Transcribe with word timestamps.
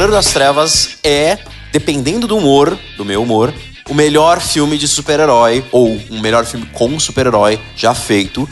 Cavaleiro 0.00 0.12
das 0.16 0.32
Trevas 0.32 0.96
é, 1.04 1.36
dependendo 1.70 2.26
do 2.26 2.38
humor, 2.38 2.78
do 2.96 3.04
meu 3.04 3.22
humor, 3.22 3.52
o 3.86 3.92
melhor 3.92 4.40
filme 4.40 4.78
de 4.78 4.88
super-herói, 4.88 5.62
ou 5.70 5.88
um 6.10 6.20
melhor 6.22 6.46
filme 6.46 6.64
com 6.72 6.98
super-herói 6.98 7.60
já 7.76 7.92
feito. 7.92 8.48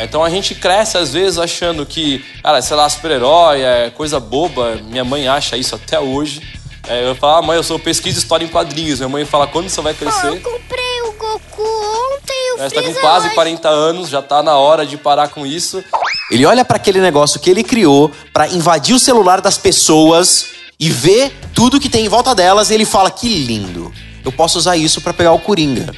Então 0.00 0.24
a 0.24 0.28
gente 0.28 0.56
cresce 0.56 0.98
às 0.98 1.12
vezes 1.12 1.38
achando 1.38 1.86
que, 1.86 2.24
cara, 2.42 2.60
sei 2.60 2.76
lá, 2.76 2.88
super-herói 2.88 3.62
é 3.62 3.90
coisa 3.90 4.18
boba. 4.18 4.74
Minha 4.90 5.04
mãe 5.04 5.28
acha 5.28 5.56
isso 5.56 5.76
até 5.76 6.00
hoje. 6.00 6.42
É, 6.88 7.08
eu 7.08 7.14
falo, 7.14 7.36
ah, 7.36 7.42
mãe, 7.42 7.56
eu 7.56 7.62
sou 7.62 7.78
pesquisa 7.78 8.18
história 8.18 8.44
em 8.44 8.48
quadrinhos. 8.48 8.98
Minha 8.98 9.08
mãe 9.08 9.24
fala, 9.24 9.46
quando 9.46 9.68
você 9.68 9.80
vai 9.80 9.94
crescer? 9.94 10.26
Eu 10.26 10.40
comprei 10.40 11.02
o 11.02 11.12
Goku 11.12 11.62
ontem, 11.62 12.54
o 12.56 12.60
É, 12.60 12.68
você 12.68 12.74
tá 12.74 12.82
com 12.82 12.94
quase 12.94 13.26
hoje. 13.26 13.34
40 13.36 13.68
anos, 13.68 14.08
já 14.08 14.20
tá 14.20 14.42
na 14.42 14.56
hora 14.56 14.84
de 14.84 14.96
parar 14.96 15.28
com 15.28 15.46
isso. 15.46 15.84
Ele 16.28 16.44
olha 16.44 16.64
pra 16.64 16.74
aquele 16.74 17.00
negócio 17.00 17.38
que 17.38 17.48
ele 17.48 17.62
criou 17.62 18.10
pra 18.32 18.48
invadir 18.48 18.96
o 18.96 18.98
celular 18.98 19.40
das 19.40 19.56
pessoas 19.56 20.57
e 20.78 20.88
ver 20.90 21.32
tudo 21.54 21.80
que 21.80 21.88
tem 21.88 22.04
em 22.04 22.08
volta 22.08 22.34
delas 22.34 22.70
e 22.70 22.74
ele 22.74 22.84
fala: 22.84 23.10
"Que 23.10 23.28
lindo. 23.28 23.92
Eu 24.24 24.32
posso 24.32 24.58
usar 24.58 24.76
isso 24.76 25.00
pra 25.00 25.12
pegar 25.12 25.32
o 25.32 25.38
Coringa". 25.38 25.92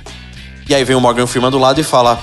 E 0.69 0.75
aí 0.75 0.85
vem 0.85 0.97
o 0.97 1.01
Morgan 1.01 1.27
Freeman 1.27 1.51
do 1.51 1.59
lado 1.59 1.81
e 1.81 1.85
fala: 1.85 2.23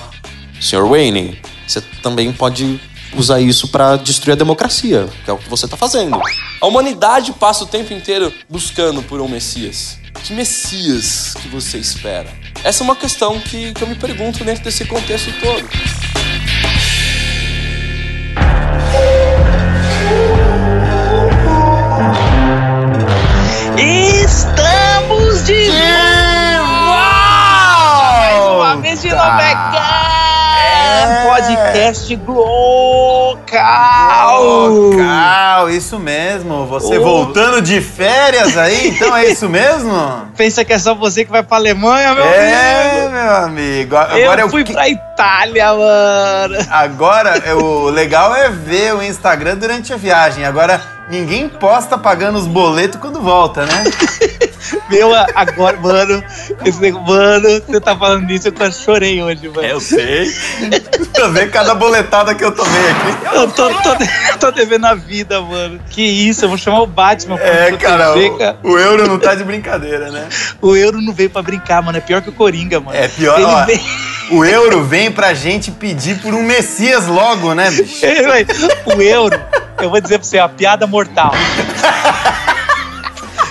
"Sr. 0.60 0.86
Wayne, 0.88 1.40
você 1.66 1.80
também 2.02 2.32
pode 2.32 2.80
usar 3.14 3.40
isso 3.40 3.68
pra 3.68 3.96
destruir 3.96 4.32
a 4.32 4.36
democracia, 4.36 5.08
que 5.24 5.30
é 5.30 5.32
o 5.32 5.38
que 5.38 5.48
você 5.48 5.68
tá 5.68 5.76
fazendo". 5.76 6.20
A 6.60 6.66
humanidade 6.66 7.32
passa 7.32 7.64
o 7.64 7.66
tempo 7.66 7.92
inteiro 7.92 8.32
buscando 8.48 9.02
por 9.02 9.20
um 9.20 9.28
Messias. 9.28 9.98
Que 10.24 10.32
Messias 10.32 11.34
que 11.40 11.48
você 11.48 11.78
espera? 11.78 12.28
Essa 12.64 12.82
é 12.82 12.84
uma 12.84 12.96
questão 12.96 13.38
que, 13.38 13.72
que 13.72 13.82
eu 13.82 13.86
me 13.86 13.94
pergunto 13.94 14.44
dentro 14.44 14.64
desse 14.64 14.84
contexto 14.84 15.32
todo. 15.40 15.68
Podcast 31.56 32.16
Glocal. 32.16 33.48
Local, 34.68 35.70
isso 35.70 35.98
mesmo. 35.98 36.66
Você 36.66 36.98
Oh. 36.98 37.02
voltando 37.04 37.60
de 37.62 37.80
férias 37.80 38.56
aí, 38.56 38.88
então 38.88 39.16
é 39.16 39.26
isso 39.26 39.48
mesmo? 39.48 40.28
Pensa 40.36 40.64
que 40.64 40.72
é 40.72 40.78
só 40.78 40.94
você 40.94 41.24
que 41.24 41.30
vai 41.30 41.42
pra 41.42 41.56
Alemanha, 41.56 42.14
meu 42.14 42.24
É, 42.24 42.96
amigo? 42.96 43.10
meu 43.10 43.34
amigo. 43.36 43.96
Agora 43.96 44.40
Eu 44.40 44.46
eu 44.46 44.50
fui 44.50 44.64
que- 44.64 44.72
pra 44.72 44.88
Itália, 44.88 45.74
mano. 45.74 46.56
Agora, 46.70 47.42
é, 47.44 47.54
o 47.54 47.88
legal 47.88 48.34
é 48.34 48.48
ver 48.50 48.94
o 48.94 49.02
Instagram 49.02 49.56
durante 49.56 49.92
a 49.92 49.96
viagem. 49.96 50.44
Agora, 50.44 50.80
ninguém 51.10 51.48
posta 51.48 51.96
pagando 51.98 52.38
os 52.38 52.46
boletos 52.46 53.00
quando 53.00 53.20
volta, 53.20 53.64
né? 53.66 53.84
Meu, 54.90 55.14
agora, 55.34 55.76
mano, 55.78 56.22
esse 56.64 56.92
mano, 56.92 57.48
você 57.66 57.80
tá 57.80 57.96
falando 57.96 58.30
isso, 58.30 58.48
eu 58.48 58.52
quase 58.52 58.82
chorei 58.82 59.22
hoje, 59.22 59.48
mano. 59.48 59.66
Eu 59.66 59.80
sei. 59.80 60.32
Pra 61.12 61.28
ver 61.28 61.50
cada 61.50 61.74
boletada 61.74 62.34
que 62.34 62.44
eu 62.44 62.52
tomei 62.52 62.90
aqui. 62.90 63.36
Eu 63.36 63.50
tô, 63.50 63.68
tô, 63.68 63.90
tô 64.38 64.50
devendo 64.50 64.86
a 64.86 64.94
vida, 64.94 65.40
mano. 65.40 65.80
Que 65.90 66.02
isso, 66.02 66.44
eu 66.44 66.48
vou 66.48 66.58
chamar 66.58 66.82
o 66.82 66.86
Batman 66.86 67.36
pra 67.36 67.46
É, 67.46 67.72
cara, 67.72 68.14
o, 68.16 68.72
o 68.72 68.78
euro 68.78 69.06
não 69.06 69.18
tá 69.18 69.34
de 69.34 69.44
brincadeira, 69.44 70.10
né? 70.10 70.28
O 70.60 70.76
euro 70.76 71.00
não 71.00 71.12
veio 71.12 71.30
pra 71.30 71.42
brincar, 71.42 71.82
mano. 71.82 71.98
É 71.98 72.00
pior 72.00 72.22
que 72.22 72.30
o 72.30 72.32
Coringa, 72.32 72.80
mano. 72.80 72.96
É 72.96 73.08
pior, 73.08 73.36
Ele 73.36 73.44
ó, 73.44 73.64
veio... 73.64 73.80
O 74.30 74.44
euro 74.44 74.84
vem 74.84 75.10
pra 75.10 75.32
gente 75.32 75.70
pedir 75.70 76.18
por 76.18 76.34
um 76.34 76.42
Messias 76.42 77.06
logo, 77.06 77.54
né, 77.54 77.70
bicho? 77.70 78.04
o 78.84 79.00
euro, 79.00 79.40
eu 79.80 79.88
vou 79.88 80.00
dizer 80.00 80.18
pra 80.18 80.28
você, 80.28 80.36
é 80.36 80.42
uma 80.42 80.48
piada 80.50 80.86
mortal. 80.86 81.32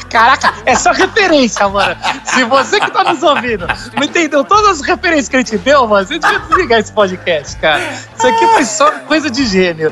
Caraca, 0.09 0.53
é 0.66 0.75
só 0.75 0.91
referência, 0.91 1.68
mano. 1.68 1.95
Se 2.23 2.44
você 2.44 2.79
que 2.79 2.91
tá 2.91 3.03
nos 3.03 3.23
ouvindo 3.23 3.68
não 3.95 4.03
entendeu 4.03 4.44
todas 4.44 4.79
as 4.79 4.81
referências 4.81 5.29
que 5.29 5.35
a 5.35 5.40
gente 5.40 5.57
deu, 5.57 5.88
mano, 5.88 6.07
você 6.07 6.19
devia 6.19 6.40
desligar 6.40 6.79
esse 6.79 6.91
podcast, 6.91 7.57
cara. 7.57 7.81
Isso 8.17 8.28
aqui 8.28 8.47
foi 8.47 8.66
só 8.66 8.91
coisa 9.07 9.29
de 9.29 9.46
gênio. 9.46 9.91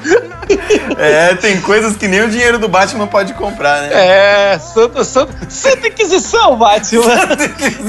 É, 0.98 1.36
tem 1.36 1.59
coisas 1.62 1.96
que 1.96 2.08
nem 2.08 2.22
o 2.22 2.30
dinheiro 2.30 2.58
do 2.59 2.68
Batman 2.68 3.08
pode 3.08 3.34
comprar, 3.34 3.81
né? 3.81 3.90
É, 3.92 4.59
Santa, 4.59 5.04
Santa, 5.04 5.34
Santa 5.50 5.88
Inquisição, 5.88 6.56
Batman. 6.56 7.04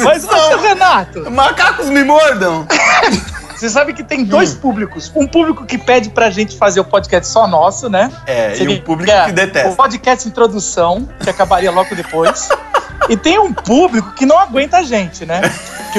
Mas, 0.05 0.23
seu 0.23 0.61
Renato, 0.61 1.31
Macacos 1.31 1.89
me 1.89 2.03
mordam! 2.03 2.67
você 3.59 3.71
sabe 3.71 3.93
que 3.93 4.03
tem 4.03 4.25
dois 4.25 4.55
públicos. 4.55 5.11
Um 5.15 5.27
público 5.27 5.65
que 5.65 5.79
pede 5.79 6.11
pra 6.11 6.31
gente 6.31 6.57
fazer 6.57 6.81
o 6.81 6.85
podcast 6.85 7.33
só 7.33 7.47
nosso, 7.47 7.89
né? 7.89 8.13
É, 8.27 8.53
e 8.53 8.57
Seria 8.57 8.77
um 8.77 8.81
público 8.83 9.13
que 9.25 9.31
O 9.31 9.35
detesta. 9.35 9.71
podcast 9.75 10.29
introdução, 10.29 11.09
que 11.23 11.31
acabaria 11.31 11.71
logo 11.71 11.95
depois. 11.95 12.49
E 13.09 13.17
tem 13.17 13.39
um 13.39 13.53
público 13.53 14.13
que 14.15 14.27
não 14.27 14.37
aguenta 14.37 14.79
a 14.79 14.83
gente, 14.83 15.25
né? 15.25 15.41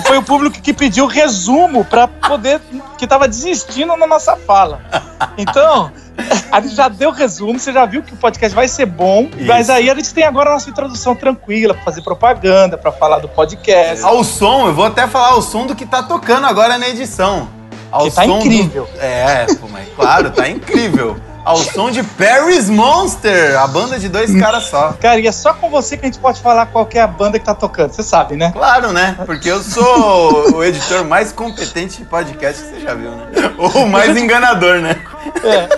Que 0.01 0.07
foi 0.07 0.17
o 0.17 0.21
público 0.23 0.61
que 0.61 0.73
pediu 0.73 1.07
resumo 1.07 1.83
pra 1.83 2.07
poder. 2.07 2.61
que 2.97 3.07
tava 3.07 3.27
desistindo 3.27 3.95
na 3.97 4.05
nossa 4.05 4.35
fala. 4.35 4.79
Então, 5.37 5.91
a 6.51 6.61
gente 6.61 6.75
já 6.75 6.87
deu 6.87 7.11
resumo, 7.11 7.59
você 7.59 7.71
já 7.73 7.85
viu 7.85 8.03
que 8.03 8.13
o 8.13 8.17
podcast 8.17 8.55
vai 8.55 8.67
ser 8.67 8.85
bom, 8.85 9.27
mas 9.47 9.67
Isso. 9.67 9.71
aí 9.71 9.89
a 9.89 9.95
gente 9.95 10.13
tem 10.13 10.23
agora 10.23 10.49
a 10.49 10.53
nossa 10.53 10.69
introdução 10.69 11.15
tranquila 11.15 11.73
pra 11.73 11.83
fazer 11.83 12.01
propaganda, 12.01 12.77
pra 12.77 12.91
falar 12.91 13.19
do 13.19 13.27
podcast. 13.27 14.03
Ao 14.03 14.23
som, 14.23 14.67
eu 14.67 14.73
vou 14.73 14.85
até 14.85 15.07
falar 15.07 15.35
o 15.35 15.41
som 15.41 15.65
do 15.65 15.75
que 15.75 15.85
tá 15.85 16.03
tocando 16.03 16.45
agora 16.45 16.77
na 16.77 16.87
edição. 16.89 17.47
Ao 17.91 18.05
Que 18.05 18.11
tá 18.11 18.23
som 18.23 18.29
do- 18.39 18.45
incrível. 18.45 18.87
É, 18.99 19.45
pô, 19.59 19.67
mas 19.71 19.87
claro, 19.95 20.29
tá 20.31 20.47
incrível. 20.47 21.17
Ao 21.47 21.55
som 21.55 21.89
de 21.89 22.03
Paris 22.03 22.69
Monster, 22.69 23.57
a 23.57 23.65
banda 23.67 23.97
de 23.97 24.09
dois 24.09 24.37
caras 24.37 24.65
só. 24.65 24.91
Cara, 24.99 25.17
e 25.17 25.27
é 25.27 25.31
só 25.31 25.53
com 25.53 25.69
você 25.69 25.95
que 25.95 26.05
a 26.05 26.09
gente 26.09 26.19
pode 26.19 26.41
falar 26.41 26.65
qual 26.65 26.85
é 26.93 26.99
a 26.99 27.07
banda 27.07 27.39
que 27.39 27.45
tá 27.45 27.55
tocando, 27.55 27.93
você 27.93 28.03
sabe, 28.03 28.35
né? 28.35 28.51
Claro, 28.51 28.91
né? 28.91 29.15
Porque 29.25 29.49
eu 29.49 29.63
sou 29.63 30.57
o 30.57 30.61
editor 30.61 31.05
mais 31.05 31.31
competente 31.31 31.99
de 31.99 32.03
podcast 32.03 32.61
que 32.61 32.69
você 32.69 32.81
já 32.81 32.93
viu, 32.93 33.11
né? 33.11 33.27
Ou 33.57 33.85
o 33.85 33.89
mais 33.89 34.17
enganador, 34.17 34.81
né? 34.81 35.01
É. 35.41 35.69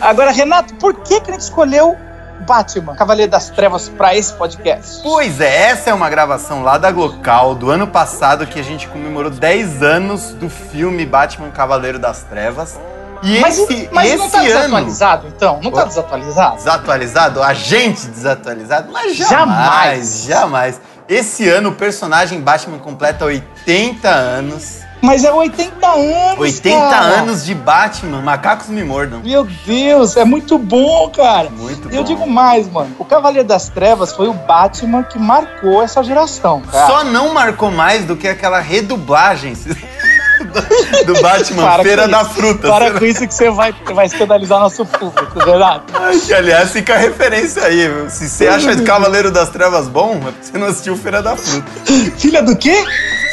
Agora, 0.00 0.30
Renato, 0.30 0.74
por 0.76 0.94
que, 0.94 1.20
que 1.20 1.30
a 1.30 1.34
gente 1.34 1.42
escolheu 1.42 1.94
Batman, 2.46 2.94
Cavaleiro 2.94 3.30
das 3.30 3.50
Trevas, 3.50 3.90
pra 3.90 4.16
esse 4.16 4.32
podcast? 4.32 5.02
Pois 5.02 5.42
é, 5.42 5.68
essa 5.68 5.90
é 5.90 5.94
uma 5.94 6.08
gravação 6.08 6.62
lá 6.62 6.78
da 6.78 6.90
Glocal 6.90 7.54
do 7.54 7.70
ano 7.70 7.86
passado 7.86 8.46
que 8.46 8.58
a 8.58 8.64
gente 8.64 8.88
comemorou 8.88 9.30
10 9.30 9.82
anos 9.82 10.30
do 10.30 10.48
filme 10.48 11.04
Batman 11.04 11.50
Cavaleiro 11.50 11.98
das 11.98 12.22
Trevas. 12.22 12.78
E 13.22 13.40
Mas, 13.40 13.58
esse, 13.58 13.88
mas 13.92 14.08
esse 14.08 14.16
não 14.18 14.28
tá 14.30 14.38
ano. 14.38 14.48
desatualizado, 14.48 15.26
então? 15.28 15.60
Não 15.62 15.70
tá 15.70 15.84
desatualizado? 15.84 16.56
Desatualizado? 16.56 17.42
A 17.42 17.52
gente 17.54 18.06
desatualizado? 18.06 18.92
Mas 18.92 19.16
jamais, 19.16 19.28
Jamais. 19.28 20.24
jamais. 20.24 20.80
Esse 21.08 21.48
ano 21.48 21.70
o 21.70 21.74
personagem 21.74 22.40
Batman 22.40 22.78
completa 22.78 23.24
80 23.24 24.08
anos. 24.08 24.80
Mas 25.00 25.22
é 25.24 25.32
80 25.32 25.86
anos, 25.86 26.38
80 26.40 26.90
cara. 26.90 27.04
anos 27.20 27.44
de 27.44 27.54
Batman, 27.54 28.20
macacos 28.20 28.66
me 28.68 28.82
mordam. 28.82 29.20
Meu 29.20 29.44
Deus, 29.64 30.16
é 30.16 30.24
muito 30.24 30.58
bom, 30.58 31.08
cara. 31.10 31.48
Muito 31.50 31.88
E 31.90 31.94
eu 31.94 32.02
bom. 32.02 32.08
digo 32.08 32.26
mais, 32.28 32.68
mano. 32.68 32.94
O 32.98 33.04
Cavaleiro 33.04 33.46
das 33.46 33.68
Trevas 33.68 34.12
foi 34.12 34.26
o 34.26 34.32
Batman 34.34 35.04
que 35.04 35.16
marcou 35.16 35.82
essa 35.82 36.02
geração, 36.02 36.60
cara. 36.62 36.86
Só 36.88 37.04
não 37.04 37.32
marcou 37.32 37.70
mais 37.70 38.04
do 38.04 38.16
que 38.16 38.26
aquela 38.26 38.58
redublagem 38.58 39.54
do, 41.04 41.20
Batman 41.20 41.62
Para 41.62 41.82
Feira 41.82 42.08
da 42.08 42.22
isso. 42.22 42.30
Fruta. 42.30 42.68
Para 42.68 42.90
com 42.92 43.04
isso 43.04 43.26
que 43.26 43.34
você 43.34 43.50
vai, 43.50 43.74
vai 43.92 44.06
escandalizar 44.06 44.60
nosso 44.60 44.84
público, 44.86 45.38
Renato. 45.38 45.92
Ai, 45.94 46.18
que, 46.18 46.32
aliás, 46.32 46.70
fica 46.70 46.94
a 46.94 46.98
referência 46.98 47.64
aí. 47.64 47.88
viu? 47.88 48.10
Se 48.10 48.28
você 48.28 48.46
acha 48.48 48.82
Cavaleiro 48.82 49.30
das 49.30 49.48
Trevas 49.50 49.88
bom, 49.88 50.20
é 50.26 50.32
você 50.40 50.58
não 50.58 50.66
assistiu 50.66 50.96
Feira 50.96 51.22
da 51.22 51.36
Fruta. 51.36 51.68
Filha 52.18 52.42
do 52.42 52.56
quê? 52.56 52.84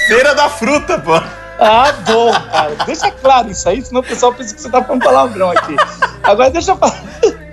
Feira 0.07 0.33
da 0.35 0.49
Fruta, 0.49 0.99
pô. 0.99 1.21
Ah, 1.59 1.93
bom, 2.05 2.31
cara. 2.51 2.75
Deixa 2.85 3.09
claro 3.11 3.49
isso 3.49 3.67
aí, 3.69 3.81
senão 3.83 4.01
o 4.01 4.03
pessoal 4.03 4.33
pensa 4.33 4.53
que 4.53 4.61
você 4.61 4.69
tá 4.69 4.83
falando 4.83 5.03
palavrão 5.03 5.51
aqui. 5.51 5.75
Agora 6.23 6.49
deixa 6.49 6.71
eu 6.71 6.77
falar. 6.77 7.01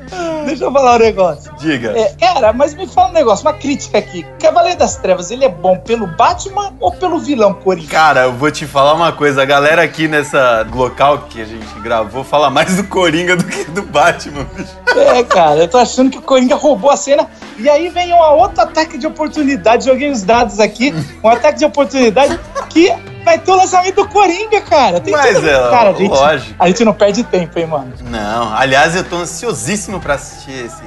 Deixa 0.45 0.65
eu 0.65 0.73
falar 0.73 0.97
um 0.97 0.99
negócio. 0.99 1.52
Diga. 1.63 1.93
É, 1.97 2.13
cara, 2.19 2.53
mas 2.53 2.75
me 2.75 2.87
fala 2.87 3.11
um 3.11 3.13
negócio, 3.13 3.47
uma 3.47 3.53
crítica 3.55 3.99
aqui. 3.99 4.27
Cavaleiro 4.41 4.79
das 4.79 4.97
Trevas, 4.97 5.31
ele 5.31 5.45
é 5.45 5.49
bom 5.49 5.79
pelo 5.79 6.07
Batman 6.09 6.73
ou 6.81 6.91
pelo 6.93 7.19
vilão 7.21 7.55
Coringa? 7.55 7.89
Cara, 7.89 8.21
eu 8.23 8.33
vou 8.33 8.51
te 8.51 8.67
falar 8.67 8.95
uma 8.95 9.13
coisa. 9.13 9.43
A 9.43 9.45
galera 9.45 9.83
aqui 9.83 10.09
nessa 10.09 10.67
local 10.75 11.27
que 11.31 11.41
a 11.41 11.45
gente 11.45 11.73
gravou 11.81 12.25
fala 12.25 12.51
mais 12.51 12.77
do 12.77 12.85
Coringa 12.85 13.37
do 13.37 13.45
que 13.45 13.65
do 13.71 13.83
Batman. 13.83 14.45
bicho. 14.57 14.77
É, 14.97 15.23
cara, 15.23 15.57
eu 15.61 15.69
tô 15.69 15.79
achando 15.79 16.11
que 16.11 16.19
o 16.19 16.23
Coringa 16.23 16.57
roubou 16.57 16.91
a 16.91 16.97
cena. 16.97 17.27
E 17.59 17.69
aí 17.69 17.89
vem 17.91 18.13
um 18.13 18.19
outro 18.19 18.61
ataque 18.63 18.99
de 18.99 19.07
oportunidade. 19.07 19.85
Joguei 19.85 20.11
os 20.11 20.23
dados 20.23 20.59
aqui. 20.59 20.93
Um 21.23 21.29
ataque 21.29 21.59
de 21.61 21.65
oportunidade 21.65 22.39
que 22.69 22.93
vai 23.25 23.39
ter 23.39 23.53
o 23.53 23.55
lançamento 23.57 23.95
do 23.95 24.09
Coringa, 24.09 24.61
cara. 24.63 25.01
Tem 25.01 25.13
Mas 25.13 25.37
tudo- 25.37 25.49
é, 25.49 25.71
cara, 25.71 25.91
a 25.91 25.93
gente, 25.93 26.11
lógico. 26.11 26.55
a 26.59 26.67
gente 26.67 26.85
não 26.85 26.93
perde 26.93 27.23
tempo, 27.23 27.57
hein, 27.59 27.67
mano. 27.67 27.93
Não, 28.03 28.53
aliás, 28.55 28.97
eu 28.97 29.05
tô 29.05 29.17
ansiosíssimo 29.17 30.01
pra 30.01 30.15
assistir 30.15 30.65
esse 30.67 30.83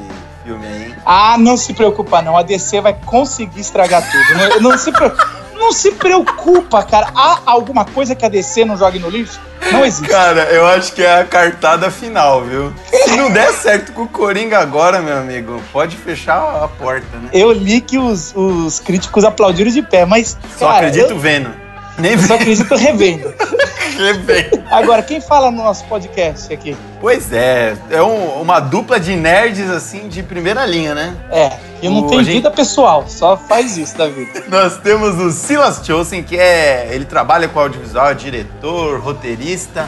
filme 0.46 0.66
aí. 0.66 0.84
hein? 0.86 0.96
Ah, 1.06 1.36
não 1.38 1.58
se 1.58 1.74
preocupa 1.74 2.22
não, 2.22 2.38
a 2.38 2.44
DC 2.44 2.80
vai 2.82 2.96
conseguir 3.06 3.60
estragar 3.62 4.04
tudo. 4.10 4.38
Não, 4.62 4.70
não 4.72 4.78
se, 4.78 4.92
pre- 4.92 5.12
não 5.56 5.72
se 5.72 5.92
preocupa, 5.92 6.84
cara. 6.84 7.08
Há 7.16 7.40
alguma 7.46 7.84
coisa 7.86 8.14
que 8.16 8.24
a 8.26 8.30
DC 8.30 8.64
não 8.66 8.78
jogue 8.78 9.00
no 9.00 9.10
lixo? 9.10 9.40
Não 9.72 9.84
existe. 9.84 10.08
Cara, 10.10 10.44
eu 10.52 10.66
acho 10.68 10.94
que 10.94 11.02
é 11.04 11.22
a 11.22 11.26
cartada 11.26 11.90
final, 11.90 12.44
viu? 12.44 12.72
Se 13.06 13.16
não 13.18 13.32
der 13.32 13.52
certo 13.58 13.92
com 13.94 14.04
o 14.04 14.08
Coringa 14.08 14.60
agora, 14.60 15.02
meu 15.02 15.18
amigo, 15.18 15.60
pode 15.74 15.96
fechar 15.96 16.64
a 16.64 16.68
porta, 16.68 17.18
né? 17.18 17.30
Eu 17.34 17.52
li 17.52 17.82
que 17.82 17.98
os, 17.98 18.32
os 18.36 18.80
críticos 18.80 19.24
aplaudiram 19.24 19.72
de 19.72 19.82
pé, 19.82 20.06
mas. 20.06 20.38
Só 20.58 20.68
cara, 20.68 20.88
acredito 20.88 21.12
eu- 21.12 21.20
vendo. 21.20 21.65
Nem 21.98 22.12
eu 22.14 22.20
só 22.20 22.36
acredito 22.36 22.76
revendo. 22.76 23.34
vendo. 24.26 24.64
Agora, 24.70 25.02
quem 25.02 25.22
fala 25.22 25.50
no 25.50 25.64
nosso 25.64 25.86
podcast 25.86 26.54
aqui? 26.54 26.76
Pois 27.00 27.32
é, 27.32 27.76
é 27.90 28.02
um- 28.04 28.42
uma 28.42 28.60
dupla 28.60 29.00
de 29.00 29.16
nerds 29.16 29.70
assim 29.70 30.10
de 30.10 30.22
primeira 30.22 30.66
linha, 30.66 30.94
né? 30.94 31.16
É, 31.32 31.52
que 31.80 31.88
não 31.88 32.00
O- 32.06 32.08
tem 32.08 32.20
a 32.20 32.24
gente- 32.24 32.34
vida 32.36 32.52
pessoal, 32.52 33.06
só 33.08 33.38
faz 33.38 33.78
isso 33.78 33.98
da 33.98 34.08
vida. 34.08 34.44
Nós 34.50 34.78
temos 34.78 35.16
o 35.22 35.32
Silas 35.32 35.82
Chosen, 35.86 36.22
que 36.24 36.38
é. 36.38 36.90
Ele 36.92 37.06
trabalha 37.06 37.48
com 37.48 37.60
audiovisual, 37.60 38.10
é 38.10 38.14
diretor, 38.14 39.00
roteirista. 39.00 39.88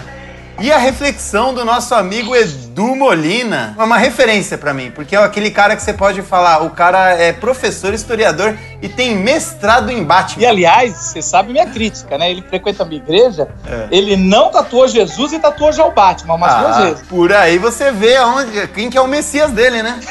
E 0.59 0.71
a 0.71 0.77
reflexão 0.79 1.53
do 1.53 1.63
nosso 1.63 1.93
amigo 1.93 2.35
Edu 2.35 2.95
Molina. 2.95 3.75
É 3.77 3.83
uma 3.83 3.97
referência 3.97 4.57
pra 4.57 4.73
mim, 4.73 4.89
porque 4.89 5.15
é 5.15 5.19
aquele 5.23 5.51
cara 5.51 5.75
que 5.75 5.83
você 5.83 5.93
pode 5.93 6.23
falar, 6.23 6.63
o 6.63 6.71
cara 6.71 7.11
é 7.13 7.31
professor, 7.31 7.93
historiador 7.93 8.57
e 8.81 8.89
tem 8.89 9.15
mestrado 9.15 9.91
em 9.91 10.01
E 10.01 10.03
Batman. 10.03 10.47
aliás, 10.47 10.93
você 10.95 11.21
sabe 11.21 11.51
minha 11.53 11.67
crítica, 11.67 12.17
né? 12.17 12.31
Ele 12.31 12.41
frequenta 12.41 12.81
a 12.81 12.85
minha 12.87 12.99
igreja, 12.99 13.47
É. 13.67 13.87
ele 13.91 14.17
não 14.17 14.49
tatuou 14.49 14.87
Jesus 14.87 15.31
e 15.31 15.37
tatuou 15.39 15.71
já 15.71 15.85
o 15.85 15.91
Batman 15.91 16.33
umas 16.33 16.55
duas 16.59 16.75
Ah, 16.77 16.81
vezes. 16.85 17.01
por 17.07 17.31
aí 17.31 17.59
você 17.59 17.91
vê 17.91 18.15
aonde, 18.17 18.67
quem 18.69 18.89
que 18.89 18.97
é 18.97 19.01
o 19.01 19.07
Messias 19.07 19.51
dele, 19.51 19.83
né? 19.83 19.99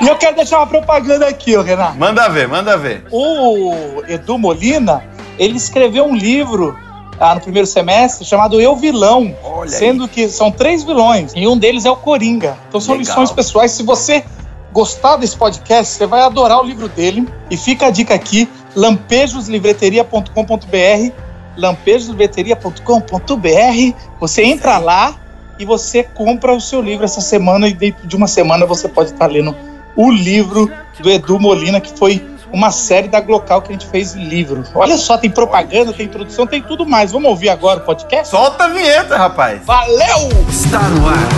E 0.00 0.06
eu 0.06 0.14
quero 0.16 0.36
deixar 0.36 0.58
uma 0.58 0.66
propaganda 0.68 1.26
aqui, 1.26 1.56
ô 1.56 1.62
Renato. 1.62 1.96
Manda 1.98 2.28
ver, 2.28 2.46
manda 2.46 2.76
ver. 2.76 3.04
O 3.10 4.00
Edu 4.06 4.38
Molina, 4.38 5.02
ele 5.36 5.56
escreveu 5.56 6.04
um 6.06 6.14
livro 6.14 6.78
ah, 7.20 7.34
no 7.34 7.40
primeiro 7.40 7.66
semestre 7.66 8.24
chamado 8.24 8.60
Eu 8.60 8.76
Vilão, 8.76 9.34
Olha 9.42 9.70
aí. 9.70 9.76
sendo 9.76 10.06
que 10.06 10.28
são 10.28 10.48
três 10.50 10.84
vilões 10.84 11.32
e 11.34 11.48
um 11.48 11.58
deles 11.58 11.84
é 11.84 11.90
o 11.90 11.96
Coringa. 11.96 12.56
Então 12.68 12.80
são 12.80 12.96
Legal. 12.96 13.08
lições 13.08 13.32
pessoais. 13.32 13.72
Se 13.72 13.82
você 13.82 14.24
gostar 14.72 15.16
desse 15.16 15.36
podcast, 15.36 15.94
você 15.94 16.06
vai 16.06 16.20
adorar 16.20 16.60
o 16.60 16.64
livro 16.64 16.88
dele. 16.88 17.28
E 17.50 17.56
fica 17.56 17.86
a 17.86 17.90
dica 17.90 18.14
aqui: 18.14 18.48
lampejoslivreteria.com.br, 18.76 21.12
lampejoslivreteria.com.br. 21.56 23.96
Você 24.20 24.44
entra 24.44 24.78
lá 24.78 25.16
e 25.58 25.64
você 25.64 26.04
compra 26.04 26.54
o 26.54 26.60
seu 26.60 26.80
livro 26.80 27.04
essa 27.04 27.20
semana 27.20 27.66
e 27.68 27.74
dentro 27.74 28.06
de 28.06 28.14
uma 28.14 28.28
semana 28.28 28.64
você 28.64 28.88
pode 28.88 29.10
estar 29.10 29.26
lendo 29.26 29.56
o 29.96 30.08
livro 30.10 30.70
do 31.00 31.10
Edu 31.10 31.40
Molina, 31.40 31.80
que 31.80 31.92
foi 31.98 32.24
uma 32.52 32.70
série 32.70 33.08
da 33.08 33.20
Glocal 33.20 33.62
que 33.62 33.68
a 33.70 33.72
gente 33.72 33.86
fez 33.86 34.14
em 34.14 34.24
livro. 34.24 34.64
Olha 34.74 34.96
só, 34.96 35.18
tem 35.18 35.30
propaganda, 35.30 35.92
tem 35.92 36.06
introdução, 36.06 36.46
tem 36.46 36.62
tudo 36.62 36.86
mais. 36.86 37.12
Vamos 37.12 37.28
ouvir 37.28 37.48
agora 37.48 37.80
o 37.80 37.82
podcast? 37.84 38.28
Solta 38.28 38.64
a 38.64 38.68
vinheta, 38.68 39.16
rapaz. 39.16 39.64
Valeu! 39.64 40.28
Está 40.48 40.80
no 40.80 41.08
ar. 41.08 41.28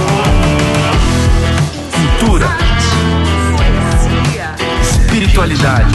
Cultura. 2.18 2.46
Espiritualidade. 4.82 5.94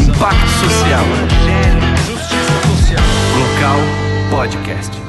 Impacto 0.00 0.48
social. 0.60 1.04
Local 3.38 3.78
Podcast. 4.30 5.07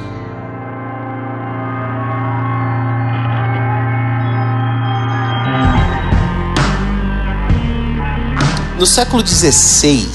No 8.79 8.85
século 8.85 9.27
XVI, 9.27 10.07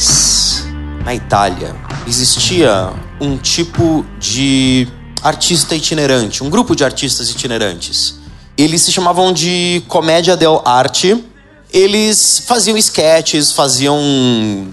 na 1.05 1.14
Itália, 1.14 1.76
existia 2.06 2.94
um 3.20 3.37
tipo 3.37 4.06
de 4.19 4.88
artista 5.22 5.75
itinerante, 5.75 6.43
um 6.43 6.49
grupo 6.49 6.75
de 6.75 6.82
artistas 6.82 7.28
itinerantes. 7.28 8.20
Eles 8.56 8.81
se 8.81 8.90
chamavam 8.90 9.34
de 9.34 9.82
comédia 9.87 10.34
dell'arte. 10.34 11.22
Eles 11.70 12.43
faziam 12.46 12.78
sketches, 12.78 13.52
faziam 13.52 14.00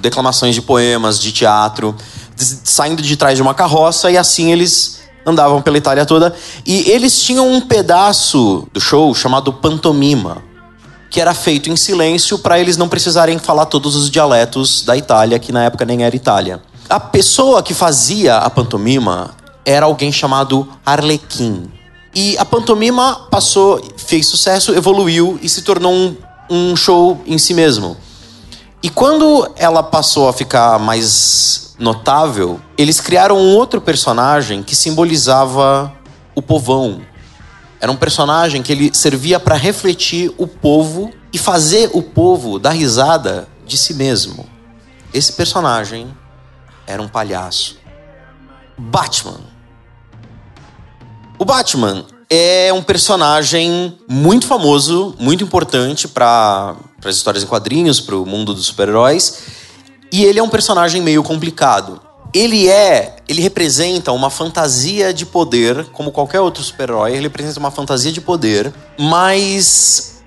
declamações 0.02 0.56
de 0.56 0.62
poemas, 0.62 1.20
de 1.20 1.34
teatro, 1.34 1.94
saindo 2.38 3.02
de 3.02 3.18
trás 3.18 3.36
de 3.36 3.42
uma 3.42 3.54
carroça 3.54 4.10
e 4.10 4.18
assim 4.18 4.54
eles 4.54 5.02
andavam 5.26 5.62
pela 5.62 5.78
Itália 5.78 6.06
toda. 6.06 6.34
E 6.66 6.90
eles 6.90 7.22
tinham 7.22 7.52
um 7.52 7.60
pedaço 7.60 8.66
do 8.72 8.80
show 8.80 9.14
chamado 9.14 9.52
pantomima 9.52 10.50
que 11.12 11.19
era 11.19 11.34
feito 11.34 11.69
em 11.69 11.75
silêncio 11.75 12.40
para 12.40 12.58
eles 12.58 12.78
não 12.78 12.88
precisarem 12.88 13.38
falar 13.38 13.66
todos 13.66 13.98
os 13.98 14.10
dialetos 14.10 14.81
da 14.84 14.96
Itália, 14.96 15.38
que 15.38 15.52
na 15.52 15.66
época 15.66 15.84
nem 15.84 16.04
era 16.04 16.16
Itália. 16.16 16.62
A 16.90 17.02
pessoa 17.02 17.62
que 17.62 17.74
fazia 17.74 18.38
a 18.38 18.50
pantomima 18.50 19.31
era 19.66 19.86
alguém 19.86 20.10
chamado 20.10 20.68
Arlequim. 20.86 21.69
E 22.16 22.38
a 22.38 22.46
pantomima 22.46 23.28
passou, 23.30 23.81
fez 23.98 24.25
sucesso, 24.25 24.74
evoluiu 24.74 25.38
e 25.42 25.50
se 25.50 25.63
tornou 25.63 25.94
um, 25.94 26.16
um 26.50 26.75
show 26.78 27.22
em 27.25 27.38
si 27.38 27.54
mesmo. 27.54 27.98
E 28.81 28.90
quando 28.90 29.52
ela 29.58 29.84
passou 29.84 30.30
a 30.30 30.34
ficar 30.34 30.80
mais 30.80 31.75
notável, 31.78 32.60
eles 32.78 33.02
criaram 33.02 33.38
um 33.38 33.56
outro 33.56 33.81
personagem 33.81 34.63
que 34.63 34.75
simbolizava 34.75 35.92
o 36.34 36.42
povão, 36.42 37.02
era 37.81 37.92
um 37.92 37.95
personagem 37.95 38.62
que 38.62 38.72
ele 38.72 38.92
servia 38.94 39.39
para 39.39 39.56
refletir 39.56 40.31
o 40.38 40.45
povo 40.45 41.12
e 41.33 41.39
fazer 41.39 41.89
o 41.94 42.04
povo 42.04 42.60
dar 42.60 42.72
risada 42.72 43.48
de 43.66 43.75
si 43.75 43.95
mesmo. 43.95 44.48
Esse 45.12 45.33
personagem 45.33 46.16
era 46.86 47.01
um 47.01 47.07
palhaço. 47.07 47.80
Batman. 48.78 49.42
O 51.39 51.44
Batman 51.44 52.06
é 52.30 52.72
um 52.72 52.83
personagem 52.83 53.98
muito 54.07 54.45
famoso, 54.45 55.16
muito 55.19 55.44
importante 55.44 56.07
para 56.07 56.75
as 57.04 57.16
histórias 57.16 57.44
em 57.44 57.48
quadrinhos, 57.48 58.00
para 58.00 58.16
o 58.16 58.27
mundo 58.27 58.54
dos 58.54 58.68
super-heróis. 58.68 59.39
E 60.12 60.24
ele 60.24 60.38
é 60.38 60.44
um 60.44 60.50
personagem 60.50 61.01
meio 61.01 61.24
complicado. 61.24 62.00
Ele 62.33 62.68
é, 62.69 63.18
ele 63.28 63.42
representa 63.42 64.12
uma 64.13 64.30
fantasia 64.30 65.13
de 65.13 65.25
poder, 65.25 65.86
como 65.92 66.12
qualquer 66.12 66.39
outro 66.39 66.63
super-herói, 66.63 67.12
ele 67.12 67.24
representa 67.24 67.60
uma 67.60 67.72
fantasia 67.72 68.12
de 68.12 68.22
poder, 68.22 68.74
mas 68.98 70.22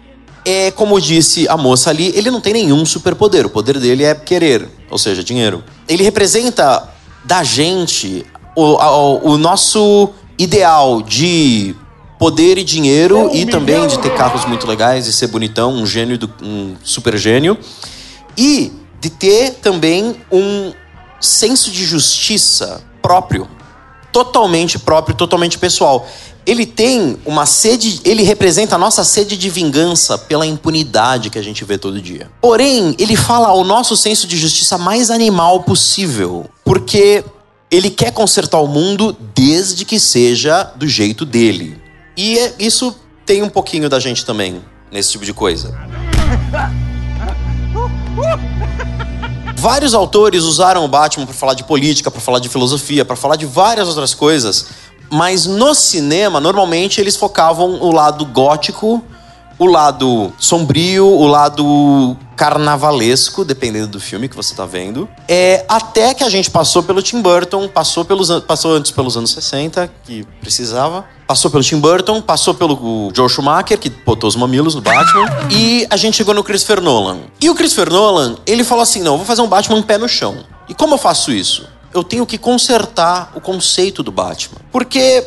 é 0.45 0.71
como 0.71 1.01
disse 1.01 1.49
a 1.49 1.57
moça 1.57 1.89
ali, 1.89 2.13
ele 2.15 2.31
não 2.31 2.41
tem 2.43 2.53
nenhum 2.53 2.85
superpoder. 2.85 3.47
O 3.47 3.51
poder 3.51 3.79
dele 3.81 4.05
é 4.05 4.15
querer, 4.15 4.69
ou 4.91 4.99
seja, 4.99 5.25
dinheiro. 5.25 5.65
Ele 5.89 6.03
representa 6.03 6.87
da 7.25 7.43
gente 7.43 8.27
o, 8.55 8.77
a- 8.77 8.95
o, 8.95 9.31
o 9.31 9.39
nosso 9.39 10.11
ideal 10.39 11.01
de 11.01 11.75
poder 12.19 12.59
e 12.59 12.65
dinheiro 12.65 13.31
e 13.35 13.47
também 13.47 13.87
de 13.87 13.99
ter 13.99 14.15
carros 14.15 14.45
muito 14.45 14.67
legais 14.67 15.07
e 15.07 15.13
ser 15.15 15.29
bonitão, 15.29 15.73
um 15.73 15.87
gênio, 15.87 16.19
do, 16.19 16.31
um 16.43 16.75
super 16.83 17.17
gênio. 17.17 17.57
E 18.37 18.71
de 19.01 19.09
ter 19.09 19.53
também 19.63 20.17
um 20.31 20.73
senso 21.25 21.71
de 21.71 21.85
justiça 21.85 22.81
próprio, 23.03 23.49
totalmente 24.13 24.79
próprio, 24.79 25.17
totalmente 25.17 25.59
pessoal. 25.59 26.07
Ele 26.47 26.67
tem 26.67 27.17
uma 27.25 27.47
sede, 27.47 28.01
ele 28.05 28.23
representa 28.23 28.75
a 28.75 28.79
nossa 28.79 29.03
sede 29.03 29.37
de 29.37 29.49
vingança 29.49 30.19
pela 30.19 30.47
impunidade 30.47 31.31
que 31.31 31.39
a 31.39 31.43
gente 31.43 31.65
vê 31.65 31.79
todo 31.79 32.01
dia. 32.01 32.31
Porém, 32.41 32.95
ele 32.99 33.17
fala 33.17 33.49
ao 33.49 33.65
nosso 33.65 33.97
senso 33.97 34.27
de 34.27 34.37
justiça 34.37 34.77
mais 34.77 35.11
animal 35.11 35.63
possível, 35.63 36.47
porque 36.63 37.25
ele 37.71 37.91
quer 37.91 38.13
consertar 38.13 38.61
o 38.61 38.69
mundo 38.69 39.17
desde 39.35 39.85
que 39.85 39.99
seja 39.99 40.65
do 40.77 40.87
jeito 40.87 41.25
dele. 41.25 41.81
E 42.17 42.39
é- 42.39 42.55
isso 42.59 42.95
tem 43.25 43.43
um 43.43 43.49
pouquinho 43.49 43.89
da 43.89 43.99
gente 43.99 44.25
também 44.25 44.63
nesse 44.93 45.13
tipo 45.13 45.25
de 45.25 45.33
coisa. 45.33 45.75
Vários 49.65 49.95
autores 49.95 50.45
usaram 50.45 50.85
o 50.85 50.89
Batman 50.89 51.25
para 51.25 51.35
falar 51.35 51.55
de 51.55 51.65
política, 51.65 52.11
para 52.11 52.21
falar 52.21 52.39
de 52.39 52.51
filosofia, 52.51 53.03
para 53.03 53.17
falar 53.17 53.37
de 53.37 53.47
várias 53.47 53.89
outras 53.89 54.13
coisas, 54.13 54.67
mas 55.11 55.47
no 55.47 55.75
cinema, 55.75 56.39
normalmente 56.39 57.01
eles 57.01 57.17
focavam 57.17 57.81
o 57.81 57.91
lado 57.91 58.27
gótico, 58.27 59.03
o 59.59 59.67
lado 59.67 60.33
sombrio, 60.39 61.07
o 61.07 61.27
lado 61.27 62.17
carnavalesco, 62.37 63.45
dependendo 63.45 63.89
do 63.89 64.01
filme 64.01 64.29
que 64.29 64.37
você 64.37 64.55
tá 64.55 64.67
vendo. 64.67 65.09
É 65.29 65.65
até 65.69 66.13
que 66.15 66.25
a 66.25 66.29
gente 66.29 66.51
passou 66.51 66.83
pelo 66.83 67.01
Tim 67.01 67.23
Burton, 67.23 67.69
passou 67.69 68.05
pelos 68.05 68.29
passou 68.41 68.75
antes 68.75 68.91
pelos 68.91 69.17
anos 69.17 69.31
60, 69.33 69.91
que 70.05 70.25
precisava, 70.41 71.05
passou 71.27 71.51
pelo 71.51 71.63
Tim 71.63 71.79
Burton, 71.79 72.21
passou 72.21 72.55
pelo 72.55 73.11
Joe 73.15 73.29
Schumacher, 73.29 73.79
que 73.79 73.89
botou 73.89 74.29
os 74.29 74.37
mamilos 74.37 74.75
no 74.75 74.81
Batman, 74.81 75.27
e 75.51 75.87
a 75.89 75.97
gente 75.97 76.17
chegou 76.17 76.35
no 76.35 76.43
Christopher 76.43 76.81
Nolan. 76.81 77.19
E 77.41 77.49
o 77.49 77.55
Christopher 77.55 77.93
Nolan, 77.93 78.37
ele 78.47 78.65
falou 78.65 78.83
assim: 78.83 79.03
"Não, 79.03 79.17
vou 79.17 79.27
fazer 79.27 79.43
um 79.43 79.49
Batman 79.49 79.83
pé 79.83 79.99
no 79.99 80.09
chão". 80.09 80.45
E 80.69 80.75
como 80.75 80.95
eu 80.95 80.99
faço 80.99 81.31
isso? 81.31 81.69
Eu 81.93 82.03
tenho 82.03 82.27
que 82.27 82.37
consertar 82.37 83.31
o 83.37 83.41
conceito 83.41 84.03
do 84.03 84.11
Batman. 84.11 84.59
Porque 84.73 85.25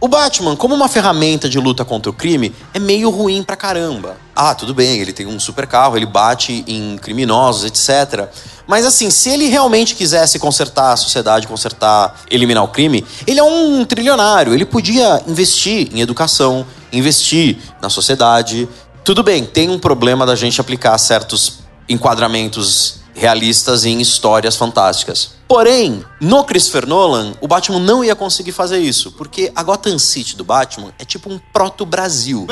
o 0.00 0.08
Batman, 0.08 0.56
como 0.56 0.74
uma 0.74 0.88
ferramenta 0.88 1.48
de 1.48 1.58
luta 1.58 1.84
contra 1.84 2.10
o 2.10 2.12
crime, 2.12 2.54
é 2.74 2.78
meio 2.78 3.10
ruim 3.10 3.42
pra 3.42 3.56
caramba. 3.56 4.16
Ah, 4.34 4.54
tudo 4.54 4.74
bem, 4.74 5.00
ele 5.00 5.12
tem 5.12 5.26
um 5.26 5.38
super 5.38 5.66
carro, 5.66 5.96
ele 5.96 6.06
bate 6.06 6.64
em 6.66 6.98
criminosos, 6.98 7.64
etc. 7.64 8.28
Mas 8.66 8.84
assim, 8.84 9.10
se 9.10 9.30
ele 9.30 9.46
realmente 9.46 9.94
quisesse 9.94 10.38
consertar 10.38 10.92
a 10.92 10.96
sociedade, 10.96 11.46
consertar, 11.46 12.20
eliminar 12.30 12.64
o 12.64 12.68
crime, 12.68 13.04
ele 13.26 13.38
é 13.38 13.42
um 13.42 13.84
trilionário. 13.84 14.52
Ele 14.52 14.64
podia 14.64 15.22
investir 15.26 15.88
em 15.92 16.00
educação, 16.00 16.66
investir 16.92 17.58
na 17.80 17.88
sociedade. 17.88 18.68
Tudo 19.04 19.22
bem, 19.22 19.44
tem 19.44 19.70
um 19.70 19.78
problema 19.78 20.26
da 20.26 20.34
gente 20.34 20.60
aplicar 20.60 20.98
certos 20.98 21.60
enquadramentos 21.88 23.03
realistas 23.14 23.84
em 23.84 24.00
histórias 24.00 24.56
fantásticas. 24.56 25.34
Porém, 25.46 26.04
no 26.20 26.42
Christopher 26.44 26.86
Nolan, 26.86 27.34
o 27.40 27.46
Batman 27.46 27.78
não 27.78 28.02
ia 28.02 28.16
conseguir 28.16 28.52
fazer 28.52 28.78
isso, 28.78 29.12
porque 29.12 29.52
a 29.54 29.62
Gotham 29.62 29.98
City 29.98 30.36
do 30.36 30.44
Batman 30.44 30.92
é 30.98 31.04
tipo 31.04 31.30
um 31.32 31.38
proto-Brasil. 31.52 32.46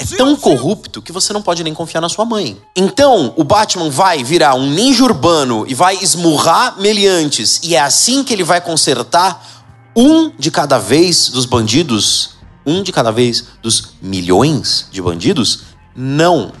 É 0.00 0.16
tão 0.16 0.34
corrupto 0.36 1.00
que 1.00 1.12
você 1.12 1.32
não 1.32 1.42
pode 1.42 1.62
nem 1.62 1.74
confiar 1.74 2.00
na 2.00 2.08
sua 2.08 2.24
mãe. 2.24 2.60
Então, 2.74 3.32
o 3.36 3.44
Batman 3.44 3.90
vai 3.90 4.24
virar 4.24 4.54
um 4.54 4.68
ninja 4.68 5.04
urbano 5.04 5.64
e 5.68 5.74
vai 5.74 5.96
esmurrar 5.96 6.80
meliantes, 6.80 7.60
e 7.62 7.76
é 7.76 7.80
assim 7.80 8.24
que 8.24 8.32
ele 8.32 8.44
vai 8.44 8.60
consertar 8.60 9.64
um 9.94 10.30
de 10.38 10.50
cada 10.50 10.78
vez 10.78 11.28
dos 11.28 11.44
bandidos, 11.44 12.30
um 12.64 12.82
de 12.82 12.92
cada 12.92 13.10
vez 13.10 13.44
dos 13.62 13.90
milhões 14.00 14.86
de 14.90 15.02
bandidos? 15.02 15.62
Não. 15.94 16.52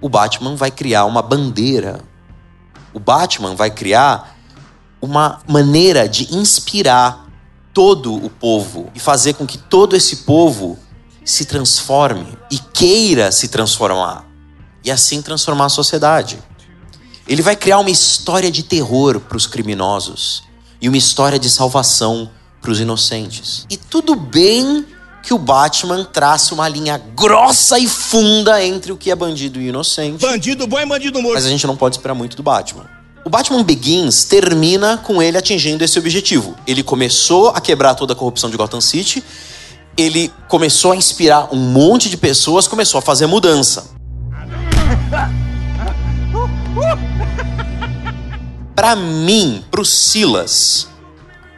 O 0.00 0.08
Batman 0.08 0.54
vai 0.56 0.70
criar 0.70 1.04
uma 1.04 1.22
bandeira 1.22 2.04
o 2.96 2.98
Batman 2.98 3.54
vai 3.54 3.70
criar 3.70 4.38
uma 5.02 5.40
maneira 5.46 6.08
de 6.08 6.34
inspirar 6.34 7.28
todo 7.74 8.14
o 8.14 8.30
povo 8.30 8.90
e 8.94 8.98
fazer 8.98 9.34
com 9.34 9.46
que 9.46 9.58
todo 9.58 9.94
esse 9.94 10.24
povo 10.24 10.78
se 11.22 11.44
transforme 11.44 12.26
e 12.50 12.58
queira 12.58 13.30
se 13.30 13.48
transformar 13.48 14.24
e 14.82 14.90
assim 14.90 15.20
transformar 15.20 15.66
a 15.66 15.68
sociedade. 15.68 16.38
Ele 17.28 17.42
vai 17.42 17.54
criar 17.54 17.80
uma 17.80 17.90
história 17.90 18.50
de 18.50 18.62
terror 18.62 19.20
para 19.20 19.36
os 19.36 19.46
criminosos 19.46 20.44
e 20.80 20.88
uma 20.88 20.96
história 20.96 21.38
de 21.38 21.50
salvação 21.50 22.30
para 22.62 22.70
os 22.70 22.80
inocentes. 22.80 23.66
E 23.68 23.76
tudo 23.76 24.16
bem 24.16 24.86
que 25.26 25.34
o 25.34 25.38
Batman 25.38 26.04
traça 26.04 26.54
uma 26.54 26.68
linha 26.68 26.96
grossa 26.96 27.80
e 27.80 27.88
funda 27.88 28.64
entre 28.64 28.92
o 28.92 28.96
que 28.96 29.10
é 29.10 29.16
bandido 29.16 29.60
e 29.60 29.70
inocente. 29.70 30.22
Bandido 30.22 30.68
bom 30.68 30.78
e 30.78 30.86
bandido 30.86 31.20
morto. 31.20 31.34
Mas 31.34 31.44
a 31.44 31.48
gente 31.48 31.66
não 31.66 31.76
pode 31.76 31.96
esperar 31.96 32.14
muito 32.14 32.36
do 32.36 32.44
Batman. 32.44 32.88
O 33.24 33.28
Batman 33.28 33.64
Begins 33.64 34.22
termina 34.22 34.98
com 34.98 35.20
ele 35.20 35.36
atingindo 35.36 35.82
esse 35.82 35.98
objetivo. 35.98 36.54
Ele 36.64 36.80
começou 36.80 37.48
a 37.48 37.60
quebrar 37.60 37.96
toda 37.96 38.12
a 38.12 38.16
corrupção 38.16 38.48
de 38.48 38.56
Gotham 38.56 38.80
City, 38.80 39.20
ele 39.96 40.32
começou 40.46 40.92
a 40.92 40.96
inspirar 40.96 41.52
um 41.52 41.56
monte 41.56 42.08
de 42.08 42.16
pessoas, 42.16 42.68
começou 42.68 43.00
a 43.00 43.02
fazer 43.02 43.26
mudança. 43.26 43.90
Para 48.76 48.94
mim, 48.94 49.64
pro 49.72 49.84
Silas, 49.84 50.86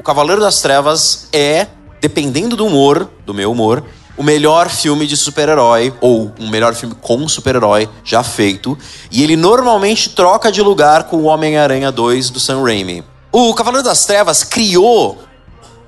o 0.00 0.02
Cavaleiro 0.02 0.40
das 0.40 0.62
Trevas 0.62 1.28
é, 1.34 1.66
dependendo 2.00 2.57
do 2.57 2.67
humor, 2.67 3.11
do 3.25 3.35
meu 3.35 3.52
humor, 3.52 3.85
o 4.17 4.23
melhor 4.23 4.69
filme 4.69 5.07
de 5.07 5.17
super-herói, 5.17 5.95
ou 6.00 6.33
o 6.38 6.49
melhor 6.49 6.75
filme 6.75 6.95
com 7.00 7.28
super-herói 7.28 7.88
já 8.05 8.23
feito. 8.23 8.76
E 9.11 9.23
ele 9.23 9.37
normalmente 9.37 10.11
troca 10.11 10.50
de 10.50 10.61
lugar 10.61 11.05
com 11.05 11.19
o 11.19 11.25
Homem-Aranha 11.25 11.93
2 11.93 12.31
do 12.31 12.40
Sam 12.40 12.62
Raimi. 12.62 13.05
O 13.31 13.55
Cavaleiro 13.55 13.87
das 13.87 14.05
Trevas 14.05 14.43
criou 14.43 15.19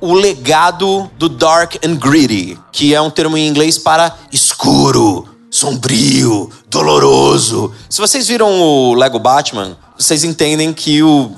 o 0.01 0.15
legado 0.15 1.11
do 1.19 1.29
Dark 1.29 1.77
and 1.85 1.97
Gritty, 1.97 2.59
que 2.71 2.95
é 2.95 3.01
um 3.01 3.11
termo 3.11 3.37
em 3.37 3.49
inglês 3.49 3.77
para 3.77 4.17
escuro, 4.33 5.29
sombrio, 5.51 6.51
doloroso. 6.69 7.73
Se 7.89 8.01
vocês 8.01 8.29
viram 8.29 8.61
o 8.61 8.95
Lego 8.95 9.19
Batman, 9.19 9.77
vocês 9.99 10.25
entendem 10.25 10.73
que 10.73 11.03
o 11.03 11.33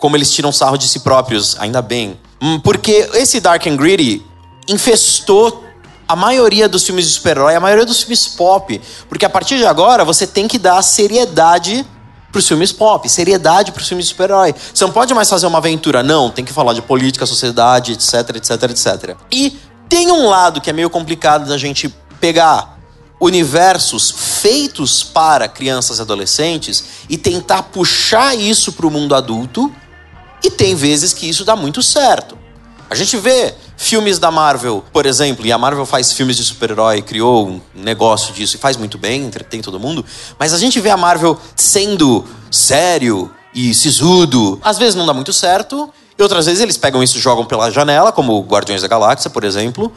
como 0.00 0.16
eles 0.16 0.32
tiram 0.32 0.50
sarro 0.50 0.78
de 0.78 0.88
si 0.88 1.00
próprios, 1.00 1.56
ainda 1.60 1.82
bem. 1.82 2.18
Hum, 2.40 2.58
Porque 2.60 3.10
esse 3.14 3.40
Dark 3.40 3.66
and 3.66 3.76
Gritty 3.76 4.24
infestou 4.68 5.64
a 6.08 6.16
maioria 6.16 6.68
dos 6.68 6.84
filmes 6.84 7.06
de 7.06 7.12
super-herói, 7.12 7.54
a 7.54 7.60
maioria 7.60 7.86
dos 7.86 8.00
filmes 8.00 8.26
pop. 8.28 8.80
Porque 9.08 9.24
a 9.24 9.30
partir 9.30 9.58
de 9.58 9.66
agora 9.66 10.04
você 10.04 10.26
tem 10.26 10.48
que 10.48 10.58
dar 10.58 10.82
seriedade 10.82 11.86
pros 12.32 12.46
filmes 12.48 12.72
pop, 12.72 13.08
seriedade 13.08 13.72
pros 13.72 13.86
filmes 13.88 14.06
de 14.06 14.10
super-herói. 14.10 14.54
Você 14.74 14.84
não 14.84 14.92
pode 14.92 15.12
mais 15.14 15.28
fazer 15.28 15.46
uma 15.46 15.58
aventura, 15.58 16.02
não. 16.02 16.30
Tem 16.30 16.44
que 16.44 16.52
falar 16.52 16.72
de 16.72 16.82
política, 16.82 17.26
sociedade, 17.26 17.92
etc, 17.92 18.36
etc, 18.36 18.62
etc. 18.70 19.16
E 19.30 19.58
tem 19.88 20.10
um 20.10 20.28
lado 20.28 20.60
que 20.60 20.70
é 20.70 20.72
meio 20.72 20.90
complicado 20.90 21.48
da 21.48 21.58
gente 21.58 21.88
pegar 22.20 22.78
universos 23.20 24.10
feitos 24.10 25.02
para 25.02 25.46
crianças 25.46 25.98
e 25.98 26.02
adolescentes 26.02 26.84
e 27.08 27.18
tentar 27.18 27.64
puxar 27.64 28.34
isso 28.36 28.72
pro 28.72 28.90
mundo 28.90 29.14
adulto. 29.14 29.72
E 30.42 30.50
tem 30.50 30.74
vezes 30.74 31.12
que 31.12 31.28
isso 31.28 31.44
dá 31.44 31.54
muito 31.54 31.82
certo. 31.82 32.38
A 32.88 32.94
gente 32.94 33.16
vê 33.16 33.54
filmes 33.76 34.18
da 34.18 34.30
Marvel, 34.30 34.84
por 34.92 35.06
exemplo, 35.06 35.46
e 35.46 35.52
a 35.52 35.56
Marvel 35.56 35.86
faz 35.86 36.12
filmes 36.12 36.36
de 36.36 36.44
super-herói, 36.44 37.00
criou 37.02 37.48
um 37.48 37.60
negócio 37.74 38.34
disso 38.34 38.56
e 38.56 38.58
faz 38.58 38.76
muito 38.76 38.98
bem, 38.98 39.24
entretém 39.24 39.62
todo 39.62 39.78
mundo, 39.78 40.04
mas 40.38 40.52
a 40.52 40.58
gente 40.58 40.80
vê 40.80 40.90
a 40.90 40.96
Marvel 40.96 41.38
sendo 41.54 42.24
sério 42.50 43.30
e 43.54 43.72
sisudo. 43.72 44.60
Às 44.62 44.76
vezes 44.76 44.96
não 44.96 45.06
dá 45.06 45.14
muito 45.14 45.32
certo, 45.32 45.88
e 46.18 46.22
outras 46.22 46.46
vezes 46.46 46.60
eles 46.60 46.76
pegam 46.76 47.02
isso 47.02 47.16
e 47.16 47.20
jogam 47.20 47.46
pela 47.46 47.70
janela, 47.70 48.12
como 48.12 48.40
Guardiões 48.42 48.82
da 48.82 48.88
Galáxia, 48.88 49.30
por 49.30 49.44
exemplo. 49.44 49.92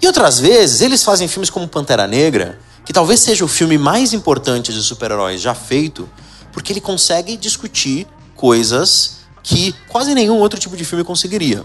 E 0.00 0.06
outras 0.06 0.38
vezes 0.38 0.80
eles 0.80 1.02
fazem 1.02 1.28
filmes 1.28 1.50
como 1.50 1.66
Pantera 1.68 2.06
Negra, 2.06 2.58
que 2.84 2.92
talvez 2.92 3.20
seja 3.20 3.44
o 3.44 3.48
filme 3.48 3.76
mais 3.76 4.12
importante 4.12 4.72
de 4.72 4.82
super-heróis 4.82 5.40
já 5.40 5.54
feito, 5.54 6.08
porque 6.52 6.72
ele 6.72 6.80
consegue 6.80 7.36
discutir 7.36 8.06
coisas 8.34 9.15
que 9.46 9.72
quase 9.88 10.12
nenhum 10.12 10.38
outro 10.38 10.58
tipo 10.58 10.76
de 10.76 10.84
filme 10.84 11.04
conseguiria. 11.04 11.64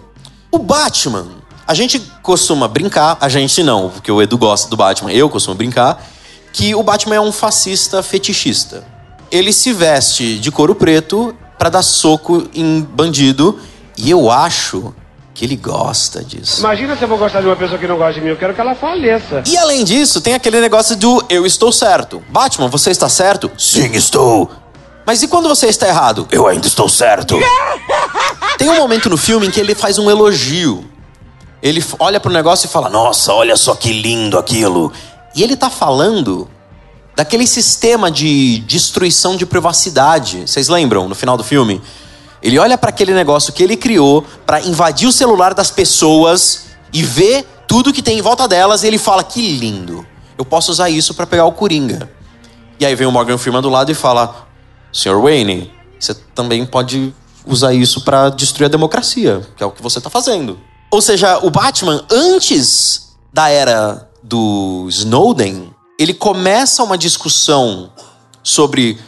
O 0.52 0.60
Batman, 0.60 1.28
a 1.68 1.74
gente 1.74 2.00
costuma 2.22 2.68
brincar, 2.68 3.18
a 3.20 3.28
gente 3.28 3.64
não, 3.64 3.90
porque 3.90 4.12
o 4.12 4.22
Edu 4.22 4.38
gosta 4.38 4.70
do 4.70 4.78
Batman, 4.78 5.12
eu 5.12 5.28
costumo 5.28 5.56
brincar, 5.56 6.06
que 6.54 6.76
o 6.76 6.84
Batman 6.84 7.16
é 7.16 7.20
um 7.20 7.32
fascista 7.32 8.04
fetichista. 8.04 8.84
Ele 9.32 9.52
se 9.52 9.74
veste 9.74 10.38
de 10.38 10.52
couro 10.52 10.76
preto 10.76 11.36
para 11.58 11.70
dar 11.70 11.82
soco 11.82 12.48
em 12.54 12.82
bandido, 12.82 13.60
e 13.98 14.12
eu 14.12 14.30
acho 14.30 14.94
que 15.34 15.44
ele 15.44 15.56
gosta 15.56 16.24
disso. 16.24 16.60
Imagina 16.60 16.96
se 16.96 17.02
eu 17.02 17.08
vou 17.08 17.18
gostar 17.18 17.42
de 17.42 17.48
uma 17.48 17.56
pessoa 17.56 17.80
que 17.80 17.88
não 17.88 17.98
gosta 17.98 18.14
de 18.14 18.22
mim, 18.22 18.30
eu 18.30 18.38
quero 18.38 18.54
que 18.54 18.62
ela 18.62 18.76
faleça. 18.76 19.42
E 19.48 19.58
além 19.58 19.84
disso, 19.84 20.22
tem 20.22 20.36
aquele 20.36 20.62
negócio 20.62 20.96
do 20.96 21.24
eu 21.30 21.48
estou 21.48 21.72
certo. 21.72 22.22
Batman, 22.30 22.68
você 22.68 22.92
está 22.92 23.10
certo? 23.10 23.50
Sim, 23.58 23.92
estou. 23.96 24.61
Mas 25.06 25.24
e 25.24 25.28
quando 25.28 25.50
você 25.50 25.68
está 25.68 25.88
errado? 25.88 26.28
Eu 26.32 26.48
ainda 26.48 26.68
estou 26.68 26.88
certo. 26.88 27.38
Tem 28.58 28.70
um 28.70 28.76
momento 28.76 29.10
no 29.10 29.18
filme 29.18 29.48
em 29.48 29.52
que 29.52 29.60
ele 29.60 29.74
faz 29.74 29.98
um 29.98 30.10
elogio. 30.10 30.86
Ele 31.62 31.84
olha 32.00 32.20
pro 32.20 32.32
negócio 32.32 32.68
e 32.68 32.70
fala: 32.70 32.90
Nossa, 32.90 33.34
olha 33.34 33.56
só 33.56 33.76
que 33.76 33.92
lindo 33.92 34.38
aquilo. 34.38 34.92
E 35.36 35.44
ele 35.44 35.56
tá 35.56 35.70
falando 35.70 36.50
daquele 37.16 37.48
sistema 37.48 38.12
de 38.12 38.60
destruição 38.60 39.36
de 39.36 39.46
privacidade. 39.46 40.44
Vocês 40.48 40.68
lembram 40.68 41.08
no 41.08 41.16
final 41.16 41.38
do 41.38 41.44
filme? 41.44 41.82
Ele 42.42 42.58
olha 42.58 42.78
para 42.78 42.90
aquele 42.90 43.14
negócio 43.14 43.54
que 43.54 43.62
ele 43.62 43.78
criou 43.78 44.26
para 44.46 44.62
invadir 44.62 45.08
o 45.08 45.12
celular 45.12 45.54
das 45.54 45.70
pessoas 45.70 46.66
e 46.92 47.04
ver 47.04 47.46
tudo 47.68 47.94
que 47.94 48.02
tem 48.02 48.18
em 48.18 48.22
volta 48.22 48.48
delas 48.48 48.84
e 48.84 48.88
ele 48.88 48.98
fala: 48.98 49.24
"Que 49.24 49.58
lindo. 49.58 50.06
Eu 50.38 50.46
posso 50.46 50.72
usar 50.72 50.90
isso 50.90 51.14
para 51.14 51.28
pegar 51.28 51.46
o 51.46 51.52
Coringa". 51.52 52.12
E 52.80 52.86
aí 52.86 52.96
vem 52.96 53.06
o 53.06 53.12
Morgan 53.12 53.38
Freeman 53.38 53.62
do 53.62 53.70
lado 53.70 53.92
e 53.92 53.96
fala: 53.96 54.48
"Sr. 54.92 55.22
Wayne, 55.22 55.72
você 56.00 56.14
também 56.14 56.66
pode 56.66 57.14
usar 57.46 57.74
isso 57.74 58.02
para 58.02 58.30
destruir 58.30 58.66
a 58.66 58.70
democracia, 58.70 59.48
que 59.56 59.64
é 59.64 59.66
o 59.66 59.72
que 59.72 59.82
você 59.82 60.00
tá 60.00 60.10
fazendo". 60.10 60.60
Ou 60.92 61.02
seja, 61.02 61.40
o 61.40 61.50
Batman 61.50 62.04
antes 62.12 63.16
da 63.34 63.50
era 63.50 64.10
do 64.22 64.88
Snowden, 64.90 65.74
ele 65.98 66.14
começa 66.14 66.84
uma 66.84 66.98
discussão 66.98 67.92
sobre 68.44 69.00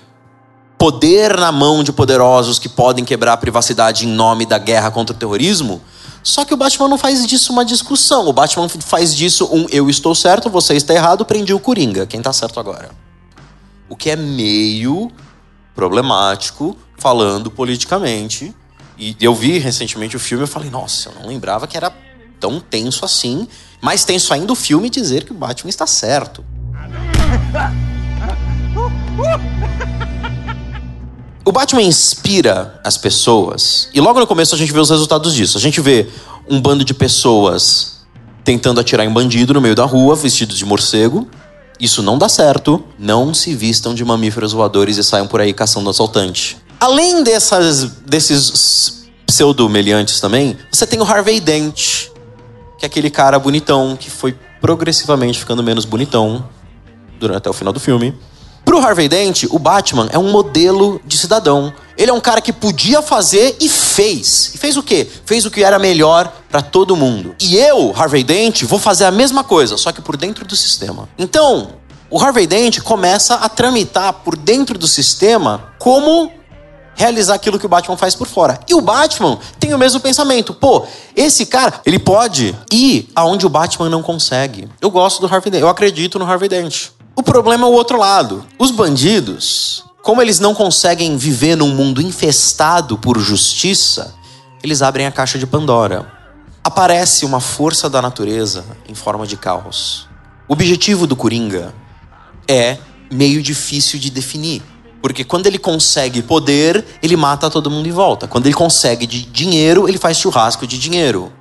poder 0.77 1.37
na 1.37 1.51
mão 1.51 1.83
de 1.83 1.91
poderosos 1.91 2.59
que 2.59 2.67
podem 2.67 3.05
quebrar 3.05 3.33
a 3.33 3.37
privacidade 3.37 4.05
em 4.05 4.09
nome 4.09 4.45
da 4.45 4.57
guerra 4.57 4.91
contra 4.91 5.15
o 5.15 5.17
terrorismo. 5.17 5.81
Só 6.21 6.45
que 6.45 6.53
o 6.53 6.57
Batman 6.57 6.87
não 6.87 6.97
faz 6.97 7.25
disso 7.25 7.51
uma 7.51 7.65
discussão. 7.65 8.27
O 8.27 8.33
Batman 8.33 8.67
faz 8.69 9.15
disso 9.15 9.49
um 9.51 9.65
eu 9.69 9.89
estou 9.89 10.13
certo, 10.15 10.49
você 10.49 10.73
está 10.73 10.93
errado, 10.93 11.25
prendi 11.25 11.53
o 11.53 11.59
Coringa. 11.59 12.05
Quem 12.05 12.21
tá 12.21 12.31
certo 12.31 12.59
agora? 12.59 12.91
O 13.89 13.95
que 13.95 14.09
é 14.09 14.15
meio 14.15 15.11
problemático, 15.75 16.77
falando 16.97 17.49
politicamente. 17.51 18.53
E 18.97 19.15
eu 19.19 19.33
vi 19.33 19.57
recentemente 19.57 20.15
o 20.15 20.19
filme 20.19 20.43
e 20.43 20.47
falei, 20.47 20.69
nossa, 20.69 21.09
eu 21.09 21.15
não 21.19 21.27
lembrava 21.27 21.67
que 21.67 21.75
era 21.75 21.91
tão 22.39 22.59
tenso 22.59 23.05
assim. 23.05 23.47
Mais 23.81 24.05
tenso 24.05 24.33
ainda 24.33 24.53
o 24.53 24.55
filme 24.55 24.89
dizer 24.89 25.23
que 25.25 25.31
o 25.31 25.35
Batman 25.35 25.69
está 25.69 25.87
certo. 25.87 26.43
O 31.45 31.51
Batman 31.51 31.81
inspira 31.81 32.79
as 32.83 32.97
pessoas. 32.97 33.89
E 33.93 33.99
logo 33.99 34.19
no 34.19 34.27
começo 34.27 34.55
a 34.55 34.57
gente 34.57 34.71
vê 34.71 34.79
os 34.79 34.89
resultados 34.89 35.33
disso. 35.33 35.57
A 35.57 35.61
gente 35.61 35.81
vê 35.81 36.07
um 36.49 36.61
bando 36.61 36.85
de 36.85 36.93
pessoas 36.93 38.05
tentando 38.43 38.79
atirar 38.79 39.05
em 39.05 39.09
bandido 39.09 39.53
no 39.53 39.61
meio 39.61 39.75
da 39.75 39.85
rua, 39.85 40.15
vestidos 40.15 40.57
de 40.57 40.65
morcego. 40.65 41.27
Isso 41.83 42.01
não 42.01 42.17
dá 42.17 42.29
certo. 42.29 42.81
Não 42.97 43.33
se 43.33 43.53
vistam 43.53 43.93
de 43.93 44.05
mamíferos 44.05 44.53
voadores 44.53 44.95
e 44.95 45.03
saiam 45.03 45.27
por 45.27 45.41
aí 45.41 45.53
caçando 45.53 45.89
assaltante. 45.89 46.55
Além 46.79 47.21
dessas, 47.25 47.83
desses 48.05 49.05
pseudo-meliantes 49.27 50.21
também, 50.21 50.57
você 50.71 50.87
tem 50.87 51.01
o 51.01 51.03
Harvey 51.03 51.41
Dent, 51.41 52.07
que 52.79 52.83
é 52.83 52.85
aquele 52.85 53.09
cara 53.09 53.37
bonitão 53.37 53.97
que 53.99 54.09
foi 54.09 54.33
progressivamente 54.61 55.37
ficando 55.37 55.61
menos 55.61 55.83
bonitão 55.83 56.47
durante 57.19 57.39
até 57.39 57.49
o 57.49 57.53
final 57.53 57.73
do 57.73 57.81
filme. 57.81 58.17
Pro 58.63 58.79
Harvey 58.79 59.09
Dent, 59.09 59.43
o 59.49 59.59
Batman 59.59 60.07
é 60.13 60.17
um 60.17 60.31
modelo 60.31 61.01
de 61.05 61.17
cidadão. 61.17 61.73
Ele 62.03 62.11
é 62.11 62.13
um 62.13 62.19
cara 62.19 62.41
que 62.41 62.51
podia 62.51 63.01
fazer 63.01 63.55
e 63.61 63.69
fez. 63.69 64.51
E 64.53 64.57
fez 64.57 64.75
o 64.75 64.83
quê? 64.83 65.09
Fez 65.25 65.45
o 65.45 65.49
que 65.49 65.63
era 65.63 65.79
melhor 65.79 66.29
para 66.49 66.61
todo 66.61 66.97
mundo. 66.97 67.33
E 67.39 67.55
eu, 67.55 67.93
Harvey 67.95 68.25
Dent, 68.25 68.63
vou 68.63 68.77
fazer 68.77 69.05
a 69.05 69.11
mesma 69.11 69.41
coisa, 69.41 69.77
só 69.77 69.89
que 69.89 70.01
por 70.01 70.17
dentro 70.17 70.43
do 70.43 70.53
sistema. 70.53 71.07
Então, 71.17 71.75
o 72.09 72.21
Harvey 72.21 72.45
Dent 72.45 72.81
começa 72.81 73.35
a 73.35 73.47
tramitar 73.47 74.11
por 74.15 74.35
dentro 74.35 74.77
do 74.77 74.85
sistema 74.85 75.69
como 75.79 76.29
realizar 76.93 77.35
aquilo 77.35 77.57
que 77.57 77.65
o 77.65 77.69
Batman 77.69 77.95
faz 77.95 78.15
por 78.15 78.27
fora. 78.27 78.59
E 78.67 78.75
o 78.75 78.81
Batman 78.81 79.39
tem 79.57 79.73
o 79.73 79.77
mesmo 79.77 80.01
pensamento. 80.01 80.53
Pô, 80.53 80.85
esse 81.15 81.45
cara, 81.45 81.79
ele 81.85 81.99
pode 81.99 82.53
ir 82.69 83.07
aonde 83.15 83.45
o 83.45 83.49
Batman 83.49 83.87
não 83.87 84.03
consegue. 84.03 84.67
Eu 84.81 84.91
gosto 84.91 85.21
do 85.21 85.33
Harvey 85.33 85.49
Dent, 85.49 85.61
eu 85.61 85.69
acredito 85.69 86.19
no 86.19 86.29
Harvey 86.29 86.49
Dent. 86.49 86.87
O 87.15 87.23
problema 87.23 87.65
é 87.65 87.69
o 87.69 87.73
outro 87.73 87.97
lado. 87.97 88.45
Os 88.59 88.71
bandidos, 88.71 89.85
como 90.03 90.21
eles 90.21 90.37
não 90.37 90.53
conseguem 90.53 91.15
viver 91.15 91.55
num 91.55 91.73
mundo 91.73 92.01
infestado 92.01 92.97
por 92.97 93.17
justiça, 93.17 94.13
eles 94.61 94.81
abrem 94.81 95.05
a 95.05 95.11
caixa 95.11 95.39
de 95.39 95.47
Pandora. 95.47 96.11
Aparece 96.61 97.23
uma 97.25 97.39
força 97.39 97.89
da 97.89 98.01
natureza 98.01 98.65
em 98.87 98.93
forma 98.93 99.25
de 99.25 99.37
caos. 99.37 100.09
O 100.45 100.53
objetivo 100.53 101.07
do 101.07 101.15
Coringa 101.15 101.73
é 102.45 102.77
meio 103.09 103.41
difícil 103.41 103.97
de 103.97 104.09
definir. 104.09 104.61
Porque 105.01 105.23
quando 105.23 105.47
ele 105.47 105.57
consegue 105.57 106.21
poder, 106.21 106.83
ele 107.01 107.15
mata 107.15 107.49
todo 107.49 107.71
mundo 107.71 107.87
em 107.87 107.91
volta. 107.91 108.27
Quando 108.27 108.45
ele 108.45 108.55
consegue 108.55 109.07
de 109.07 109.21
dinheiro, 109.23 109.87
ele 109.87 109.97
faz 109.97 110.17
churrasco 110.17 110.67
de 110.67 110.77
dinheiro. 110.77 111.31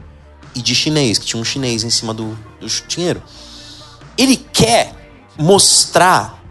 E 0.54 0.62
de 0.62 0.72
chinês, 0.72 1.18
que 1.18 1.26
tinha 1.26 1.40
um 1.40 1.44
chinês 1.44 1.82
em 1.82 1.90
cima 1.90 2.14
do, 2.14 2.38
do 2.60 2.68
dinheiro. 2.86 3.20
Ele 4.16 4.36
quer 4.36 4.94
mostrar 5.36 6.41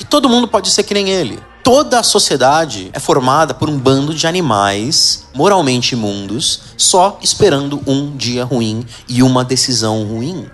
que 0.00 0.04
todo 0.06 0.30
mundo 0.30 0.48
pode 0.48 0.70
ser 0.70 0.84
que 0.84 0.94
nem 0.94 1.10
ele. 1.10 1.38
Toda 1.62 2.00
a 2.00 2.02
sociedade 2.02 2.88
é 2.94 2.98
formada 2.98 3.52
por 3.52 3.68
um 3.68 3.78
bando 3.78 4.14
de 4.14 4.26
animais 4.26 5.26
moralmente 5.34 5.92
imundos, 5.94 6.62
só 6.74 7.18
esperando 7.20 7.82
um 7.86 8.16
dia 8.16 8.42
ruim 8.42 8.86
e 9.06 9.22
uma 9.22 9.44
decisão 9.44 10.02
ruim. 10.04 10.48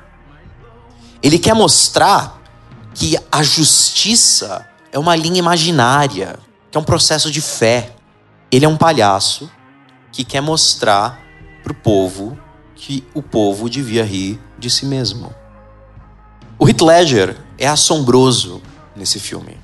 Ele 1.22 1.38
quer 1.38 1.54
mostrar 1.54 2.42
que 2.92 3.16
a 3.30 3.40
justiça 3.44 4.66
é 4.90 4.98
uma 4.98 5.14
linha 5.14 5.38
imaginária, 5.38 6.40
que 6.68 6.76
é 6.76 6.80
um 6.80 6.84
processo 6.84 7.30
de 7.30 7.40
fé. 7.40 7.94
Ele 8.50 8.64
é 8.64 8.68
um 8.68 8.76
palhaço 8.76 9.48
que 10.10 10.24
quer 10.24 10.40
mostrar 10.40 11.20
para 11.62 11.70
o 11.70 11.76
povo 11.76 12.36
que 12.74 13.04
o 13.14 13.22
povo 13.22 13.70
devia 13.70 14.04
rir 14.04 14.40
de 14.58 14.68
si 14.68 14.84
mesmo. 14.84 15.32
O 16.58 16.68
Heath 16.68 16.80
Ledger 16.80 17.36
é 17.56 17.68
assombroso 17.68 18.60
nesse 18.96 19.20
filme. 19.20 19.58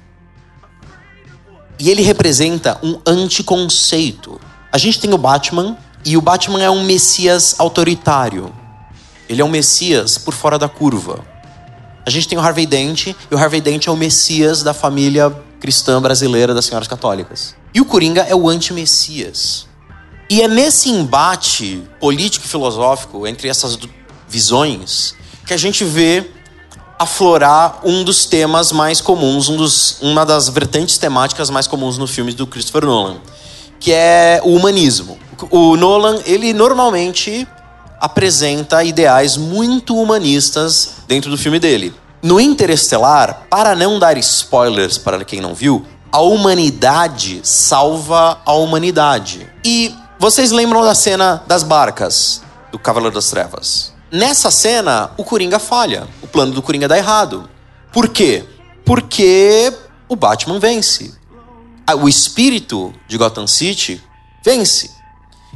E 1.79 1.91
ele 1.91 2.03
representa 2.03 2.79
um 2.83 3.01
anticonceito. 3.07 4.41
A 4.71 4.79
gente 4.79 5.01
tem 5.01 5.13
o 5.13 5.19
Batman, 5.19 5.77
e 6.05 6.17
o 6.17 6.21
Batman 6.21 6.63
é 6.63 6.71
um 6.71 6.85
messias 6.85 7.57
autoritário. 7.59 8.53
Ele 9.29 9.41
é 9.41 9.45
um 9.45 9.49
messias 9.49 10.19
por 10.19 10.35
fora 10.35 10.59
da 10.59 10.69
curva. 10.69 11.25
A 12.05 12.11
gente 12.11 12.29
tem 12.29 12.37
o 12.37 12.41
Harvey 12.41 12.67
Dent, 12.67 13.07
e 13.07 13.17
o 13.35 13.39
Harvey 13.39 13.61
Dent 13.61 13.87
é 13.87 13.91
o 13.91 13.97
messias 13.97 14.63
da 14.63 14.75
família 14.75 15.31
cristã 15.61 16.03
brasileira 16.03 16.53
das 16.53 16.65
senhoras 16.65 16.89
católicas. 16.89 17.55
E 17.73 17.81
o 17.81 17.85
Coringa 17.85 18.23
é 18.23 18.35
o 18.35 18.49
anti-messias. 18.49 19.67
E 20.29 20.43
é 20.43 20.49
nesse 20.49 20.89
embate 20.89 21.83
político 22.01 22.47
e 22.47 22.49
filosófico 22.49 23.27
entre 23.27 23.49
essas 23.49 23.79
visões 24.29 25.15
que 25.47 25.55
a 25.55 25.57
gente 25.57 25.85
vê 25.85 26.31
aflorar 27.03 27.81
um 27.85 28.05
dos 28.05 28.25
temas 28.25 28.73
mais 28.73 29.01
comuns, 29.01 29.49
um 29.49 29.57
dos, 29.57 29.99
uma 30.01 30.25
das 30.25 30.49
vertentes 30.49 30.99
temáticas 30.99 31.51
mais 31.51 31.67
comuns 31.67 31.99
no 31.99 32.07
filme 32.07 32.33
do 32.33 32.47
Christopher 32.47 32.87
Nolan, 32.87 33.17
que 33.79 33.93
é 33.93 34.41
o 34.45 34.55
humanismo. 34.55 35.19
O 35.51 35.77
Nolan, 35.77 36.21
ele 36.25 36.53
normalmente 36.53 37.47
apresenta 38.01 38.83
ideais 38.85 39.37
muito 39.37 39.97
humanistas 39.97 40.97
dentro 41.07 41.31
do 41.31 41.37
filme 41.37 41.59
dele. 41.59 41.93
No 42.23 42.41
Interestelar, 42.41 43.47
para 43.51 43.75
não 43.75 43.99
dar 43.99 44.17
spoilers 44.19 44.97
para 44.97 45.25
quem 45.25 45.41
não 45.41 45.55
viu, 45.55 45.85
a 46.13 46.21
humanidade 46.21 47.41
salva 47.43 48.39
a 48.47 48.53
humanidade. 48.53 49.51
E 49.65 49.93
vocês 50.19 50.53
lembram 50.53 50.85
da 50.85 50.95
cena 50.95 51.43
das 51.49 51.65
barcas 51.65 52.43
do 52.71 52.79
Cavaleiro 52.79 53.15
das 53.15 53.29
Trevas? 53.29 53.92
Nessa 54.13 54.51
cena, 54.51 55.11
o 55.17 55.25
Coringa 55.25 55.59
falha. 55.59 56.07
O 56.23 56.27
plano 56.27 56.53
do 56.53 56.61
Coringa 56.61 56.87
dá 56.87 56.99
errado. 56.99 57.49
Por 57.91 58.11
quê? 58.11 58.45
Porque 58.85 59.73
o 60.07 60.15
Batman 60.15 60.59
vence. 60.59 61.15
O 61.99 62.07
espírito 62.07 62.93
de 63.09 63.17
Gotham 63.17 63.47
City 63.47 64.03
vence. 64.45 64.91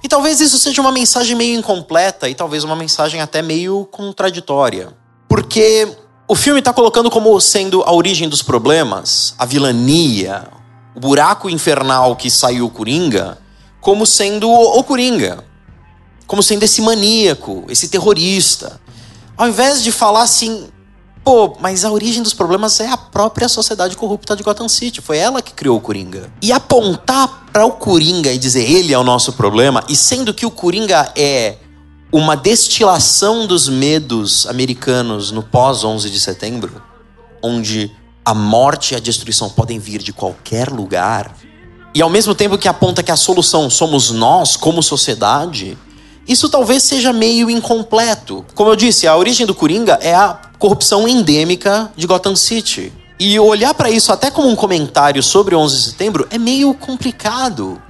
E 0.03 0.09
talvez 0.09 0.41
isso 0.41 0.59
seja 0.59 0.81
uma 0.81 0.91
mensagem 0.91 1.37
meio 1.37 1.59
incompleta 1.59 2.31
e 2.31 2.35
talvez 2.35 2.65
uma 2.65 2.75
mensagem 2.75 3.21
até 3.21 3.43
meio 3.43 3.87
contraditória. 3.93 4.89
Porque 5.29 5.95
o 6.27 6.35
filme 6.35 6.61
está 6.61 6.73
colocando 6.73 7.11
como 7.11 7.39
sendo 7.43 7.83
a 7.83 7.93
origem 7.93 8.27
dos 8.27 8.41
problemas, 8.41 9.35
a 9.39 9.45
vilania, 9.45 10.49
o 10.95 11.01
buraco 11.01 11.51
infernal 11.51 12.17
que 12.17 12.31
saiu 12.31 12.65
o 12.65 12.71
Coringa, 12.71 13.37
como 13.83 14.07
sendo 14.07 14.51
o 14.51 14.83
Coringa 14.83 15.45
como 16.27 16.43
sendo 16.43 16.65
esse 16.65 16.81
maníaco, 16.81 17.65
esse 17.69 17.89
terrorista. 17.89 18.81
Ao 19.37 19.49
invés 19.49 19.83
de 19.83 19.93
falar 19.93 20.23
assim, 20.23 20.69
pô, 21.25 21.57
mas 21.61 21.85
a 21.85 21.91
origem 21.91 22.23
dos 22.23 22.33
problemas 22.33 22.81
é 22.81 22.89
a 22.89 22.97
própria 22.97 23.49
sociedade 23.49 23.97
corrupta 23.97 24.35
de 24.35 24.43
Gotham 24.43 24.69
City. 24.69 25.01
Foi 25.01 25.19
ela 25.19 25.43
que 25.43 25.53
criou 25.53 25.77
o 25.77 25.81
Coringa. 25.81 26.33
E 26.43 26.53
apontar 26.53 27.47
para 27.53 27.65
o 27.65 27.73
Coringa 27.73 28.33
e 28.33 28.39
dizer 28.39 28.71
ele 28.71 28.93
é 28.93 28.99
o 28.99 29.05
nosso 29.05 29.33
problema, 29.33 29.85
e 29.89 29.97
sendo 29.97 30.35
que 30.35 30.47
o 30.47 30.51
Coringa 30.51 31.13
é 31.17 31.57
uma 32.13 32.37
destilação 32.37 33.47
dos 33.47 33.69
medos 33.69 34.47
americanos 34.47 35.31
no 35.31 35.43
pós 35.43 35.85
11 35.85 36.09
de 36.09 36.21
setembro, 36.21 36.83
onde 37.43 37.91
a 38.25 38.35
morte 38.35 38.93
e 38.93 38.97
a 38.97 39.01
destruição 39.01 39.51
podem 39.51 39.79
vir 39.79 40.03
de 40.03 40.13
qualquer 40.13 40.69
lugar, 40.71 41.37
e 41.95 42.03
ao 42.03 42.11
mesmo 42.11 42.35
tempo 42.35 42.59
que 42.59 42.69
aponta 42.69 43.03
que 43.03 43.11
a 43.11 43.17
solução 43.17 43.71
somos 43.71 44.11
nós 44.11 44.57
como 44.57 44.83
sociedade, 44.83 45.79
isso 46.27 46.49
talvez 46.49 46.83
seja 46.83 47.13
meio 47.13 47.49
incompleto. 47.49 48.45
Como 48.55 48.71
eu 48.71 48.77
disse, 48.77 49.07
a 49.07 49.17
origem 49.17 49.47
do 49.47 49.55
Coringa 49.55 49.99
é 50.03 50.15
a 50.15 50.39
corrupção 50.59 51.07
endêmica 51.07 51.93
de 51.97 52.07
Gotham 52.07 52.35
City. 52.35 52.93
E 53.19 53.39
olhar 53.39 53.73
para 53.75 53.91
isso 53.91 54.13
até 54.13 54.31
como 54.31 54.49
um 54.49 54.57
comentário 54.57 55.23
sobre 55.23 55.55
11 55.55 55.77
de 55.77 55.83
setembro 55.85 56.27
é 56.31 56.37
meio 56.37 56.75
complicado. 56.75 57.81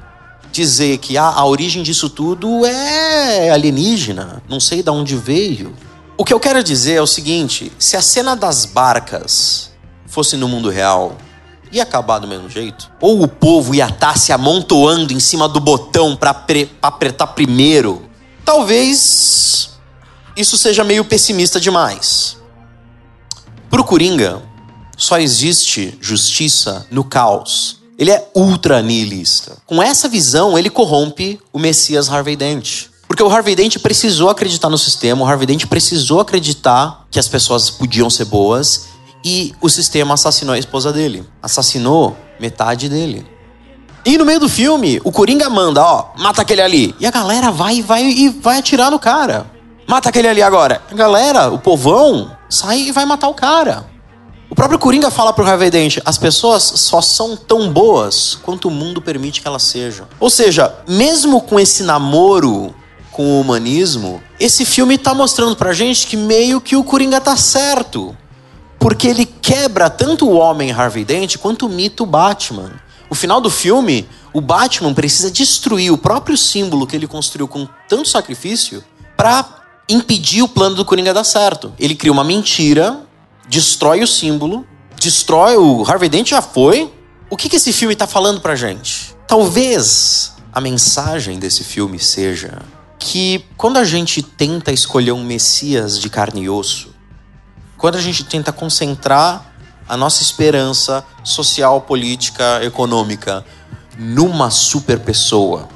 Dizer 0.53 0.99
que 0.99 1.18
ah, 1.18 1.33
a 1.35 1.44
origem 1.44 1.83
disso 1.83 2.09
tudo 2.09 2.64
é 2.64 3.51
alienígena, 3.51 4.42
não 4.49 4.61
sei 4.61 4.83
de 4.83 4.90
onde 4.90 5.16
veio. 5.16 5.75
O 6.16 6.25
que 6.25 6.33
eu 6.33 6.40
quero 6.40 6.62
dizer 6.62 6.94
é 6.94 7.03
o 7.03 7.07
seguinte: 7.07 7.72
se 7.79 7.96
a 7.96 8.01
cena 8.01 8.35
das 8.37 8.64
barcas 8.64 9.70
fosse 10.07 10.37
no 10.37 10.49
mundo 10.49 10.70
real, 10.70 11.16
ia 11.72 11.83
acabar 11.83 12.18
do 12.20 12.29
mesmo 12.29 12.49
jeito? 12.49 12.90
Ou 13.01 13.22
o 13.22 13.29
povo 13.29 13.75
ia 13.75 13.87
estar 13.87 14.16
se 14.16 14.33
amontoando 14.33 15.12
em 15.12 15.20
cima 15.20 15.49
do 15.49 15.61
botão 15.61 16.16
para 16.16 16.35
apertar 16.81 17.27
primeiro 17.29 18.06
Talvez 18.47 19.71
isso 20.37 20.57
seja 20.57 20.85
meio 20.85 21.05
pessimista 21.05 21.59
demais. 21.59 22.37
Pro 23.69 23.83
Coringa, 23.83 24.41
só 24.97 25.19
existe 25.19 25.99
justiça 26.01 26.87
no 26.89 27.03
caos. 27.03 27.83
Ele 27.99 28.13
é 28.13 28.31
ultra 28.35 28.81
nihilista. 28.81 29.59
Com 29.67 29.83
essa 29.83 30.09
visão, 30.09 30.57
ele 30.57 30.71
corrompe 30.71 31.41
o 31.53 31.59
Messias 31.59 32.09
Harvey 32.09 32.37
Dent. 32.37 32.85
Porque 33.09 33.23
o 33.23 33.29
Harvey 33.29 33.57
Dent 33.57 33.79
precisou 33.79 34.31
acreditar 34.31 34.71
no 34.71 34.79
sistema, 34.79 35.25
o 35.25 35.27
Harvey 35.27 35.47
Dent 35.47 35.67
precisou 35.67 36.21
acreditar 36.21 37.05
que 37.11 37.19
as 37.19 37.27
pessoas 37.27 37.69
podiam 37.69 38.09
ser 38.09 38.27
boas 38.27 38.87
e 39.25 39.55
o 39.61 39.69
sistema 39.69 40.15
assassinou 40.15 40.55
a 40.55 40.59
esposa 40.59 40.93
dele. 40.93 41.27
Assassinou 41.43 42.17
metade 42.39 42.89
dele. 42.89 43.27
E 44.07 44.16
no 44.16 44.25
meio 44.25 44.38
do 44.38 44.49
filme, 44.49 45.01
o 45.03 45.11
Coringa 45.11 45.51
manda, 45.51 45.85
ó, 45.85 46.11
mata 46.16 46.42
aquele 46.42 46.62
ali. 46.62 46.95
E 47.01 47.07
a 47.07 47.11
galera 47.11 47.51
vai 47.51 47.83
vai 47.83 48.05
e 48.05 48.29
vai 48.29 48.59
atirar 48.59 48.88
no 48.88 49.01
cara. 49.01 49.51
Mata 49.85 50.11
aquele 50.11 50.29
ali 50.29 50.40
agora. 50.40 50.81
A 50.88 50.95
galera, 50.95 51.51
o 51.51 51.59
povão, 51.59 52.31
sai 52.49 52.83
e 52.83 52.92
vai 52.92 53.05
matar 53.05 53.27
o 53.27 53.35
cara. 53.35 53.85
O 54.49 54.55
próprio 54.55 54.79
Coringa 54.79 55.11
fala 55.11 55.33
pro 55.33 55.45
Harvey 55.45 55.71
Dent, 55.71 55.99
as 56.05 56.16
pessoas 56.16 56.62
só 56.62 57.01
são 57.01 57.37
tão 57.37 57.69
boas 57.73 58.38
quanto 58.45 58.69
o 58.69 58.71
mundo 58.71 59.03
permite 59.03 59.42
que 59.42 59.49
elas 59.49 59.64
sejam. 59.64 60.07
Ou 60.21 60.31
seja, 60.31 60.73
mesmo 60.87 61.40
com 61.40 61.59
esse 61.59 61.83
namoro 61.83 62.73
com 63.11 63.25
o 63.25 63.40
humanismo, 63.40 64.23
esse 64.38 64.64
filme 64.64 64.97
tá 64.97 65.14
mostrando 65.14 65.57
pra 65.57 65.73
gente 65.73 66.07
que 66.07 66.16
meio 66.16 66.61
que 66.61 66.77
o 66.77 66.85
Coringa 66.85 67.21
tá 67.21 67.37
certo. 67.37 68.16
Porque 68.79 69.09
ele 69.09 69.27
quebra 69.27 69.90
tanto 69.90 70.29
o 70.29 70.35
homem 70.35 70.71
Harvey 70.71 71.05
Dent 71.05 71.38
quanto 71.38 71.66
o 71.66 71.69
mito 71.69 72.07
Batman. 72.07 72.86
O 73.09 73.14
final 73.14 73.40
do 73.40 73.51
filme, 73.51 74.09
o 74.33 74.40
Batman 74.40 74.92
precisa 74.92 75.31
destruir 75.31 75.92
o 75.92 75.99
próprio 75.99 76.37
símbolo 76.37 76.87
que 76.87 76.97
ele 76.97 77.07
construiu 77.07 77.47
com 77.47 77.69
tanto 77.88 78.09
sacrifício 78.09 78.83
para 79.16 79.45
impedir 79.88 80.42
o 80.42 80.49
plano 80.49 80.77
do 80.77 80.85
Coringa 80.85 81.14
dar 81.14 81.25
certo. 81.25 81.73
Ele 81.79 81.95
cria 81.95 82.12
uma 82.12 82.25
mentira, 82.25 83.01
destrói 83.49 84.03
o 84.03 84.07
símbolo, 84.07 84.66
destrói 85.01 85.57
o 85.57 85.85
Harvey 85.85 86.09
Dent 86.09 86.31
já 86.31 86.42
foi. 86.42 86.92
O 87.31 87.37
que, 87.37 87.49
que 87.49 87.57
esse 87.57 87.73
filme 87.73 87.95
está 87.95 88.07
falando 88.07 88.40
pra 88.40 88.57
gente? 88.57 89.14
Talvez 89.27 90.35
a 90.53 90.61
mensagem 90.61 91.38
desse 91.38 91.62
filme 91.62 91.99
seja 91.99 92.62
que 92.99 93.45
quando 93.57 93.77
a 93.77 93.85
gente 93.85 94.23
tenta 94.23 94.73
escolher 94.73 95.12
um 95.12 95.25
Messias 95.25 95.99
de 95.99 96.09
carne 96.09 96.42
e 96.42 96.49
osso, 96.49 96.95
quando 97.77 97.97
a 97.97 98.01
gente 98.01 98.25
tenta 98.25 98.53
concentrar 98.53 99.55
a 99.88 99.96
nossa 99.96 100.22
esperança 100.22 101.05
social, 101.22 101.81
política, 101.81 102.61
econômica 102.62 103.44
numa 103.99 104.51
super 104.51 105.01
pessoa 105.01 105.68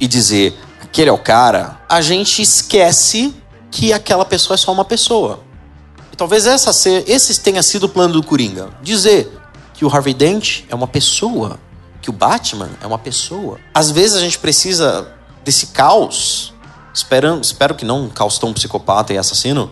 e 0.00 0.06
dizer 0.06 0.58
aquele 0.82 1.10
é 1.10 1.12
o 1.12 1.18
cara, 1.18 1.80
a 1.88 2.00
gente 2.00 2.42
esquece 2.42 3.34
que 3.70 3.92
aquela 3.92 4.24
pessoa 4.24 4.54
é 4.54 4.58
só 4.58 4.72
uma 4.72 4.84
pessoa. 4.84 5.40
E 6.12 6.16
talvez 6.16 6.46
essa 6.46 6.72
ser, 6.72 7.04
esse 7.06 7.38
tenha 7.40 7.62
sido 7.62 7.84
o 7.84 7.88
plano 7.88 8.14
do 8.14 8.22
Coringa. 8.22 8.70
Dizer 8.82 9.30
que 9.74 9.84
o 9.84 9.94
Harvey 9.94 10.14
Dent 10.14 10.64
é 10.68 10.74
uma 10.74 10.86
pessoa, 10.86 11.58
que 12.00 12.08
o 12.08 12.12
Batman 12.12 12.70
é 12.80 12.86
uma 12.86 12.98
pessoa. 12.98 13.58
Às 13.74 13.90
vezes 13.90 14.16
a 14.16 14.20
gente 14.20 14.38
precisa 14.38 15.12
desse 15.44 15.68
caos, 15.68 16.54
esperando, 16.94 17.44
espero 17.44 17.74
que 17.74 17.84
não 17.84 18.04
um 18.04 18.08
caos 18.08 18.38
tão 18.38 18.52
psicopata 18.52 19.12
e 19.12 19.18
assassino, 19.18 19.70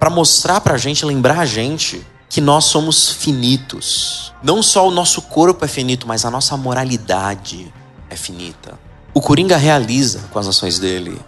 para 0.00 0.08
mostrar 0.08 0.60
pra 0.60 0.78
gente, 0.78 1.04
lembrar 1.04 1.40
a 1.40 1.44
gente 1.44 2.04
que 2.32 2.40
nós 2.40 2.64
somos 2.64 3.10
finitos. 3.10 4.32
Não 4.42 4.62
só 4.62 4.88
o 4.88 4.90
nosso 4.90 5.20
corpo 5.20 5.66
é 5.66 5.68
finito, 5.68 6.08
mas 6.08 6.24
a 6.24 6.30
nossa 6.30 6.56
moralidade 6.56 7.70
é 8.08 8.16
finita. 8.16 8.80
O 9.12 9.20
Coringa 9.20 9.58
realiza 9.58 10.20
com 10.30 10.38
as 10.38 10.46
ações 10.46 10.78
dele 10.78 11.20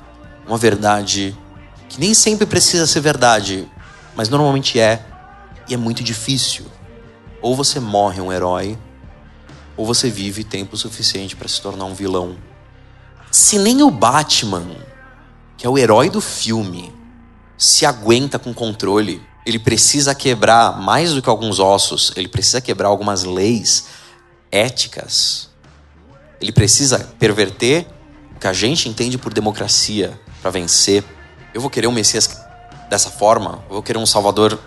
uma 0.49 0.57
verdade 0.57 1.37
que 1.91 2.01
nem 2.01 2.15
sempre 2.15 2.47
precisa 2.47 2.87
ser 2.87 3.01
verdade, 3.01 3.69
mas 4.17 4.31
normalmente 4.31 4.81
é, 4.81 5.05
e 5.69 5.75
é 5.75 5.77
muito 5.77 6.03
difícil. 6.03 6.65
Ou 7.43 7.55
você 7.55 7.79
morre 7.79 8.23
um 8.23 8.33
herói, 8.33 8.79
ou 9.77 9.85
você 9.85 10.09
vive 10.09 10.43
tempo 10.43 10.75
suficiente 10.75 11.37
para 11.37 11.49
se 11.49 11.61
tornar 11.61 11.85
um 11.85 11.95
vilão. 11.95 12.35
Se 13.31 13.59
nem 13.59 13.83
o 13.83 13.91
Batman, 13.91 14.65
que 15.59 15.67
é 15.67 15.69
o 15.69 15.77
herói 15.77 16.09
do 16.09 16.23
filme, 16.23 16.95
se 17.59 17.85
aguenta 17.85 18.39
com 18.39 18.55
controle, 18.55 19.21
ele 19.45 19.59
precisa 19.59 20.15
quebrar 20.15 20.81
mais 20.81 21.13
do 21.13 21.21
que 21.21 21.29
alguns 21.29 21.59
ossos, 21.59 22.13
ele 22.17 22.29
precisa 22.29 22.61
quebrar 22.61 22.89
algumas 22.89 23.25
leis 23.25 23.87
éticas. 24.51 25.51
Ele 26.41 26.53
precisa 26.53 26.99
perverter 27.19 27.87
o 28.35 28.41
que 28.41 28.47
a 28.47 28.53
gente 28.53 28.89
entende 28.89 29.19
por 29.19 29.33
democracia 29.33 30.19
para 30.41 30.51
vencer. 30.51 31.05
Eu 31.53 31.61
vou 31.61 31.71
querer 31.71 31.87
um 31.87 31.93
Messias 31.93 32.41
dessa 32.89 33.11
forma, 33.11 33.63
eu 33.69 33.75
vou 33.75 33.83
querer 33.83 33.99
um 33.99 34.07
Salvador 34.07 34.59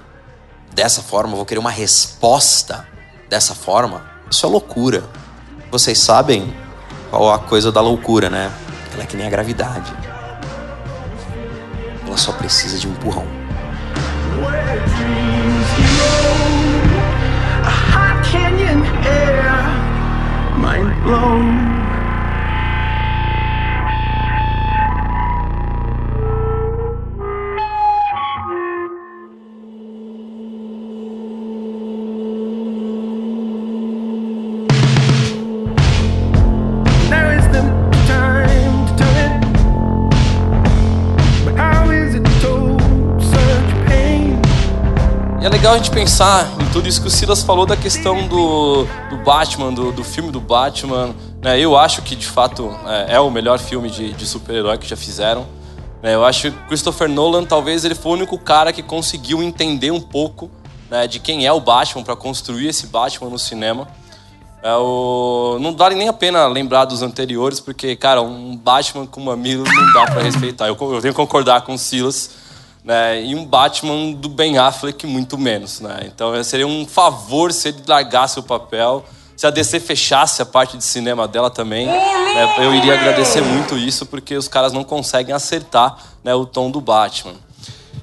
dessa 0.74 1.02
forma, 1.02 1.34
eu 1.34 1.38
vou 1.38 1.46
querer 1.46 1.60
uma 1.60 1.72
resposta 1.72 2.88
dessa 3.30 3.56
forma. 3.56 4.06
Isso 4.30 4.46
é 4.46 4.50
loucura. 4.50 5.10
Vocês 5.72 5.98
sabem 5.98 6.54
qual 7.10 7.34
a 7.34 7.40
coisa 7.40 7.72
da 7.72 7.82
loucura, 7.82 8.30
né? 8.30 8.52
Ela 8.94 9.04
é 9.04 9.06
que 9.06 9.18
nem 9.18 9.26
a 9.26 9.30
gravidade. 9.30 9.92
Ela 12.06 12.18
só 12.18 12.32
precisa 12.32 12.78
de 12.78 12.88
um 12.88 12.92
empurrão. 12.92 13.37
Mind 20.62 21.04
blown 21.04 21.67
legal 45.68 45.82
a 45.82 45.84
gente 45.84 45.92
pensar 45.92 46.48
em 46.62 46.72
tudo 46.72 46.88
isso 46.88 47.02
que 47.02 47.08
o 47.08 47.12
Silas 47.12 47.44
falou 47.44 47.66
da 47.66 47.76
questão 47.76 48.26
do, 48.26 48.86
do 49.10 49.18
Batman, 49.18 49.74
do, 49.74 49.92
do 49.92 50.02
filme 50.02 50.32
do 50.32 50.40
Batman. 50.40 51.14
né? 51.44 51.60
Eu 51.60 51.76
acho 51.76 52.02
que, 52.04 52.16
de 52.16 52.26
fato, 52.26 52.74
é, 52.86 53.16
é 53.16 53.20
o 53.20 53.30
melhor 53.30 53.60
filme 53.60 53.90
de, 53.90 54.14
de 54.14 54.26
super-herói 54.26 54.78
que 54.78 54.88
já 54.88 54.96
fizeram. 54.96 55.46
né? 56.02 56.16
Eu 56.16 56.24
acho 56.24 56.44
que 56.44 56.58
Christopher 56.70 57.10
Nolan, 57.10 57.44
talvez, 57.44 57.84
ele 57.84 57.96
foi 57.96 58.14
o 58.14 58.16
único 58.16 58.38
cara 58.38 58.72
que 58.72 58.82
conseguiu 58.82 59.44
entender 59.44 59.92
um 59.92 60.00
pouco 60.00 60.50
né, 60.90 61.06
de 61.06 61.20
quem 61.20 61.46
é 61.46 61.52
o 61.52 61.60
Batman 61.60 62.02
para 62.02 62.16
construir 62.16 62.70
esse 62.70 62.88
Batman 62.88 63.30
no 63.30 63.38
cinema. 63.38 63.90
É 64.64 64.74
o... 64.74 65.58
Não 65.60 65.76
vale 65.76 65.96
nem 65.96 66.08
a 66.08 66.14
pena 66.14 66.48
lembrar 66.48 66.86
dos 66.86 67.02
anteriores, 67.02 67.60
porque, 67.60 67.94
cara, 67.98 68.22
um 68.22 68.56
Batman 68.56 69.06
com 69.06 69.20
mamilos 69.20 69.68
não 69.76 69.92
dá 69.92 70.06
pra 70.06 70.22
respeitar. 70.22 70.68
Eu, 70.68 70.78
eu 70.80 71.02
tenho 71.02 71.14
que 71.14 71.20
concordar 71.20 71.60
com 71.62 71.74
o 71.74 71.78
Silas. 71.78 72.47
Né? 72.88 73.22
E 73.22 73.36
um 73.36 73.44
Batman 73.46 74.14
do 74.14 74.30
Ben 74.30 74.58
Affleck, 74.58 75.06
muito 75.06 75.38
menos. 75.38 75.82
Né? 75.82 76.04
Então 76.06 76.42
seria 76.42 76.66
um 76.66 76.88
favor 76.88 77.52
se 77.52 77.68
ele 77.68 77.80
largasse 77.86 78.40
o 78.40 78.44
papel, 78.44 79.04
se 79.36 79.46
a 79.46 79.50
DC 79.50 79.82
fechasse 79.82 80.42
a 80.42 80.46
parte 80.46 80.78
de 80.78 80.86
cinema 80.86 81.28
dela 81.28 81.50
também. 81.50 81.86
né? 81.86 82.56
Eu 82.60 82.74
iria 82.74 82.94
agradecer 82.94 83.42
muito 83.42 83.78
isso, 83.78 84.06
porque 84.06 84.38
os 84.38 84.48
caras 84.48 84.72
não 84.72 84.86
conseguem 84.86 85.36
acertar 85.36 85.98
né, 86.24 86.34
o 86.34 86.46
tom 86.46 86.72
do 86.72 86.80
Batman. 86.80 87.34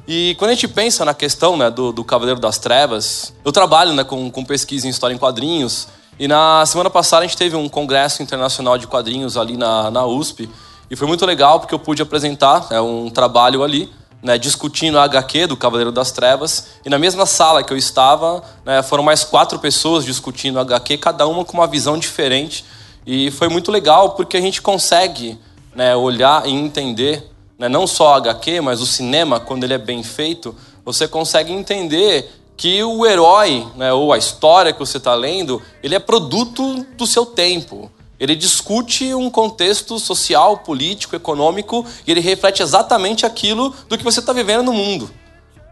E 0.06 0.34
quando 0.38 0.50
a 0.50 0.54
gente 0.54 0.68
pensa 0.68 1.02
na 1.02 1.14
questão 1.14 1.56
né, 1.56 1.70
do, 1.70 1.90
do 1.90 2.04
Cavaleiro 2.04 2.38
das 2.38 2.58
Trevas, 2.58 3.32
eu 3.42 3.50
trabalho 3.50 3.94
né, 3.94 4.04
com, 4.04 4.30
com 4.30 4.44
pesquisa 4.44 4.86
em 4.86 4.90
história 4.90 5.14
em 5.14 5.18
quadrinhos. 5.18 5.88
E 6.18 6.28
na 6.28 6.66
semana 6.66 6.90
passada 6.90 7.24
a 7.24 7.26
gente 7.26 7.38
teve 7.38 7.56
um 7.56 7.70
congresso 7.70 8.22
internacional 8.22 8.76
de 8.76 8.86
quadrinhos 8.86 9.38
ali 9.38 9.56
na, 9.56 9.90
na 9.90 10.04
USP. 10.04 10.46
E 10.90 10.94
foi 10.94 11.08
muito 11.08 11.24
legal 11.24 11.58
porque 11.58 11.74
eu 11.74 11.78
pude 11.78 12.02
apresentar 12.02 12.66
né, 12.70 12.78
um 12.82 13.08
trabalho 13.08 13.62
ali, 13.62 13.90
né, 14.24 14.38
discutindo 14.38 14.98
a 14.98 15.04
HQ 15.04 15.48
do 15.48 15.56
Cavaleiro 15.56 15.92
das 15.92 16.10
Trevas. 16.10 16.68
E 16.82 16.88
na 16.88 16.98
mesma 16.98 17.26
sala 17.26 17.62
que 17.62 17.70
eu 17.70 17.76
estava, 17.76 18.42
né, 18.64 18.82
foram 18.82 19.04
mais 19.04 19.22
quatro 19.22 19.58
pessoas 19.58 20.02
discutindo 20.02 20.58
a 20.58 20.62
HQ, 20.62 20.96
cada 20.96 21.26
uma 21.26 21.44
com 21.44 21.52
uma 21.52 21.66
visão 21.66 21.98
diferente. 21.98 22.64
E 23.06 23.30
foi 23.32 23.50
muito 23.50 23.70
legal 23.70 24.12
porque 24.12 24.38
a 24.38 24.40
gente 24.40 24.62
consegue 24.62 25.38
né, 25.76 25.94
olhar 25.94 26.48
e 26.48 26.52
entender 26.52 27.30
né, 27.58 27.68
não 27.68 27.86
só 27.86 28.14
a 28.14 28.16
HQ, 28.16 28.62
mas 28.62 28.80
o 28.80 28.86
cinema, 28.86 29.38
quando 29.38 29.64
ele 29.64 29.74
é 29.74 29.78
bem 29.78 30.02
feito, 30.02 30.56
você 30.82 31.06
consegue 31.06 31.52
entender 31.52 32.32
que 32.56 32.82
o 32.82 33.04
herói, 33.04 33.66
né, 33.76 33.92
ou 33.92 34.10
a 34.10 34.16
história 34.16 34.72
que 34.72 34.78
você 34.78 34.96
está 34.96 35.14
lendo, 35.14 35.60
ele 35.82 35.94
é 35.94 35.98
produto 35.98 36.86
do 36.96 37.06
seu 37.06 37.26
tempo. 37.26 37.90
Ele 38.24 38.34
discute 38.34 39.12
um 39.12 39.28
contexto 39.28 39.98
social, 39.98 40.56
político, 40.56 41.14
econômico, 41.14 41.84
e 42.06 42.10
ele 42.10 42.20
reflete 42.20 42.62
exatamente 42.62 43.26
aquilo 43.26 43.74
do 43.86 43.98
que 43.98 44.02
você 44.02 44.20
está 44.20 44.32
vivendo 44.32 44.62
no 44.62 44.72
mundo. 44.72 45.10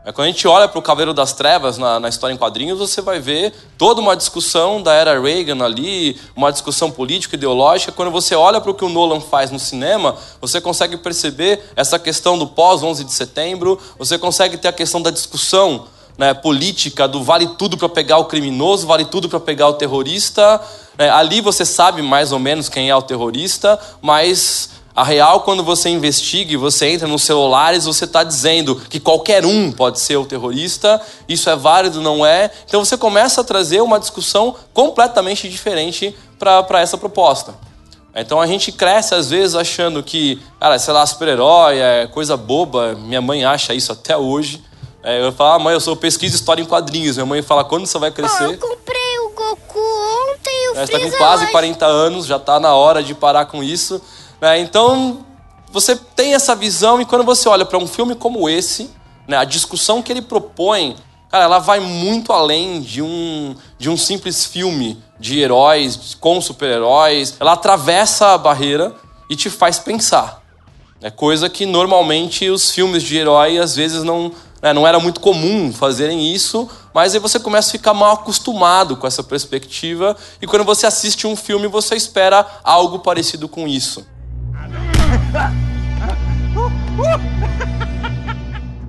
É, 0.05 0.12
Quando 0.12 0.27
a 0.27 0.31
gente 0.31 0.47
olha 0.47 0.69
para 0.69 0.79
o 0.79 0.83
Cavaleiro 0.83 1.15
das 1.15 1.33
Trevas 1.33 1.79
na, 1.79 1.99
na 1.99 2.11
história 2.11 2.35
em 2.35 2.37
quadrinhos, 2.37 2.79
você 2.79 3.01
vai 3.01 3.21
ver 3.21 3.55
toda 3.79 4.03
uma 4.03 4.15
discussão 4.15 4.83
da 4.83 4.93
era 4.93 5.19
Reagan 5.19 5.65
ali, 5.65 6.21
uma 6.37 6.53
discussão 6.53 6.91
política, 6.91 7.37
ideológica. 7.37 7.91
Quando 7.91 8.11
você 8.11 8.35
olha 8.35 8.61
para 8.61 8.71
o 8.71 8.75
que 8.75 8.85
o 8.85 8.91
Nolan 8.91 9.21
faz 9.21 9.51
no 9.51 9.59
cinema, 9.59 10.15
você 10.38 10.61
consegue 10.61 10.99
perceber 10.99 11.73
essa 11.75 11.99
questão 11.99 12.37
do 12.37 12.47
pós-11 12.47 13.03
de 13.03 13.12
setembro, 13.12 13.81
você 13.99 14.19
consegue 14.19 14.59
ter 14.59 14.69
a 14.69 14.73
questão 14.73 15.01
da 15.01 15.11
discussão 15.11 15.87
né, 16.16 16.35
política 16.35 17.09
do 17.09 17.22
vale 17.22 17.46
tudo 17.59 17.77
para 17.77 17.88
pegar 17.88 18.18
o 18.18 18.27
criminoso, 18.27 18.87
vale 18.87 19.05
tudo 19.05 19.29
para 19.29 19.40
pegar 19.40 19.68
o 19.68 19.75
terrorista. 19.75 20.61
né? 20.98 21.11
ali 21.11 21.40
você 21.40 21.64
sabe 21.64 22.03
mais 22.03 22.33
ou 22.33 22.38
menos 22.38 22.68
quem 22.68 22.90
é 22.90 22.96
o 22.96 23.03
terrorista, 23.03 23.79
mas 24.01 24.70
a 24.94 25.03
real, 25.03 25.40
quando 25.40 25.64
você 25.64 25.88
investiga 25.88 26.53
e 26.53 26.57
você 26.57 26.87
entra 26.88 27.09
nos 27.09 27.22
celulares, 27.22 27.87
você 27.87 28.05
está 28.05 28.22
dizendo 28.22 28.77
que 28.77 29.01
qualquer 29.01 29.46
um 29.46 29.72
pode 29.72 29.98
ser 29.98 30.16
o 30.16 30.27
terrorista, 30.27 31.01
isso 31.27 31.48
é 31.48 31.57
válido, 31.57 32.03
não 32.03 32.27
é? 32.27 32.51
Então 32.66 32.85
você 32.85 32.98
começa 32.98 33.40
a 33.40 33.44
trazer 33.44 33.81
uma 33.81 33.98
discussão 33.98 34.55
completamente 34.75 35.48
diferente 35.48 36.14
para 36.38 36.81
essa 36.81 36.98
proposta. 36.98 37.55
Então 38.14 38.38
a 38.38 38.46
gente 38.46 38.70
cresce 38.70 39.14
às 39.14 39.31
vezes 39.31 39.57
achando 39.57 40.03
que, 40.03 40.38
cara, 40.61 40.79
sei 40.79 40.92
lá, 40.92 41.07
super-herói 41.07 41.79
é 41.79 42.07
coisa 42.07 42.37
boba, 42.37 42.94
minha 42.94 43.22
mãe 43.22 43.44
acha 43.44 43.72
isso 43.72 43.92
até 43.92 44.14
hoje. 44.14 44.62
É, 45.03 45.21
eu 45.25 45.33
falo, 45.33 45.55
ah, 45.55 45.59
mãe, 45.59 45.75
eu 45.75 45.81
sou 45.81 45.97
pesquisa 45.97 46.35
história 46.37 46.62
em 46.62 46.67
quadrinhos. 46.67 47.17
Minha 47.17 47.27
mãe 47.27 47.43
fala, 47.43 47.65
quando 47.65 47.87
você 47.87 47.99
vai 47.99 48.11
crescer? 48.11 48.45
eu 48.45 48.59
comprei 48.59 49.19
o 49.19 49.31
Goku 49.31 49.79
ontem 49.79 50.65
e 50.65 50.69
o 50.69 50.75
Né, 50.75 50.87
Você 50.87 50.97
está 50.97 51.11
com 51.11 51.17
quase 51.19 51.43
hoje. 51.45 51.53
40 51.53 51.87
anos, 51.87 52.27
já 52.27 52.37
está 52.37 52.61
na 52.61 52.75
hora 52.75 53.03
de 53.03 53.15
parar 53.15 53.47
com 53.47 53.62
isso. 53.65 54.01
né? 54.41 54.59
Então, 54.61 55.27
você 55.73 55.97
tem 55.97 56.35
essa 56.35 56.55
visão 56.55 57.01
e 57.01 57.05
quando 57.05 57.25
você 57.25 57.49
olha 57.49 57.65
para 57.65 57.79
um 57.79 57.87
filme 57.87 58.15
como 58.15 58.49
esse, 58.49 58.91
né, 59.27 59.37
a 59.37 59.45
discussão 59.45 60.03
que 60.03 60.12
ele 60.12 60.23
propõe, 60.23 60.97
cara, 61.31 61.45
ela 61.45 61.59
vai 61.59 61.81
muito 61.81 62.33
além 62.33 62.81
de 62.81 63.03
um, 63.03 63.57
de 63.79 63.91
um 63.91 63.97
simples 63.97 64.45
filme 64.45 65.03
de 65.19 65.41
heróis 65.41 66.15
com 66.21 66.41
super-heróis. 66.41 67.37
Ela 67.41 67.53
atravessa 67.53 68.35
a 68.35 68.38
barreira 68.38 68.95
e 69.29 69.35
te 69.35 69.49
faz 69.51 69.79
pensar. 69.79 70.43
É 71.01 71.11
coisa 71.11 71.49
que 71.49 71.67
normalmente 71.67 72.49
os 72.49 72.71
filmes 72.71 73.03
de 73.03 73.17
herói 73.17 73.59
às 73.59 73.75
vezes 73.75 74.05
não, 74.05 74.31
né, 74.62 74.72
não 74.72 74.87
era 74.87 75.01
muito 75.01 75.20
comum 75.20 75.72
fazerem 75.72 76.33
isso, 76.33 76.70
mas 76.94 77.12
aí 77.14 77.20
você 77.20 77.40
começa 77.40 77.68
a 77.68 77.72
ficar 77.72 77.92
mal 77.92 78.14
acostumado 78.14 78.96
com 78.96 79.07
essa 79.07 79.25
perspectiva 79.25 80.16
e 80.40 80.46
quando 80.46 80.64
você 80.64 80.87
assiste 80.87 81.27
um 81.27 81.35
filme 81.35 81.66
você 81.66 81.96
espera 81.96 82.46
algo 82.62 83.01
parecido 83.01 83.48
com 83.48 83.66
isso. 83.66 84.07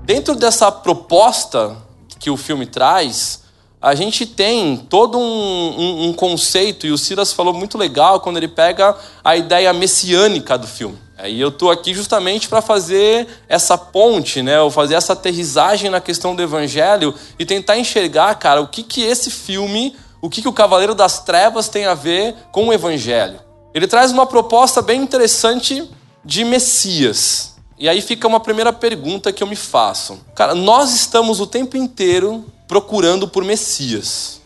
Dentro 0.06 0.36
dessa 0.36 0.72
proposta 0.72 1.76
que 2.20 2.30
o 2.30 2.38
filme 2.38 2.66
traz, 2.66 3.44
a 3.82 3.96
gente 3.96 4.26
tem 4.26 4.78
todo 4.78 5.18
um, 5.18 5.22
um, 5.22 6.08
um, 6.08 6.14
conceito, 6.14 6.86
e 6.86 6.92
o 6.92 6.98
Silas 6.98 7.34
falou 7.34 7.54
muito 7.54 7.78
legal 7.78 8.20
quando 8.20 8.38
ele 8.38 8.48
pega 8.48 8.96
a 9.24 9.36
ideia 9.36 9.74
messiânica 9.74 10.58
do 10.58 10.68
filme. 10.68 11.03
E 11.26 11.40
eu 11.40 11.50
estou 11.50 11.70
aqui 11.70 11.94
justamente 11.94 12.50
para 12.50 12.62
fazer 12.62 13.28
essa 13.48 13.78
ponte, 13.78 14.42
né? 14.42 14.60
Ou 14.62 14.72
fazer 14.72 14.96
essa 14.96 15.14
aterrissagem 15.14 15.90
na 15.90 16.02
questão 16.02 16.36
do 16.36 16.42
evangelho 16.42 17.14
e 17.38 17.46
tentar 17.46 17.78
enxergar, 17.78 18.34
cara, 18.36 18.62
o 18.62 18.68
que, 18.68 18.82
que 18.82 19.04
esse 19.04 19.30
filme, 19.30 19.96
o 20.22 20.30
que, 20.30 20.42
que 20.42 20.48
o 20.48 20.54
Cavaleiro 20.54 20.96
das 20.96 21.24
Trevas 21.24 21.70
tem 21.70 21.86
a 21.86 21.94
ver 21.94 22.36
com 22.52 22.68
o 22.68 22.74
evangelho. 22.74 23.40
Ele 23.74 23.88
traz 23.88 24.12
uma 24.12 24.26
proposta 24.26 24.82
bem 24.82 25.02
interessante 25.02 25.88
de 26.26 26.44
Messias. 26.44 27.56
E 27.78 27.90
aí 27.90 28.02
fica 28.02 28.28
uma 28.28 28.40
primeira 28.40 28.72
pergunta 28.72 29.32
que 29.32 29.44
eu 29.44 29.48
me 29.48 29.56
faço. 29.56 30.20
Cara, 30.36 30.56
nós 30.56 30.94
estamos 30.94 31.40
o 31.40 31.48
tempo 31.48 31.76
inteiro 31.78 32.46
procurando 32.68 33.28
por 33.28 33.44
Messias. 33.44 34.42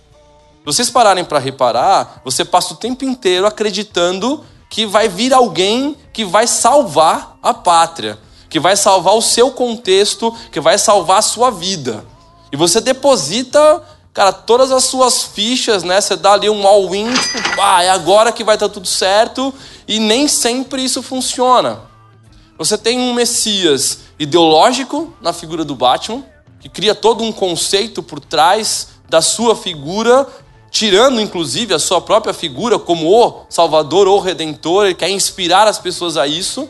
Se 0.60 0.66
vocês 0.66 0.90
pararem 0.90 1.24
para 1.24 1.40
reparar, 1.40 2.22
você 2.26 2.44
passa 2.44 2.74
o 2.74 2.78
tempo 2.78 3.06
inteiro 3.06 3.46
acreditando 3.46 4.44
que 4.70 4.86
vai 4.86 5.08
vir 5.08 5.34
alguém 5.34 5.96
que 6.12 6.26
vai 6.26 6.48
salvar 6.48 7.38
a 7.42 7.54
pátria, 7.54 8.18
que 8.50 8.60
vai 8.60 8.76
salvar 8.76 9.16
o 9.16 9.22
seu 9.22 9.52
contexto, 9.52 10.34
que 10.52 10.60
vai 10.60 10.78
salvar 10.78 11.20
a 11.20 11.22
sua 11.22 11.50
vida. 11.50 12.06
E 12.52 12.58
você 12.58 12.82
deposita, 12.82 13.84
cara, 14.14 14.32
todas 14.32 14.72
as 14.72 14.86
suas 14.86 15.24
fichas, 15.24 15.84
né? 15.84 16.00
Você 16.00 16.16
dá 16.16 16.34
ali 16.34 16.50
um 16.50 16.66
all-in, 16.66 17.14
tipo, 17.14 17.62
ah, 17.62 17.84
é 17.84 17.90
agora 17.90 18.32
que 18.32 18.44
vai 18.44 18.56
estar 18.56 18.70
tudo 18.70 18.88
certo, 18.88 19.54
e 19.88 20.00
nem 20.00 20.28
sempre 20.28 20.84
isso 20.84 21.02
funciona. 21.02 21.82
Você 22.58 22.78
tem 22.78 23.00
um 23.00 23.14
Messias 23.14 24.00
ideológico 24.18 25.14
na 25.22 25.32
figura 25.32 25.64
do 25.64 25.76
Batman, 25.76 26.24
que 26.60 26.68
cria 26.68 26.96
todo 26.96 27.24
um 27.24 27.32
conceito 27.32 28.02
por 28.02 28.20
trás 28.20 28.88
da 29.08 29.22
sua 29.22 29.56
figura, 29.56 30.28
tirando 30.78 31.20
inclusive 31.20 31.74
a 31.74 31.80
sua 31.80 32.00
própria 32.00 32.36
figura 32.36 32.78
como 32.78 33.12
o 33.12 33.48
Salvador 33.50 34.08
ou 34.08 34.20
Redentor, 34.20 34.86
ele 34.86 34.94
quer 34.94 35.10
inspirar 35.10 35.68
as 35.68 35.80
pessoas 35.80 36.18
a 36.18 36.28
isso. 36.28 36.70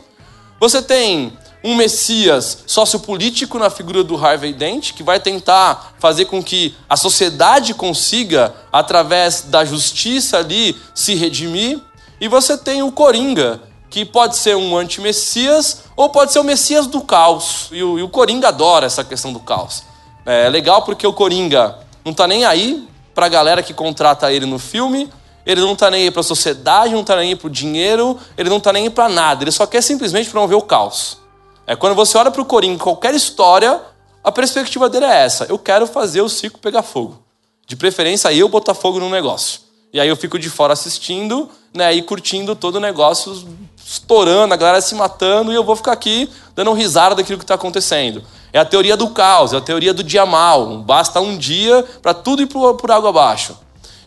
Você 0.58 0.80
tem 0.80 1.30
um 1.62 1.74
Messias 1.74 2.64
sociopolítico 2.66 3.58
na 3.58 3.68
figura 3.68 4.02
do 4.02 4.16
Harvey 4.16 4.54
Dent, 4.54 4.94
que 4.94 5.02
vai 5.02 5.20
tentar 5.20 5.92
fazer 5.98 6.24
com 6.24 6.42
que 6.42 6.74
a 6.88 6.96
sociedade 6.96 7.74
consiga, 7.74 8.54
através 8.72 9.42
da 9.42 9.62
justiça 9.62 10.38
ali, 10.38 10.74
se 10.94 11.14
redimir. 11.14 11.78
E 12.18 12.28
você 12.28 12.56
tem 12.56 12.82
o 12.82 12.90
Coringa, 12.90 13.60
que 13.90 14.06
pode 14.06 14.38
ser 14.38 14.56
um 14.56 14.74
anti-messias 14.74 15.82
ou 15.94 16.08
pode 16.08 16.32
ser 16.32 16.38
o 16.38 16.44
messias 16.44 16.86
do 16.86 17.02
caos. 17.02 17.68
E 17.72 17.82
o, 17.82 17.98
e 17.98 18.02
o 18.02 18.08
Coringa 18.08 18.48
adora 18.48 18.86
essa 18.86 19.04
questão 19.04 19.34
do 19.34 19.40
caos. 19.40 19.82
É 20.24 20.48
legal 20.48 20.80
porque 20.80 21.06
o 21.06 21.12
Coringa 21.12 21.78
não 22.02 22.14
tá 22.14 22.26
nem 22.26 22.46
aí 22.46 22.88
pra 23.18 23.28
galera 23.28 23.64
que 23.64 23.74
contrata 23.74 24.32
ele 24.32 24.46
no 24.46 24.60
filme, 24.60 25.10
ele 25.44 25.60
não 25.60 25.74
tá 25.74 25.90
nem 25.90 26.04
aí 26.04 26.10
pra 26.12 26.22
sociedade, 26.22 26.94
não 26.94 27.02
tá 27.02 27.16
nem 27.16 27.30
aí 27.30 27.34
pro 27.34 27.50
dinheiro, 27.50 28.16
ele 28.36 28.48
não 28.48 28.60
tá 28.60 28.72
nem 28.72 28.84
aí 28.84 28.90
pra 28.90 29.08
nada, 29.08 29.42
ele 29.42 29.50
só 29.50 29.66
quer 29.66 29.82
simplesmente 29.82 30.30
promover 30.30 30.56
o 30.56 30.62
caos. 30.62 31.18
É 31.66 31.74
quando 31.74 31.96
você 31.96 32.16
olha 32.16 32.30
pro 32.30 32.44
Coringa, 32.44 32.76
em 32.76 32.78
qualquer 32.78 33.12
história, 33.16 33.80
a 34.22 34.30
perspectiva 34.30 34.88
dele 34.88 35.06
é 35.06 35.24
essa: 35.24 35.46
eu 35.48 35.58
quero 35.58 35.84
fazer 35.84 36.20
o 36.20 36.28
circo 36.28 36.60
pegar 36.60 36.84
fogo. 36.84 37.20
De 37.66 37.74
preferência, 37.74 38.32
eu 38.32 38.48
botar 38.48 38.72
fogo 38.72 39.00
no 39.00 39.10
negócio. 39.10 39.62
E 39.92 39.98
aí 39.98 40.08
eu 40.08 40.14
fico 40.14 40.38
de 40.38 40.48
fora 40.48 40.72
assistindo, 40.72 41.50
né, 41.74 41.92
e 41.92 42.02
curtindo 42.02 42.54
todo 42.54 42.76
o 42.76 42.80
negócio 42.80 43.48
estourando, 43.84 44.54
a 44.54 44.56
galera 44.56 44.80
se 44.80 44.94
matando, 44.94 45.50
e 45.50 45.56
eu 45.56 45.64
vou 45.64 45.74
ficar 45.74 45.90
aqui 45.90 46.30
dando 46.54 46.72
risada 46.72 47.16
daquilo 47.16 47.36
que 47.36 47.42
está 47.42 47.56
acontecendo. 47.56 48.22
É 48.52 48.58
a 48.58 48.64
teoria 48.64 48.96
do 48.96 49.10
caos, 49.10 49.52
é 49.52 49.56
a 49.56 49.60
teoria 49.60 49.92
do 49.92 50.02
dia 50.02 50.24
mal. 50.24 50.78
Basta 50.78 51.20
um 51.20 51.36
dia 51.36 51.84
para 52.02 52.14
tudo 52.14 52.42
ir 52.42 52.46
por, 52.46 52.90
água 52.90 53.10
abaixo. 53.10 53.56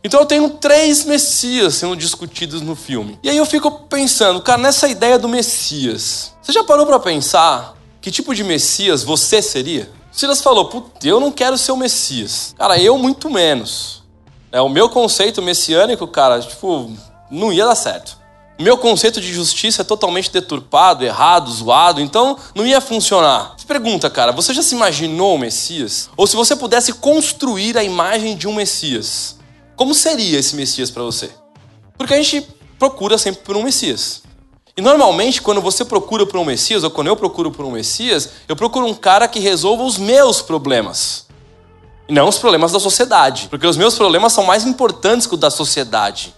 Então 0.04 0.20
eu 0.20 0.26
tenho 0.26 0.50
três 0.50 1.06
Messias 1.06 1.76
sendo 1.76 1.96
discutidos 1.96 2.62
no 2.62 2.76
filme. 2.76 3.20
E 3.22 3.30
aí 3.30 3.38
eu 3.38 3.46
fico 3.46 3.72
pensando, 3.88 4.42
cara, 4.42 4.62
nessa 4.62 4.88
ideia 4.88 5.20
do 5.20 5.28
Messias. 5.28 6.34
Você 6.42 6.52
já 6.52 6.64
parou 6.64 6.86
para 6.86 7.00
pensar 7.00 7.76
que 8.02 8.10
tipo 8.10 8.34
de 8.34 8.44
Messias 8.44 9.04
você 9.04 9.42
seria? 9.42 9.92
Silas 10.12 10.42
falou, 10.42 10.66
putz, 10.66 11.06
eu 11.06 11.20
não 11.20 11.32
quero 11.32 11.58
ser 11.58 11.72
o 11.72 11.78
Messias. 11.78 12.54
Cara, 12.58 12.78
eu 12.80 12.98
muito 12.98 13.30
menos. 13.30 14.02
É, 14.52 14.60
o 14.60 14.68
meu 14.68 14.90
conceito 14.90 15.42
messiânico, 15.42 16.06
cara, 16.06 16.42
tipo, 16.42 16.92
não 17.30 17.54
ia 17.54 17.66
dar 17.66 17.76
certo. 17.76 18.18
O 18.60 18.64
meu 18.64 18.78
conceito 18.78 19.20
de 19.20 19.34
justiça 19.34 19.82
é 19.82 19.86
totalmente 19.86 20.32
deturpado, 20.32 21.04
errado, 21.04 21.52
zoado, 21.52 22.00
então 22.00 22.38
não 22.54 22.66
ia 22.66 22.80
funcionar. 22.80 23.56
Pergunta, 23.68 24.10
cara, 24.10 24.32
você 24.32 24.54
já 24.54 24.62
se 24.62 24.76
imaginou 24.76 25.36
o 25.36 25.40
Messias? 25.40 26.10
Ou 26.16 26.28
se 26.28 26.36
você 26.36 26.56
pudesse 26.56 26.94
construir 26.94 27.78
a 27.78 27.84
imagem 27.84 28.36
de 28.36 28.48
um 28.48 28.54
Messias, 28.54 29.38
como 29.76 29.96
seria 29.96 30.38
esse 30.38 30.56
Messias 30.56 30.92
para 30.92 31.02
você? 31.02 31.32
Porque 31.98 32.14
a 32.14 32.18
gente 32.18 32.48
procura 32.78 33.18
sempre 33.18 33.42
por 33.44 33.56
um 33.56 33.64
Messias. 33.64 34.22
E 34.76 34.82
normalmente, 34.82 35.42
quando 35.42 35.62
você 35.62 35.84
procura 35.84 36.26
por 36.26 36.40
um 36.40 36.46
Messias, 36.46 36.84
ou 36.84 36.90
quando 36.90 37.08
eu 37.08 37.16
procuro 37.16 37.52
por 37.52 37.66
um 37.66 37.72
Messias, 37.72 38.30
eu 38.48 38.56
procuro 38.56 38.86
um 38.86 38.94
cara 38.94 39.28
que 39.28 39.40
resolva 39.40 39.84
os 39.84 39.98
meus 39.98 40.42
problemas. 40.42 41.28
E 42.08 42.14
não 42.14 42.28
os 42.28 42.38
problemas 42.38 42.72
da 42.72 42.80
sociedade. 42.80 43.48
Porque 43.50 43.68
os 43.68 43.78
meus 43.78 43.96
problemas 43.96 44.34
são 44.34 44.44
mais 44.44 44.66
importantes 44.66 45.28
que 45.28 45.34
os 45.34 45.40
da 45.40 45.50
sociedade. 45.50 46.34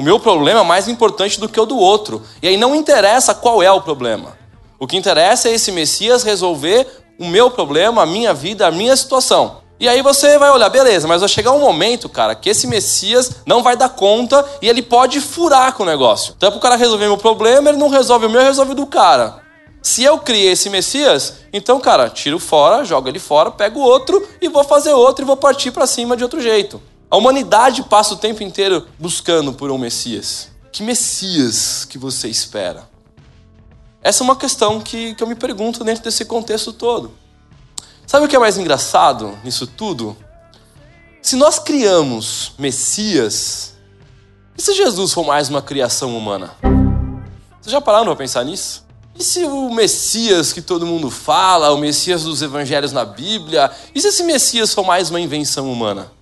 O 0.00 0.02
meu 0.02 0.18
problema 0.18 0.60
é 0.60 0.64
mais 0.64 0.88
importante 0.88 1.38
do 1.38 1.46
que 1.46 1.60
o 1.60 1.66
do 1.66 1.76
outro. 1.76 2.22
E 2.42 2.48
aí 2.48 2.56
não 2.56 2.74
interessa 2.74 3.34
qual 3.34 3.62
é 3.62 3.70
o 3.70 3.82
problema. 3.82 4.32
O 4.78 4.86
que 4.86 4.96
interessa 4.96 5.50
é 5.50 5.52
esse 5.52 5.70
Messias 5.70 6.22
resolver 6.22 6.86
o 7.18 7.26
meu 7.26 7.50
problema, 7.50 8.00
a 8.00 8.06
minha 8.06 8.32
vida, 8.32 8.66
a 8.66 8.70
minha 8.70 8.96
situação. 8.96 9.58
E 9.78 9.86
aí 9.86 10.00
você 10.00 10.38
vai 10.38 10.50
olhar, 10.52 10.70
beleza, 10.70 11.06
mas 11.06 11.20
vai 11.20 11.28
chegar 11.28 11.52
um 11.52 11.58
momento, 11.58 12.08
cara, 12.08 12.34
que 12.34 12.48
esse 12.48 12.66
Messias 12.66 13.42
não 13.44 13.62
vai 13.62 13.76
dar 13.76 13.90
conta 13.90 14.42
e 14.62 14.70
ele 14.70 14.80
pode 14.80 15.20
furar 15.20 15.74
com 15.74 15.82
o 15.82 15.86
negócio. 15.86 16.32
Então, 16.34 16.50
para 16.50 16.56
o 16.56 16.62
cara 16.62 16.76
resolver 16.76 17.04
meu 17.04 17.18
problema, 17.18 17.68
ele 17.68 17.76
não 17.76 17.90
resolve 17.90 18.24
o 18.24 18.30
meu, 18.30 18.40
resolve 18.40 18.72
o 18.72 18.76
do 18.76 18.86
cara. 18.86 19.42
Se 19.82 20.02
eu 20.02 20.16
criei 20.16 20.52
esse 20.52 20.70
Messias, 20.70 21.40
então, 21.52 21.78
cara, 21.78 22.08
tiro 22.08 22.38
fora, 22.38 22.86
jogo 22.86 23.06
ele 23.06 23.18
fora, 23.18 23.50
pego 23.50 23.80
outro 23.80 24.26
e 24.40 24.48
vou 24.48 24.64
fazer 24.64 24.94
outro 24.94 25.26
e 25.26 25.26
vou 25.26 25.36
partir 25.36 25.70
para 25.70 25.86
cima 25.86 26.16
de 26.16 26.22
outro 26.22 26.40
jeito. 26.40 26.80
A 27.10 27.16
humanidade 27.16 27.82
passa 27.82 28.14
o 28.14 28.16
tempo 28.16 28.40
inteiro 28.40 28.86
buscando 28.96 29.52
por 29.52 29.68
um 29.72 29.76
Messias. 29.76 30.48
Que 30.70 30.80
Messias 30.80 31.84
que 31.84 31.98
você 31.98 32.28
espera? 32.28 32.88
Essa 34.00 34.22
é 34.22 34.24
uma 34.24 34.36
questão 34.36 34.80
que, 34.80 35.16
que 35.16 35.22
eu 35.22 35.26
me 35.26 35.34
pergunto 35.34 35.82
dentro 35.82 36.04
desse 36.04 36.24
contexto 36.24 36.72
todo. 36.72 37.10
Sabe 38.06 38.26
o 38.26 38.28
que 38.28 38.36
é 38.36 38.38
mais 38.38 38.56
engraçado 38.56 39.36
nisso 39.42 39.66
tudo? 39.66 40.16
Se 41.20 41.34
nós 41.34 41.58
criamos 41.58 42.52
Messias, 42.56 43.74
e 44.56 44.62
se 44.62 44.72
Jesus 44.72 45.12
for 45.12 45.26
mais 45.26 45.48
uma 45.48 45.60
criação 45.60 46.16
humana? 46.16 46.52
Vocês 47.60 47.72
já 47.72 47.80
pararam 47.80 48.04
para 48.06 48.16
pensar 48.16 48.44
nisso? 48.44 48.84
E 49.18 49.24
se 49.24 49.42
o 49.42 49.68
Messias 49.74 50.52
que 50.52 50.62
todo 50.62 50.86
mundo 50.86 51.10
fala, 51.10 51.72
o 51.72 51.78
Messias 51.78 52.22
dos 52.22 52.40
evangelhos 52.40 52.92
na 52.92 53.04
Bíblia, 53.04 53.68
e 53.92 54.00
se 54.00 54.08
esse 54.08 54.22
Messias 54.22 54.72
for 54.72 54.86
mais 54.86 55.10
uma 55.10 55.20
invenção 55.20 55.70
humana? 55.70 56.19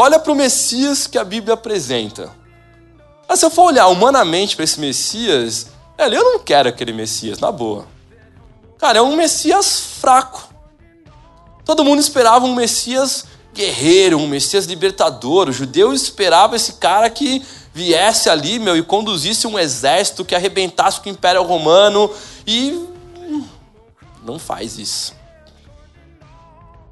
Olha 0.00 0.20
para 0.20 0.30
o 0.30 0.36
Messias 0.36 1.08
que 1.08 1.18
a 1.18 1.24
Bíblia 1.24 1.54
apresenta. 1.54 2.30
Mas 3.28 3.40
se 3.40 3.44
eu 3.44 3.50
for 3.50 3.64
olhar 3.64 3.88
humanamente 3.88 4.54
para 4.54 4.64
esse 4.64 4.78
Messias, 4.78 5.72
eu 5.98 6.22
não 6.22 6.38
quero 6.38 6.68
aquele 6.68 6.92
Messias, 6.92 7.40
na 7.40 7.50
boa. 7.50 7.84
Cara, 8.78 9.00
é 9.00 9.02
um 9.02 9.16
Messias 9.16 9.80
fraco. 10.00 10.54
Todo 11.64 11.84
mundo 11.84 11.98
esperava 11.98 12.46
um 12.46 12.54
Messias 12.54 13.24
guerreiro, 13.52 14.18
um 14.18 14.28
Messias 14.28 14.66
libertador. 14.66 15.48
O 15.48 15.52
judeu 15.52 15.92
esperava 15.92 16.54
esse 16.54 16.74
cara 16.74 17.10
que 17.10 17.44
viesse 17.74 18.30
ali, 18.30 18.60
meu, 18.60 18.76
e 18.76 18.84
conduzisse 18.84 19.48
um 19.48 19.58
exército 19.58 20.24
que 20.24 20.36
arrebentasse 20.36 21.00
com 21.00 21.08
o 21.08 21.12
Império 21.12 21.42
Romano 21.42 22.08
e 22.46 22.70
hum, 23.18 23.44
não 24.24 24.38
faz 24.38 24.78
isso. 24.78 25.12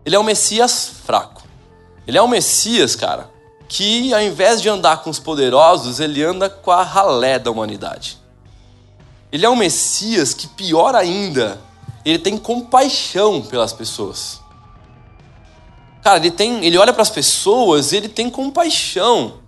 Ele 0.05 0.17
é 0.17 0.19
um 0.19 0.25
Messias 0.25 0.91
fraco. 1.07 1.46
Ele 2.07 2.17
é 2.17 2.23
um 2.23 2.29
Messias, 2.29 2.95
cara, 2.95 3.31
que 3.69 4.15
ao 4.15 4.21
invés 4.21 4.63
de 4.63 4.69
andar 4.69 5.03
com 5.03 5.11
os 5.11 5.19
poderosos, 5.19 5.99
ele 5.99 6.23
anda 6.23 6.49
com 6.49 6.71
a 6.71 6.83
ralé 6.83 7.39
da 7.39 7.51
humanidade. 7.51 8.19
Ele 9.33 9.45
é 9.45 9.51
um 9.51 9.57
Messias 9.57 10.33
que, 10.33 10.47
pior 10.47 10.95
ainda, 10.95 11.61
ele 12.05 12.19
tem 12.19 12.39
compaixão 12.39 13.43
pelas 13.43 13.73
pessoas. 13.73 14.41
Cara, 16.03 16.19
ele 16.19 16.31
tem, 16.31 16.65
ele 16.65 16.79
olha 16.79 16.93
para 16.93 17.03
as 17.03 17.11
pessoas, 17.11 17.91
e 17.91 17.97
ele 17.97 18.09
tem 18.09 18.31
compaixão. 18.31 19.41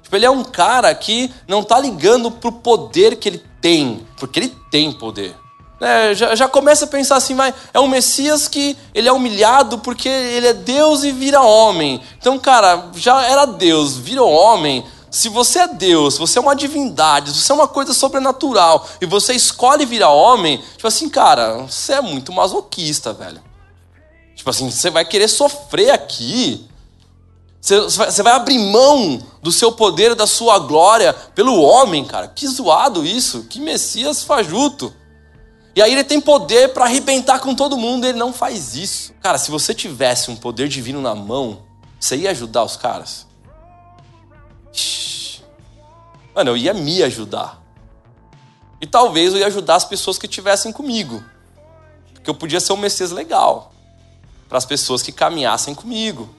Tipo, 0.00 0.14
ele 0.14 0.26
é 0.26 0.30
um 0.30 0.44
cara 0.44 0.94
que 0.94 1.32
não 1.48 1.64
tá 1.64 1.80
ligando 1.80 2.30
pro 2.30 2.52
poder 2.52 3.16
que 3.16 3.28
ele 3.28 3.44
tem, 3.60 4.06
porque 4.16 4.38
ele 4.38 4.56
tem 4.70 4.92
poder. 4.92 5.36
É, 5.80 6.14
já, 6.14 6.34
já 6.34 6.46
começa 6.46 6.84
a 6.84 6.88
pensar 6.88 7.16
assim, 7.16 7.34
vai, 7.34 7.54
é 7.72 7.80
um 7.80 7.88
Messias 7.88 8.46
que 8.46 8.76
ele 8.94 9.08
é 9.08 9.12
humilhado 9.12 9.78
porque 9.78 10.08
ele 10.08 10.48
é 10.48 10.52
Deus 10.52 11.04
e 11.04 11.10
vira 11.10 11.40
homem. 11.40 12.02
Então, 12.18 12.38
cara, 12.38 12.90
já 12.94 13.22
era 13.22 13.46
Deus, 13.46 13.96
vira 13.96 14.22
homem. 14.22 14.84
Se 15.10 15.28
você 15.28 15.60
é 15.60 15.68
Deus, 15.68 16.18
você 16.18 16.38
é 16.38 16.42
uma 16.42 16.54
divindade, 16.54 17.32
você 17.32 17.50
é 17.50 17.54
uma 17.54 17.66
coisa 17.66 17.94
sobrenatural 17.94 18.86
e 19.00 19.06
você 19.06 19.32
escolhe 19.32 19.84
virar 19.84 20.10
homem, 20.10 20.62
tipo 20.76 20.86
assim, 20.86 21.08
cara, 21.08 21.62
você 21.62 21.94
é 21.94 22.00
muito 22.00 22.32
masoquista, 22.32 23.12
velho. 23.12 23.42
Tipo 24.36 24.50
assim, 24.50 24.70
você 24.70 24.90
vai 24.90 25.04
querer 25.04 25.28
sofrer 25.28 25.90
aqui. 25.90 26.66
Você 27.60 28.22
vai 28.22 28.32
abrir 28.32 28.58
mão 28.58 29.20
do 29.42 29.52
seu 29.52 29.70
poder, 29.72 30.14
da 30.14 30.26
sua 30.26 30.58
glória 30.58 31.12
pelo 31.12 31.60
homem, 31.60 32.04
cara. 32.06 32.26
Que 32.28 32.46
zoado 32.46 33.04
isso. 33.04 33.44
Que 33.50 33.60
Messias 33.60 34.22
fajuto. 34.22 34.94
E 35.74 35.80
aí 35.80 35.92
ele 35.92 36.04
tem 36.04 36.20
poder 36.20 36.72
para 36.72 36.84
arrebentar 36.84 37.38
com 37.38 37.54
todo 37.54 37.76
mundo, 37.76 38.06
ele 38.06 38.18
não 38.18 38.32
faz 38.32 38.74
isso. 38.74 39.12
Cara, 39.20 39.38
se 39.38 39.50
você 39.50 39.72
tivesse 39.72 40.30
um 40.30 40.36
poder 40.36 40.68
divino 40.68 41.00
na 41.00 41.14
mão, 41.14 41.62
você 41.98 42.16
ia 42.16 42.30
ajudar 42.30 42.64
os 42.64 42.76
caras? 42.76 43.26
Mano, 46.34 46.50
eu 46.50 46.56
ia 46.56 46.74
me 46.74 47.02
ajudar. 47.02 47.60
E 48.80 48.86
talvez 48.86 49.32
eu 49.32 49.40
ia 49.40 49.46
ajudar 49.46 49.76
as 49.76 49.84
pessoas 49.84 50.18
que 50.18 50.26
estivessem 50.26 50.72
comigo. 50.72 51.22
Porque 52.14 52.30
eu 52.30 52.34
podia 52.34 52.60
ser 52.60 52.72
um 52.72 52.76
Messias 52.76 53.10
legal 53.10 53.72
para 54.48 54.58
as 54.58 54.64
pessoas 54.64 55.02
que 55.02 55.12
caminhassem 55.12 55.74
comigo. 55.74 56.34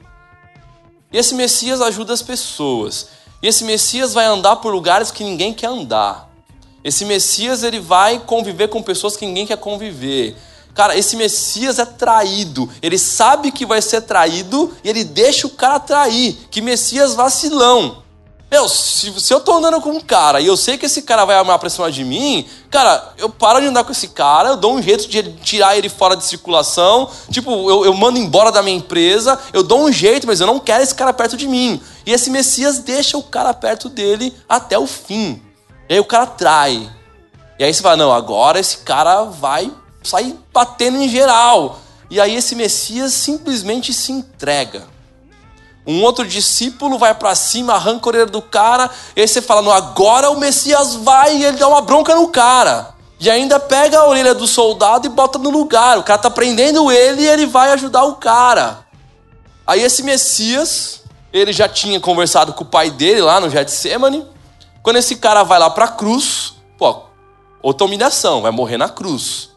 E 1.12 1.18
esse 1.18 1.36
Messias 1.36 1.82
ajuda 1.82 2.14
as 2.14 2.22
pessoas. 2.22 3.10
E 3.42 3.48
esse 3.48 3.64
Messias 3.64 4.14
vai 4.14 4.26
andar 4.26 4.58
por 4.58 4.74
lugares 4.74 5.12
que 5.12 5.24
ninguém 5.24 5.54
quer 5.54 5.68
andar. 5.68 6.31
Esse 6.84 7.06
Messias 7.06 7.64
ele 7.64 7.80
vai 7.80 8.20
conviver 8.20 8.68
com 8.68 8.82
pessoas 8.82 9.16
que 9.16 9.26
ninguém 9.26 9.46
quer 9.46 9.58
conviver. 9.58 10.36
Cara, 10.74 10.98
esse 10.98 11.16
Messias 11.16 11.80
é 11.80 11.86
traído. 11.86 12.70
Ele 12.82 12.98
sabe 12.98 13.52
que 13.52 13.66
vai 13.66 13.82
ser 13.82 14.02
traído 14.02 14.72
e 14.84 14.90
ele 14.90 15.04
deixa 15.04 15.46
o 15.46 15.52
cara 15.52 15.80
trair. 15.80 16.38
Que 16.50 16.62
Messias 16.62 17.14
vacilão. 17.14 18.02
Meu, 18.50 18.68
se, 18.68 19.18
se 19.18 19.34
eu 19.34 19.40
tô 19.40 19.54
andando 19.54 19.80
com 19.80 19.92
um 19.92 20.02
cara 20.02 20.42
e 20.42 20.48
eu 20.48 20.58
sei 20.58 20.78
que 20.78 20.86
esse 20.86 21.04
cara 21.04 21.24
vai 21.24 21.38
amar 21.38 21.58
pra 21.58 21.70
cima 21.70 21.90
de 21.90 22.04
mim, 22.04 22.46
cara, 22.70 23.14
eu 23.18 23.30
paro 23.30 23.62
de 23.62 23.68
andar 23.68 23.86
com 23.86 23.94
esse 23.94 24.10
cara, 24.10 24.50
eu 24.50 24.58
dou 24.58 24.76
um 24.76 24.82
jeito 24.82 25.08
de 25.08 25.24
tirar 25.38 25.78
ele 25.78 25.88
fora 25.88 26.18
de 26.18 26.26
circulação, 26.26 27.10
tipo, 27.32 27.50
eu, 27.70 27.86
eu 27.86 27.94
mando 27.94 28.20
embora 28.20 28.52
da 28.52 28.62
minha 28.62 28.76
empresa, 28.76 29.40
eu 29.54 29.64
dou 29.64 29.86
um 29.86 29.92
jeito, 29.92 30.28
mas 30.28 30.42
eu 30.42 30.48
não 30.48 30.60
quero 30.60 30.84
esse 30.84 30.94
cara 30.94 31.14
perto 31.14 31.38
de 31.38 31.48
mim. 31.48 31.80
E 32.06 32.12
esse 32.12 32.30
Messias 32.30 32.80
deixa 32.80 33.18
o 33.18 33.24
cara 33.24 33.54
perto 33.54 33.88
dele 33.88 34.36
até 34.50 34.78
o 34.78 34.86
fim. 34.86 35.42
E 35.92 35.96
aí 35.96 36.00
o 36.00 36.06
cara 36.06 36.26
trai. 36.26 36.90
E 37.60 37.66
aí 37.66 37.74
você 37.74 37.82
fala, 37.82 37.98
não, 37.98 38.14
agora 38.14 38.58
esse 38.58 38.78
cara 38.78 39.24
vai 39.24 39.70
sair 40.02 40.40
batendo 40.54 40.98
em 40.98 41.10
geral. 41.10 41.82
E 42.10 42.18
aí 42.18 42.34
esse 42.34 42.56
Messias 42.56 43.12
simplesmente 43.12 43.94
se 43.94 44.14
entrega. 44.14 44.88
Um 45.86 46.02
outro 46.02 46.26
discípulo 46.26 46.98
vai 46.98 47.14
para 47.14 47.36
cima, 47.36 47.74
arranca 47.74 48.06
a 48.06 48.08
orelha 48.08 48.26
do 48.26 48.42
cara, 48.42 48.90
e 49.18 49.20
aí 49.20 49.28
você 49.28 49.42
fala, 49.42 49.62
não, 49.62 49.72
agora 49.74 50.30
o 50.30 50.40
Messias 50.40 50.96
vai 50.96 51.36
e 51.36 51.44
ele 51.44 51.58
dá 51.58 51.68
uma 51.68 51.82
bronca 51.82 52.16
no 52.16 52.30
cara. 52.30 52.96
E 53.20 53.30
ainda 53.30 53.60
pega 53.60 54.00
a 54.00 54.08
orelha 54.08 54.34
do 54.34 54.48
soldado 54.48 55.08
e 55.08 55.10
bota 55.10 55.38
no 55.38 55.50
lugar. 55.50 55.98
O 55.98 56.04
cara 56.04 56.20
tá 56.20 56.30
prendendo 56.30 56.90
ele 56.90 57.24
e 57.24 57.28
ele 57.28 57.46
vai 57.46 57.70
ajudar 57.74 58.06
o 58.06 58.16
cara. 58.16 58.86
Aí 59.68 59.82
esse 59.82 60.04
Messias, 60.04 61.02
ele 61.34 61.52
já 61.52 61.68
tinha 61.68 62.00
conversado 62.00 62.54
com 62.54 62.64
o 62.64 62.68
pai 62.68 62.90
dele 62.90 63.20
lá 63.20 63.42
no 63.42 63.50
Getsemane. 63.50 64.31
Quando 64.84 64.98
esse 64.98 65.18
cara 65.18 65.44
vai 65.44 65.60
lá 65.60 65.70
pra 65.70 65.88
cruz, 65.88 66.56
pô, 66.78 67.04
outra 67.62 67.86
humilhação, 67.86 68.42
vai 68.42 68.52
morrer 68.52 68.78
na 68.78 68.90
cruz. 68.90 69.52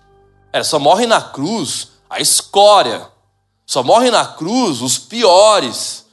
É, 0.53 0.63
só 0.63 0.79
morre 0.79 1.07
na 1.07 1.21
cruz 1.21 1.89
a 2.09 2.21
escória. 2.21 3.09
Só 3.67 3.83
morre 3.83 4.11
na 4.11 4.25
cruz 4.25 4.83
os 4.83 4.99
piores. 4.99 6.05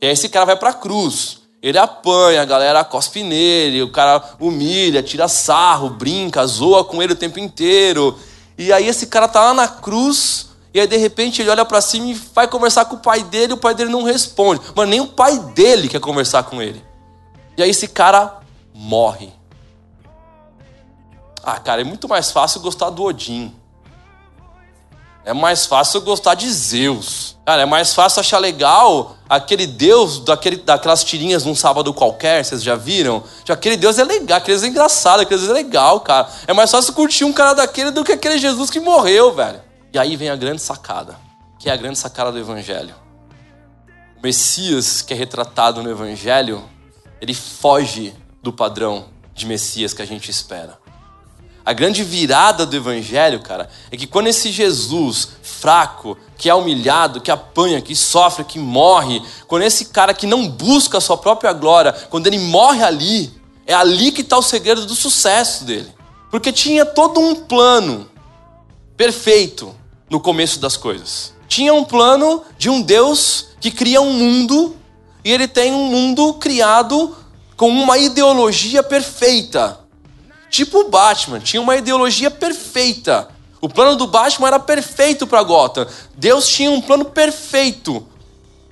E 0.00 0.06
aí 0.06 0.12
esse 0.12 0.28
cara 0.28 0.46
vai 0.46 0.56
pra 0.56 0.72
cruz. 0.72 1.38
Ele 1.62 1.78
apanha, 1.78 2.42
a 2.42 2.44
galera 2.44 2.84
cospe 2.84 3.24
nele, 3.24 3.82
o 3.82 3.90
cara 3.90 4.22
humilha, 4.38 5.02
tira 5.02 5.26
sarro, 5.26 5.90
brinca, 5.90 6.46
zoa 6.46 6.84
com 6.84 7.02
ele 7.02 7.14
o 7.14 7.16
tempo 7.16 7.40
inteiro. 7.40 8.16
E 8.56 8.72
aí 8.72 8.86
esse 8.86 9.08
cara 9.08 9.26
tá 9.26 9.40
lá 9.40 9.52
na 9.54 9.66
cruz, 9.66 10.50
e 10.72 10.78
aí 10.78 10.86
de 10.86 10.96
repente 10.96 11.42
ele 11.42 11.50
olha 11.50 11.64
para 11.64 11.80
cima 11.80 12.06
e 12.06 12.14
vai 12.14 12.46
conversar 12.46 12.84
com 12.84 12.96
o 12.96 13.00
pai 13.00 13.22
dele, 13.24 13.54
o 13.54 13.56
pai 13.56 13.74
dele 13.74 13.90
não 13.90 14.04
responde. 14.04 14.60
Mas 14.74 14.88
nem 14.88 15.00
o 15.00 15.08
pai 15.08 15.38
dele 15.38 15.88
quer 15.88 16.00
conversar 16.00 16.44
com 16.44 16.62
ele. 16.62 16.84
E 17.56 17.62
aí 17.62 17.70
esse 17.70 17.88
cara 17.88 18.40
morre. 18.74 19.32
Ah, 21.42 21.58
cara, 21.58 21.80
é 21.80 21.84
muito 21.84 22.08
mais 22.08 22.30
fácil 22.30 22.60
gostar 22.60 22.90
do 22.90 23.04
Odin. 23.04 23.54
É 25.24 25.32
mais 25.32 25.66
fácil 25.66 26.00
gostar 26.02 26.34
de 26.34 26.48
Zeus. 26.48 27.36
Cara, 27.44 27.62
é 27.62 27.66
mais 27.66 27.94
fácil 27.94 28.20
achar 28.20 28.38
legal 28.38 29.16
aquele 29.28 29.66
Deus 29.66 30.20
daquele, 30.20 30.56
daquelas 30.56 31.02
tirinhas 31.02 31.44
num 31.44 31.54
sábado 31.54 31.92
qualquer, 31.92 32.44
vocês 32.44 32.62
já 32.62 32.76
viram? 32.76 33.24
Aquele 33.48 33.76
Deus 33.76 33.98
é 33.98 34.04
legal, 34.04 34.38
aquele 34.38 34.56
Deus 34.56 34.64
é 34.64 34.70
engraçado, 34.70 35.20
aquele 35.20 35.40
Deus 35.40 35.50
é 35.50 35.54
legal, 35.54 36.00
cara. 36.00 36.28
É 36.46 36.52
mais 36.52 36.70
fácil 36.70 36.92
curtir 36.92 37.24
um 37.24 37.32
cara 37.32 37.54
daquele 37.54 37.90
do 37.90 38.04
que 38.04 38.12
aquele 38.12 38.38
Jesus 38.38 38.70
que 38.70 38.78
morreu, 38.78 39.34
velho. 39.34 39.60
E 39.92 39.98
aí 39.98 40.14
vem 40.14 40.30
a 40.30 40.36
grande 40.36 40.60
sacada, 40.62 41.16
que 41.58 41.68
é 41.68 41.72
a 41.72 41.76
grande 41.76 41.98
sacada 41.98 42.30
do 42.30 42.38
Evangelho. 42.38 42.94
O 44.18 44.22
Messias 44.22 45.02
que 45.02 45.12
é 45.12 45.16
retratado 45.16 45.82
no 45.82 45.90
Evangelho, 45.90 46.62
ele 47.20 47.34
foge 47.34 48.14
do 48.42 48.52
padrão 48.52 49.06
de 49.34 49.46
Messias 49.46 49.92
que 49.92 50.02
a 50.02 50.06
gente 50.06 50.30
espera. 50.30 50.78
A 51.64 51.72
grande 51.72 52.04
virada 52.04 52.64
do 52.64 52.76
evangelho, 52.76 53.40
cara, 53.40 53.68
é 53.90 53.96
que 53.96 54.06
quando 54.06 54.28
esse 54.28 54.52
Jesus 54.52 55.30
fraco, 55.42 56.16
que 56.38 56.48
é 56.48 56.54
humilhado, 56.54 57.20
que 57.20 57.30
apanha, 57.30 57.80
que 57.80 57.96
sofre, 57.96 58.44
que 58.44 58.56
morre, 58.56 59.20
quando 59.48 59.62
esse 59.62 59.86
cara 59.86 60.14
que 60.14 60.28
não 60.28 60.48
busca 60.48 60.98
a 60.98 61.00
sua 61.00 61.16
própria 61.16 61.52
glória, 61.52 61.92
quando 62.08 62.28
ele 62.28 62.38
morre 62.38 62.84
ali, 62.84 63.32
é 63.66 63.74
ali 63.74 64.12
que 64.12 64.20
está 64.20 64.38
o 64.38 64.42
segredo 64.42 64.86
do 64.86 64.94
sucesso 64.94 65.64
dele. 65.64 65.92
Porque 66.30 66.52
tinha 66.52 66.86
todo 66.86 67.18
um 67.18 67.34
plano 67.34 68.08
perfeito 68.96 69.74
no 70.08 70.20
começo 70.20 70.60
das 70.60 70.76
coisas. 70.76 71.32
Tinha 71.48 71.74
um 71.74 71.84
plano 71.84 72.44
de 72.56 72.70
um 72.70 72.80
Deus 72.80 73.48
que 73.60 73.72
cria 73.72 74.00
um 74.00 74.12
mundo 74.12 74.76
e 75.26 75.32
ele 75.32 75.48
tem 75.48 75.74
um 75.74 75.86
mundo 75.86 76.34
criado 76.34 77.14
com 77.56 77.68
uma 77.68 77.98
ideologia 77.98 78.82
perfeita 78.82 79.84
Tipo 80.56 80.80
o 80.80 80.88
Batman, 80.88 81.40
tinha 81.40 81.60
uma 81.60 81.76
ideologia 81.76 82.30
perfeita. 82.30 83.28
O 83.60 83.68
plano 83.68 83.96
do 83.96 84.06
Batman 84.06 84.48
era 84.48 84.58
perfeito 84.58 85.26
para 85.26 85.42
Gotham. 85.42 85.86
Deus 86.14 86.48
tinha 86.48 86.70
um 86.70 86.80
plano 86.80 87.04
perfeito. 87.04 88.06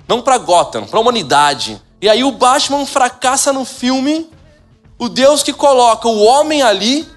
Não 0.07 0.21
para 0.21 0.37
Gotham, 0.37 0.85
para 0.85 0.97
a 0.97 1.01
humanidade. 1.01 1.81
E 2.01 2.09
aí 2.09 2.23
o 2.23 2.31
Batman 2.31 2.85
fracassa 2.85 3.51
no 3.51 3.65
filme. 3.65 4.29
O 4.97 5.09
Deus 5.09 5.43
que 5.43 5.51
coloca 5.51 6.07
o 6.07 6.23
homem 6.23 6.61
ali, 6.61 7.07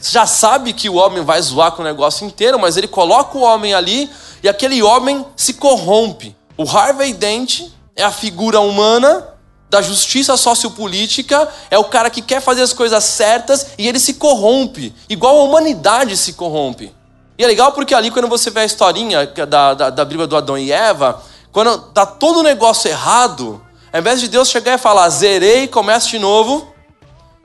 já 0.00 0.26
sabe 0.26 0.72
que 0.72 0.88
o 0.88 0.96
homem 0.96 1.24
vai 1.24 1.40
zoar 1.40 1.72
com 1.72 1.82
o 1.82 1.84
negócio 1.84 2.26
inteiro, 2.26 2.58
mas 2.58 2.76
ele 2.76 2.88
coloca 2.88 3.38
o 3.38 3.42
homem 3.42 3.72
ali 3.72 4.10
e 4.42 4.48
aquele 4.48 4.82
homem 4.82 5.24
se 5.36 5.54
corrompe. 5.54 6.36
O 6.56 6.68
Harvey 6.68 7.12
Dent 7.12 7.62
é 7.98 8.04
a 8.04 8.12
figura 8.12 8.60
humana 8.60 9.34
da 9.68 9.82
justiça 9.82 10.34
sociopolítica 10.36 11.46
é 11.70 11.78
o 11.78 11.84
cara 11.84 12.08
que 12.08 12.22
quer 12.22 12.40
fazer 12.40 12.62
as 12.62 12.72
coisas 12.72 13.04
certas 13.04 13.66
e 13.76 13.86
ele 13.86 13.98
se 13.98 14.14
corrompe, 14.14 14.94
igual 15.10 15.38
a 15.38 15.42
humanidade 15.42 16.16
se 16.16 16.32
corrompe. 16.32 16.94
E 17.36 17.44
é 17.44 17.46
legal 17.46 17.72
porque 17.72 17.94
ali, 17.94 18.10
quando 18.10 18.28
você 18.28 18.50
vê 18.50 18.60
a 18.60 18.64
historinha 18.64 19.26
da, 19.26 19.74
da, 19.74 19.90
da 19.90 20.04
Bíblia 20.04 20.26
do 20.26 20.36
Adão 20.36 20.56
e 20.56 20.72
Eva, 20.72 21.22
quando 21.52 21.78
tá 21.92 22.06
todo 22.06 22.40
o 22.40 22.42
negócio 22.42 22.88
errado, 22.88 23.62
ao 23.92 24.00
invés 24.00 24.20
de 24.20 24.28
Deus 24.28 24.48
chegar 24.48 24.74
e 24.74 24.78
falar, 24.78 25.08
zerei, 25.10 25.68
começa 25.68 26.08
de 26.08 26.18
novo, 26.18 26.72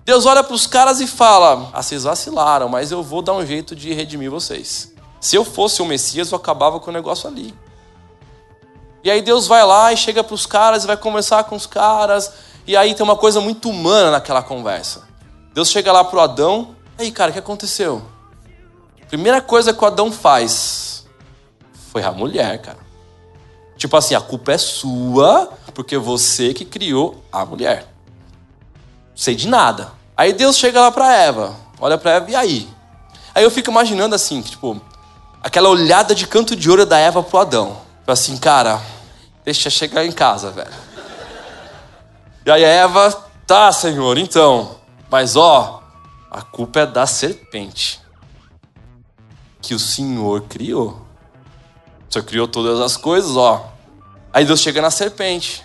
Deus 0.06 0.26
olha 0.26 0.43
para 0.43 0.56
os 0.56 0.66
caras 0.68 0.99
e 0.99 1.08
fala: 1.08 1.70
Ah, 1.74 1.82
vocês 1.82 2.04
vacilaram, 2.04 2.70
mas 2.70 2.91
eu 2.91 3.04
vou 3.04 3.22
dar 3.22 3.34
um 3.34 3.45
jeito 3.45 3.76
de 3.76 3.93
redimir 3.93 4.30
vocês. 4.30 4.91
Se 5.20 5.36
eu 5.36 5.45
fosse 5.45 5.82
o 5.82 5.86
Messias, 5.86 6.32
eu 6.32 6.38
acabava 6.38 6.80
com 6.80 6.89
o 6.89 6.93
negócio 6.93 7.30
ali. 7.30 7.54
E 9.04 9.12
aí 9.12 9.22
Deus 9.22 9.47
vai 9.47 9.66
lá 9.66 9.91
e 9.91 9.97
chega 9.97 10.24
para 10.24 10.34
os 10.34 10.45
caras 10.45 10.84
e 10.84 10.88
vai 10.88 10.95
conversar 10.95 11.43
com 11.43 11.56
os 11.56 11.66
caras. 11.66 12.32
E 12.66 12.78
aí 12.78 12.95
tem 12.95 13.04
uma 13.04 13.18
coisa 13.18 13.41
muito 13.41 13.70
humana 13.70 14.12
naquela 14.12 14.41
conversa. 14.41 15.04
Deus 15.54 15.70
chega 15.70 15.91
lá 15.91 16.04
pro 16.04 16.22
Adão. 16.22 16.76
Aí, 16.97 17.12
cara, 17.12 17.30
o 17.30 17.34
que 17.34 17.39
aconteceu? 17.39 18.01
Primeira 19.10 19.41
coisa 19.41 19.74
que 19.74 19.84
o 19.84 19.88
Adão 19.88 20.12
faz 20.12 21.06
foi 21.91 22.01
a 22.01 22.12
mulher, 22.12 22.60
cara. 22.60 22.80
Tipo 23.78 23.97
assim, 23.97 24.16
a 24.16 24.22
culpa 24.22 24.54
é 24.54 24.58
sua, 24.58 25.51
porque 25.74 25.97
você 25.97 26.54
que 26.54 26.64
criou 26.64 27.24
a 27.32 27.45
mulher. 27.45 27.86
Não 29.10 29.18
sei 29.18 29.36
de 29.36 29.47
nada. 29.47 29.91
Aí 30.16 30.32
Deus 30.32 30.58
chega 30.58 30.80
lá 30.80 30.91
pra 30.91 31.14
Eva. 31.14 31.54
Olha 31.80 31.97
pra 31.97 32.12
Eva, 32.12 32.32
e 32.32 32.36
aí? 32.36 32.70
Aí 33.36 33.43
eu 33.43 33.51
fico 33.51 33.70
imaginando 33.70 34.16
assim, 34.16 34.41
tipo, 34.41 34.80
aquela 35.41 35.68
olhada 35.70 36.16
de 36.16 36.26
canto 36.26 36.56
de 36.56 36.70
ouro 36.70 36.86
da 36.86 36.97
Eva 36.97 37.22
pro 37.22 37.39
Adão. 37.39 37.78
Tipo 37.99 38.12
assim, 38.12 38.38
cara, 38.38 38.82
deixa 39.44 39.70
chegar 39.70 40.06
em 40.06 40.12
casa, 40.12 40.52
velho. 40.52 40.74
E 42.46 42.52
aí 42.52 42.64
Eva, 42.64 43.12
tá, 43.48 43.72
Senhor, 43.72 44.18
então. 44.18 44.78
Mas 45.10 45.36
ó, 45.36 45.84
a 46.30 46.41
culpa 46.41 46.82
é 46.82 46.86
da 46.86 47.06
serpente 47.06 48.02
que 49.62 49.74
o 49.74 49.80
Senhor 49.80 50.41
criou. 50.41 51.02
O 52.10 52.14
Senhor 52.14 52.26
criou 52.26 52.48
todas 52.48 52.80
as 52.82 52.98
coisas, 52.98 53.36
ó. 53.38 53.72
Aí 54.32 54.44
Deus 54.44 54.60
chega 54.60 54.82
na 54.82 54.91
serpente. 54.91 55.64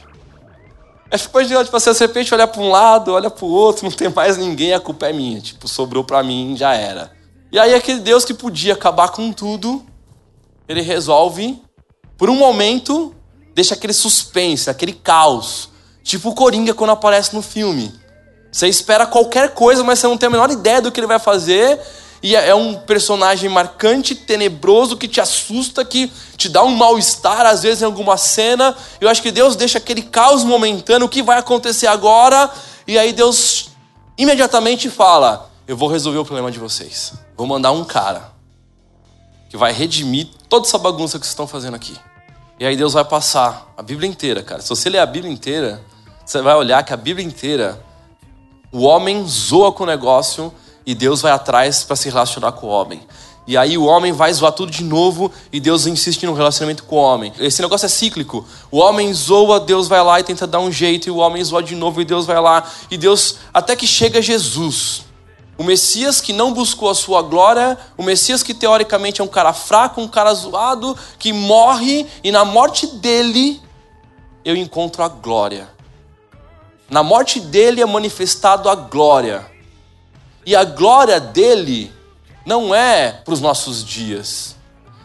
Aí 1.10 1.18
fica 1.18 1.38
imaginando, 1.38 1.64
tipo 1.64 1.76
assim, 1.76 1.90
a 1.90 1.94
serpente 1.94 2.32
olha 2.32 2.46
para 2.46 2.60
um 2.60 2.70
lado, 2.70 3.12
olha 3.12 3.30
para 3.30 3.44
o 3.44 3.48
outro, 3.48 3.84
não 3.84 3.90
tem 3.90 4.08
mais 4.10 4.36
ninguém, 4.36 4.74
a 4.74 4.80
culpa 4.80 5.08
é 5.08 5.12
minha. 5.12 5.40
Tipo, 5.40 5.66
sobrou 5.66 6.04
para 6.04 6.22
mim, 6.22 6.54
já 6.56 6.74
era. 6.74 7.10
E 7.50 7.58
aí 7.58 7.74
aquele 7.74 8.00
Deus 8.00 8.24
que 8.24 8.34
podia 8.34 8.74
acabar 8.74 9.08
com 9.08 9.32
tudo, 9.32 9.84
ele 10.68 10.82
resolve, 10.82 11.62
por 12.16 12.28
um 12.28 12.36
momento, 12.36 13.14
deixa 13.58 13.74
aquele 13.74 13.92
suspense, 13.92 14.70
aquele 14.70 14.92
caos. 14.92 15.68
Tipo 16.04 16.28
o 16.28 16.34
Coringa 16.34 16.72
quando 16.72 16.90
aparece 16.90 17.34
no 17.34 17.42
filme. 17.42 17.92
Você 18.52 18.68
espera 18.68 19.04
qualquer 19.04 19.52
coisa, 19.52 19.82
mas 19.82 19.98
você 19.98 20.06
não 20.06 20.16
tem 20.16 20.28
a 20.28 20.30
menor 20.30 20.48
ideia 20.48 20.80
do 20.80 20.92
que 20.92 21.00
ele 21.00 21.08
vai 21.08 21.18
fazer. 21.18 21.80
E 22.22 22.36
é 22.36 22.54
um 22.54 22.76
personagem 22.76 23.50
marcante, 23.50 24.14
tenebroso, 24.14 24.96
que 24.96 25.08
te 25.08 25.20
assusta, 25.20 25.84
que 25.84 26.10
te 26.36 26.48
dá 26.48 26.62
um 26.62 26.70
mal-estar, 26.70 27.46
às 27.46 27.64
vezes, 27.64 27.82
em 27.82 27.84
alguma 27.84 28.16
cena. 28.16 28.76
Eu 29.00 29.08
acho 29.08 29.20
que 29.20 29.32
Deus 29.32 29.56
deixa 29.56 29.78
aquele 29.78 30.02
caos 30.02 30.44
momentâneo, 30.44 31.06
o 31.06 31.10
que 31.10 31.20
vai 31.20 31.38
acontecer 31.38 31.88
agora? 31.88 32.48
E 32.86 32.96
aí 32.96 33.12
Deus 33.12 33.70
imediatamente 34.16 34.88
fala: 34.88 35.50
Eu 35.66 35.76
vou 35.76 35.88
resolver 35.88 36.18
o 36.18 36.24
problema 36.24 36.52
de 36.52 36.60
vocês. 36.60 37.12
Vou 37.36 37.46
mandar 37.46 37.72
um 37.72 37.84
cara 37.84 38.30
que 39.50 39.56
vai 39.56 39.72
redimir 39.72 40.28
toda 40.48 40.64
essa 40.64 40.78
bagunça 40.78 41.18
que 41.18 41.26
vocês 41.26 41.32
estão 41.32 41.46
fazendo 41.46 41.74
aqui. 41.74 41.96
E 42.60 42.66
aí 42.66 42.76
Deus 42.76 42.92
vai 42.92 43.04
passar 43.04 43.72
a 43.76 43.82
Bíblia 43.82 44.10
inteira, 44.10 44.42
cara. 44.42 44.60
Se 44.60 44.68
você 44.68 44.90
ler 44.90 44.98
a 44.98 45.06
Bíblia 45.06 45.32
inteira, 45.32 45.80
você 46.24 46.42
vai 46.42 46.56
olhar 46.56 46.82
que 46.82 46.92
a 46.92 46.96
Bíblia 46.96 47.24
inteira, 47.24 47.80
o 48.72 48.82
homem 48.82 49.24
zoa 49.26 49.72
com 49.72 49.84
o 49.84 49.86
negócio 49.86 50.52
e 50.84 50.94
Deus 50.94 51.22
vai 51.22 51.30
atrás 51.30 51.84
para 51.84 51.94
se 51.94 52.08
relacionar 52.08 52.52
com 52.52 52.66
o 52.66 52.70
homem. 52.70 53.00
E 53.46 53.56
aí 53.56 53.78
o 53.78 53.84
homem 53.84 54.12
vai 54.12 54.32
zoar 54.34 54.52
tudo 54.52 54.70
de 54.70 54.82
novo 54.82 55.32
e 55.52 55.60
Deus 55.60 55.86
insiste 55.86 56.26
no 56.26 56.34
relacionamento 56.34 56.82
com 56.82 56.96
o 56.96 56.98
homem. 56.98 57.32
Esse 57.38 57.62
negócio 57.62 57.86
é 57.86 57.88
cíclico. 57.88 58.44
O 58.70 58.78
homem 58.78 59.14
zoa, 59.14 59.60
Deus 59.60 59.86
vai 59.88 60.02
lá 60.02 60.18
e 60.18 60.24
tenta 60.24 60.46
dar 60.46 60.58
um 60.58 60.70
jeito, 60.70 61.08
e 61.08 61.10
o 61.10 61.16
homem 61.16 61.42
zoa 61.42 61.62
de 61.62 61.74
novo 61.74 62.00
e 62.02 62.04
Deus 62.04 62.26
vai 62.26 62.40
lá. 62.40 62.68
E 62.90 62.98
Deus, 62.98 63.36
até 63.54 63.74
que 63.74 63.86
chega 63.86 64.20
Jesus. 64.20 65.07
O 65.58 65.64
Messias 65.64 66.20
que 66.20 66.32
não 66.32 66.52
buscou 66.52 66.88
a 66.88 66.94
sua 66.94 67.20
glória, 67.20 67.76
o 67.96 68.02
Messias 68.04 68.44
que 68.44 68.54
teoricamente 68.54 69.20
é 69.20 69.24
um 69.24 69.28
cara 69.28 69.52
fraco, 69.52 70.00
um 70.00 70.06
cara 70.06 70.32
zoado, 70.32 70.96
que 71.18 71.32
morre 71.32 72.06
e 72.22 72.30
na 72.30 72.44
morte 72.44 72.86
dele 72.86 73.60
eu 74.44 74.54
encontro 74.54 75.02
a 75.02 75.08
glória. 75.08 75.68
Na 76.88 77.02
morte 77.02 77.40
dele 77.40 77.82
é 77.82 77.86
manifestado 77.86 78.68
a 78.68 78.76
glória. 78.76 79.44
E 80.46 80.54
a 80.54 80.62
glória 80.62 81.18
dele 81.18 81.92
não 82.46 82.72
é 82.72 83.10
para 83.10 83.34
os 83.34 83.40
nossos 83.40 83.84
dias. 83.84 84.56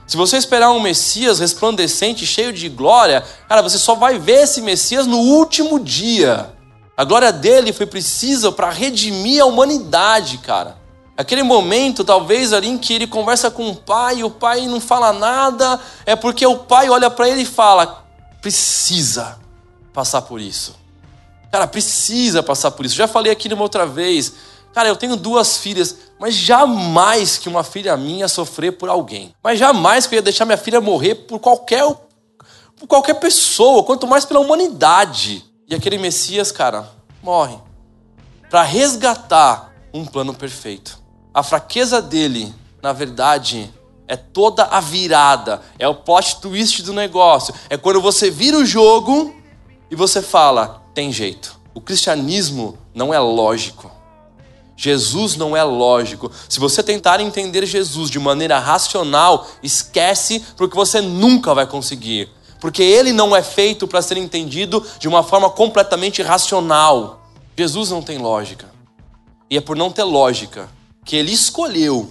Se 0.05 0.15
você 0.15 0.37
esperar 0.37 0.69
um 0.69 0.79
Messias 0.79 1.39
resplandecente, 1.39 2.27
cheio 2.27 2.53
de 2.53 2.69
glória, 2.69 3.23
cara, 3.49 3.63
você 3.63 3.79
só 3.79 3.95
vai 3.95 4.19
ver 4.19 4.43
esse 4.43 4.61
Messias 4.61 5.07
no 5.07 5.17
último 5.17 5.79
dia. 5.79 6.52
A 6.95 7.03
glória 7.03 7.31
dele 7.31 7.73
foi 7.73 7.85
precisa 7.85 8.51
para 8.51 8.69
redimir 8.69 9.41
a 9.41 9.45
humanidade, 9.45 10.37
cara. 10.37 10.77
Aquele 11.17 11.43
momento, 11.43 12.03
talvez 12.03 12.53
ali 12.53 12.67
em 12.67 12.77
que 12.77 12.93
ele 12.93 13.07
conversa 13.07 13.49
com 13.51 13.69
o 13.69 13.75
pai, 13.75 14.17
e 14.17 14.23
o 14.23 14.29
pai 14.29 14.65
não 14.67 14.79
fala 14.79 15.13
nada, 15.13 15.79
é 16.05 16.15
porque 16.15 16.45
o 16.45 16.59
pai 16.59 16.89
olha 16.89 17.09
para 17.09 17.29
ele 17.29 17.41
e 17.41 17.45
fala: 17.45 18.03
precisa 18.41 19.39
passar 19.91 20.23
por 20.23 20.39
isso. 20.41 20.75
Cara, 21.51 21.67
precisa 21.67 22.41
passar 22.41 22.71
por 22.71 22.85
isso. 22.85 22.95
Já 22.95 23.07
falei 23.07 23.31
aqui 23.31 23.47
numa 23.47 23.61
outra 23.61 23.85
vez. 23.85 24.33
Cara, 24.73 24.89
eu 24.89 24.95
tenho 24.95 25.15
duas 25.15 25.57
filhas, 25.57 25.95
mas 26.19 26.33
jamais 26.33 27.37
que 27.37 27.47
uma 27.47 27.63
filha 27.63 27.95
minha 27.95 28.27
sofrer 28.27 28.71
por 28.71 28.89
alguém. 28.89 29.35
Mas 29.43 29.59
jamais 29.59 30.07
que 30.07 30.15
eu 30.15 30.17
ia 30.17 30.21
deixar 30.23 30.45
minha 30.45 30.57
filha 30.57 30.81
morrer 30.81 31.13
por 31.13 31.39
qualquer 31.39 31.83
por 32.75 32.87
qualquer 32.87 33.13
pessoa, 33.13 33.83
quanto 33.83 34.07
mais 34.07 34.25
pela 34.25 34.39
humanidade. 34.39 35.45
E 35.67 35.75
aquele 35.75 35.97
Messias, 35.97 36.51
cara, 36.51 36.89
morre 37.21 37.57
para 38.49 38.61
resgatar 38.61 39.73
um 39.91 40.05
plano 40.05 40.33
perfeito. 40.33 41.01
A 41.33 41.41
fraqueza 41.41 41.99
dele, 41.99 42.53
na 42.83 42.93
verdade, 42.93 43.73
é 44.07 44.15
toda 44.15 44.65
a 44.65 44.79
virada, 44.79 45.61
é 45.79 45.87
o 45.87 45.95
plot 45.95 46.39
twist 46.39 46.83
do 46.83 46.93
negócio. 46.93 47.53
É 47.69 47.77
quando 47.77 47.99
você 47.99 48.29
vira 48.29 48.57
o 48.57 48.65
jogo 48.65 49.33
e 49.89 49.95
você 49.95 50.21
fala: 50.21 50.83
tem 50.93 51.11
jeito. 51.11 51.59
O 51.73 51.81
cristianismo 51.81 52.77
não 52.93 53.11
é 53.11 53.17
lógico. 53.17 53.91
Jesus 54.75 55.35
não 55.35 55.57
é 55.57 55.63
lógico. 55.63 56.31
Se 56.49 56.59
você 56.59 56.83
tentar 56.83 57.19
entender 57.21 57.65
Jesus 57.65 58.09
de 58.09 58.19
maneira 58.19 58.59
racional, 58.59 59.47
esquece, 59.63 60.43
porque 60.55 60.75
você 60.75 61.01
nunca 61.01 61.53
vai 61.53 61.65
conseguir. 61.65 62.29
Porque 62.63 62.81
ele 62.81 63.11
não 63.11 63.35
é 63.35 63.43
feito 63.43 63.85
para 63.85 64.01
ser 64.01 64.15
entendido 64.15 64.81
de 64.97 65.05
uma 65.05 65.21
forma 65.21 65.49
completamente 65.49 66.21
racional. 66.21 67.21
Jesus 67.57 67.89
não 67.89 68.01
tem 68.01 68.17
lógica. 68.17 68.71
E 69.49 69.57
é 69.57 69.59
por 69.59 69.75
não 69.75 69.91
ter 69.91 70.03
lógica 70.03 70.69
que 71.03 71.17
ele 71.17 71.33
escolheu 71.33 72.09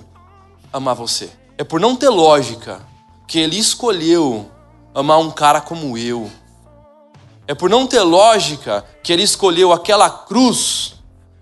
amar 0.70 0.94
você. 0.94 1.30
É 1.56 1.64
por 1.64 1.80
não 1.80 1.96
ter 1.96 2.10
lógica 2.10 2.82
que 3.26 3.38
ele 3.38 3.56
escolheu 3.56 4.44
amar 4.94 5.20
um 5.20 5.30
cara 5.30 5.58
como 5.58 5.96
eu. 5.96 6.30
É 7.48 7.54
por 7.54 7.70
não 7.70 7.86
ter 7.86 8.02
lógica 8.02 8.84
que 9.02 9.10
ele 9.10 9.22
escolheu 9.22 9.72
aquela 9.72 10.10
cruz 10.10 10.96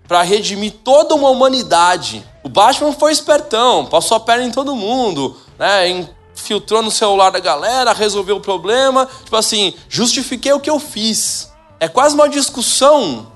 para 0.07 0.21
redimir 0.21 0.75
toda 0.85 1.15
uma 1.15 1.29
humanidade. 1.29 2.25
O 2.45 2.47
Batman 2.47 2.93
foi 2.93 3.11
espertão, 3.11 3.87
passou 3.87 4.15
a 4.15 4.21
perna 4.21 4.45
em 4.45 4.51
todo 4.51 4.73
mundo, 4.73 5.35
né? 5.59 6.07
Infiltrou 6.35 6.81
no 6.81 6.91
celular 6.91 7.31
da 7.31 7.39
galera, 7.39 7.93
resolveu 7.93 8.37
o 8.37 8.41
problema. 8.41 9.07
Tipo 9.23 9.35
assim, 9.35 9.73
justifiquei 9.87 10.53
o 10.53 10.59
que 10.59 10.69
eu 10.69 10.79
fiz. 10.79 11.51
É 11.79 11.87
quase 11.87 12.15
uma 12.15 12.29
discussão, 12.29 13.31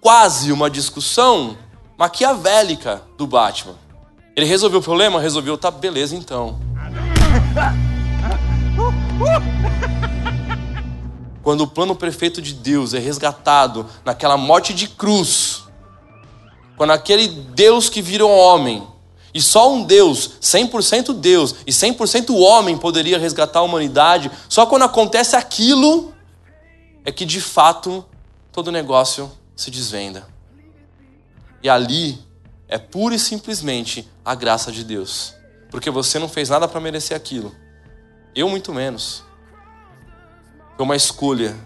quase 0.00 0.52
uma 0.52 0.70
discussão 0.70 1.56
maquiavélica 1.98 3.02
do 3.16 3.26
Batman. 3.26 3.74
Ele 4.34 4.46
resolveu 4.46 4.80
o 4.80 4.82
problema? 4.82 5.20
Resolveu, 5.20 5.58
tá, 5.58 5.70
beleza 5.70 6.16
então. 6.16 6.58
Quando 11.42 11.62
o 11.62 11.66
plano 11.66 11.94
perfeito 11.94 12.40
de 12.40 12.54
Deus 12.54 12.94
é 12.94 12.98
resgatado 12.98 13.84
naquela 14.04 14.36
morte 14.36 14.72
de 14.72 14.86
cruz, 14.86 15.64
quando 16.76 16.90
aquele 16.90 17.28
Deus 17.28 17.88
que 17.88 18.00
virou 18.00 18.30
homem, 18.30 18.86
e 19.34 19.40
só 19.40 19.72
um 19.72 19.82
Deus, 19.82 20.32
100% 20.40 21.14
Deus 21.14 21.54
e 21.66 21.70
100% 21.70 22.34
homem 22.36 22.76
poderia 22.76 23.18
resgatar 23.18 23.60
a 23.60 23.62
humanidade, 23.62 24.30
só 24.48 24.66
quando 24.66 24.82
acontece 24.82 25.34
aquilo 25.34 26.12
é 27.04 27.10
que 27.10 27.24
de 27.24 27.40
fato 27.40 28.04
todo 28.52 28.70
negócio 28.70 29.30
se 29.56 29.70
desvenda. 29.70 30.28
E 31.62 31.68
ali 31.68 32.18
é 32.68 32.76
pura 32.76 33.14
e 33.14 33.18
simplesmente 33.18 34.08
a 34.24 34.34
graça 34.34 34.70
de 34.70 34.84
Deus, 34.84 35.34
porque 35.70 35.90
você 35.90 36.18
não 36.18 36.28
fez 36.28 36.48
nada 36.48 36.68
para 36.68 36.80
merecer 36.80 37.16
aquilo, 37.16 37.54
eu 38.34 38.48
muito 38.48 38.72
menos. 38.72 39.24
Foi 40.76 40.84
uma 40.84 40.96
escolha 40.96 41.56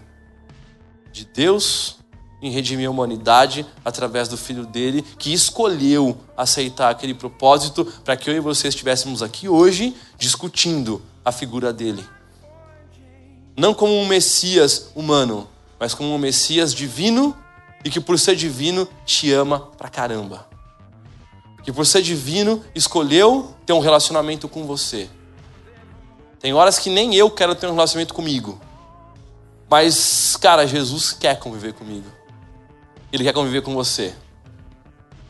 de 1.11 1.25
Deus 1.25 1.96
em 2.41 2.51
redimir 2.51 2.87
a 2.87 2.91
humanidade 2.91 3.65
através 3.83 4.27
do 4.27 4.37
filho 4.37 4.65
dele, 4.65 5.03
que 5.17 5.33
escolheu 5.33 6.17
aceitar 6.35 6.89
aquele 6.89 7.13
propósito 7.13 7.85
para 8.03 8.15
que 8.15 8.29
eu 8.29 8.35
e 8.35 8.39
você 8.39 8.67
estivéssemos 8.67 9.23
aqui 9.23 9.49
hoje 9.49 9.95
discutindo 10.17 11.01
a 11.25 11.31
figura 11.31 11.73
dele. 11.73 12.05
Não 13.55 13.73
como 13.73 13.93
um 13.93 14.05
Messias 14.05 14.91
humano, 14.95 15.47
mas 15.79 15.93
como 15.93 16.13
um 16.13 16.17
Messias 16.17 16.73
divino 16.73 17.35
e 17.83 17.89
que 17.89 17.99
por 17.99 18.19
ser 18.19 18.35
divino 18.35 18.87
te 19.05 19.31
ama 19.31 19.59
pra 19.59 19.89
caramba. 19.89 20.47
Que 21.63 21.71
por 21.71 21.85
ser 21.85 22.01
divino 22.01 22.63
escolheu 22.75 23.55
ter 23.65 23.73
um 23.73 23.79
relacionamento 23.79 24.47
com 24.47 24.65
você. 24.65 25.09
Tem 26.39 26.53
horas 26.53 26.77
que 26.77 26.89
nem 26.89 27.15
eu 27.15 27.31
quero 27.31 27.55
ter 27.55 27.67
um 27.67 27.73
relacionamento 27.73 28.13
comigo. 28.13 28.61
Mas, 29.69 30.37
cara, 30.39 30.67
Jesus 30.67 31.11
quer 31.11 31.39
conviver 31.39 31.73
comigo. 31.73 32.16
Ele 33.11 33.23
quer 33.23 33.33
conviver 33.33 33.61
com 33.61 33.73
você. 33.73 34.13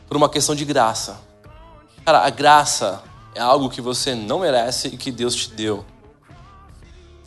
Por 0.06 0.16
uma 0.16 0.28
questão 0.28 0.54
de 0.54 0.64
graça. 0.64 1.20
Cara, 2.04 2.26
a 2.26 2.30
graça 2.30 3.02
é 3.34 3.40
algo 3.40 3.70
que 3.70 3.80
você 3.80 4.14
não 4.14 4.40
merece 4.40 4.88
e 4.88 4.96
que 4.96 5.12
Deus 5.12 5.34
te 5.34 5.50
deu. 5.50 5.84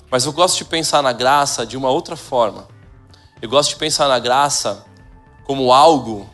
Mas 0.10 0.26
eu 0.26 0.34
gosto 0.34 0.58
de 0.58 0.66
pensar 0.66 1.02
na 1.02 1.14
graça 1.14 1.66
de 1.66 1.78
uma 1.78 1.90
outra 1.90 2.18
forma. 2.18 2.68
Eu 3.42 3.48
gosto 3.48 3.70
de 3.70 3.76
pensar 3.78 4.10
na 4.10 4.20
graça 4.20 4.86
como 5.46 5.72
algo 5.72 6.30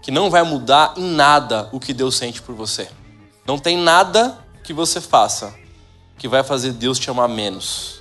que 0.00 0.12
não 0.12 0.30
vai 0.30 0.44
mudar 0.44 0.94
em 0.96 1.04
nada 1.04 1.68
o 1.72 1.80
que 1.80 1.92
Deus 1.92 2.16
sente 2.16 2.40
por 2.40 2.54
você. 2.54 2.88
Não 3.44 3.58
tem 3.58 3.76
nada 3.76 4.38
que 4.62 4.72
você 4.72 5.00
faça 5.00 5.54
que 6.16 6.28
vai 6.28 6.44
fazer 6.44 6.72
Deus 6.72 6.98
te 6.98 7.10
amar 7.10 7.28
menos. 7.28 8.00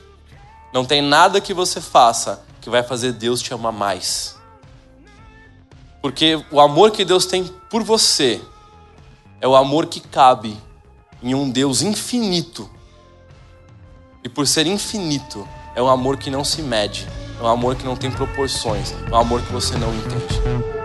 Não 0.72 0.86
tem 0.86 1.02
nada 1.02 1.42
que 1.42 1.54
você 1.54 1.82
faça 1.82 2.44
que 2.62 2.70
vai 2.70 2.84
fazer 2.84 3.14
Deus 3.14 3.42
te 3.42 3.54
amar 3.54 3.74
mais. 3.74 4.37
Porque 6.02 6.44
o 6.52 6.60
amor 6.60 6.92
que 6.92 7.04
Deus 7.04 7.26
tem 7.26 7.46
por 7.70 7.84
você 7.84 8.42
é 9.42 9.48
o 9.48 9.56
amor 9.56 9.88
que 9.88 10.00
cabe 10.00 10.58
em 11.22 11.34
um 11.34 11.50
Deus 11.50 11.82
infinito. 11.82 12.70
E 14.24 14.30
por 14.30 14.48
ser 14.48 14.68
infinito, 14.68 15.48
é 15.76 15.82
um 15.82 15.88
amor 15.88 16.18
que 16.18 16.30
não 16.30 16.44
se 16.44 16.62
mede, 16.62 17.08
é 17.40 17.44
um 17.44 17.48
amor 17.48 17.76
que 17.76 17.86
não 17.86 17.96
tem 17.96 18.12
proporções, 18.12 18.94
é 19.10 19.12
um 19.12 19.18
amor 19.18 19.42
que 19.42 19.52
você 19.52 19.78
não 19.78 19.94
entende. 19.94 20.77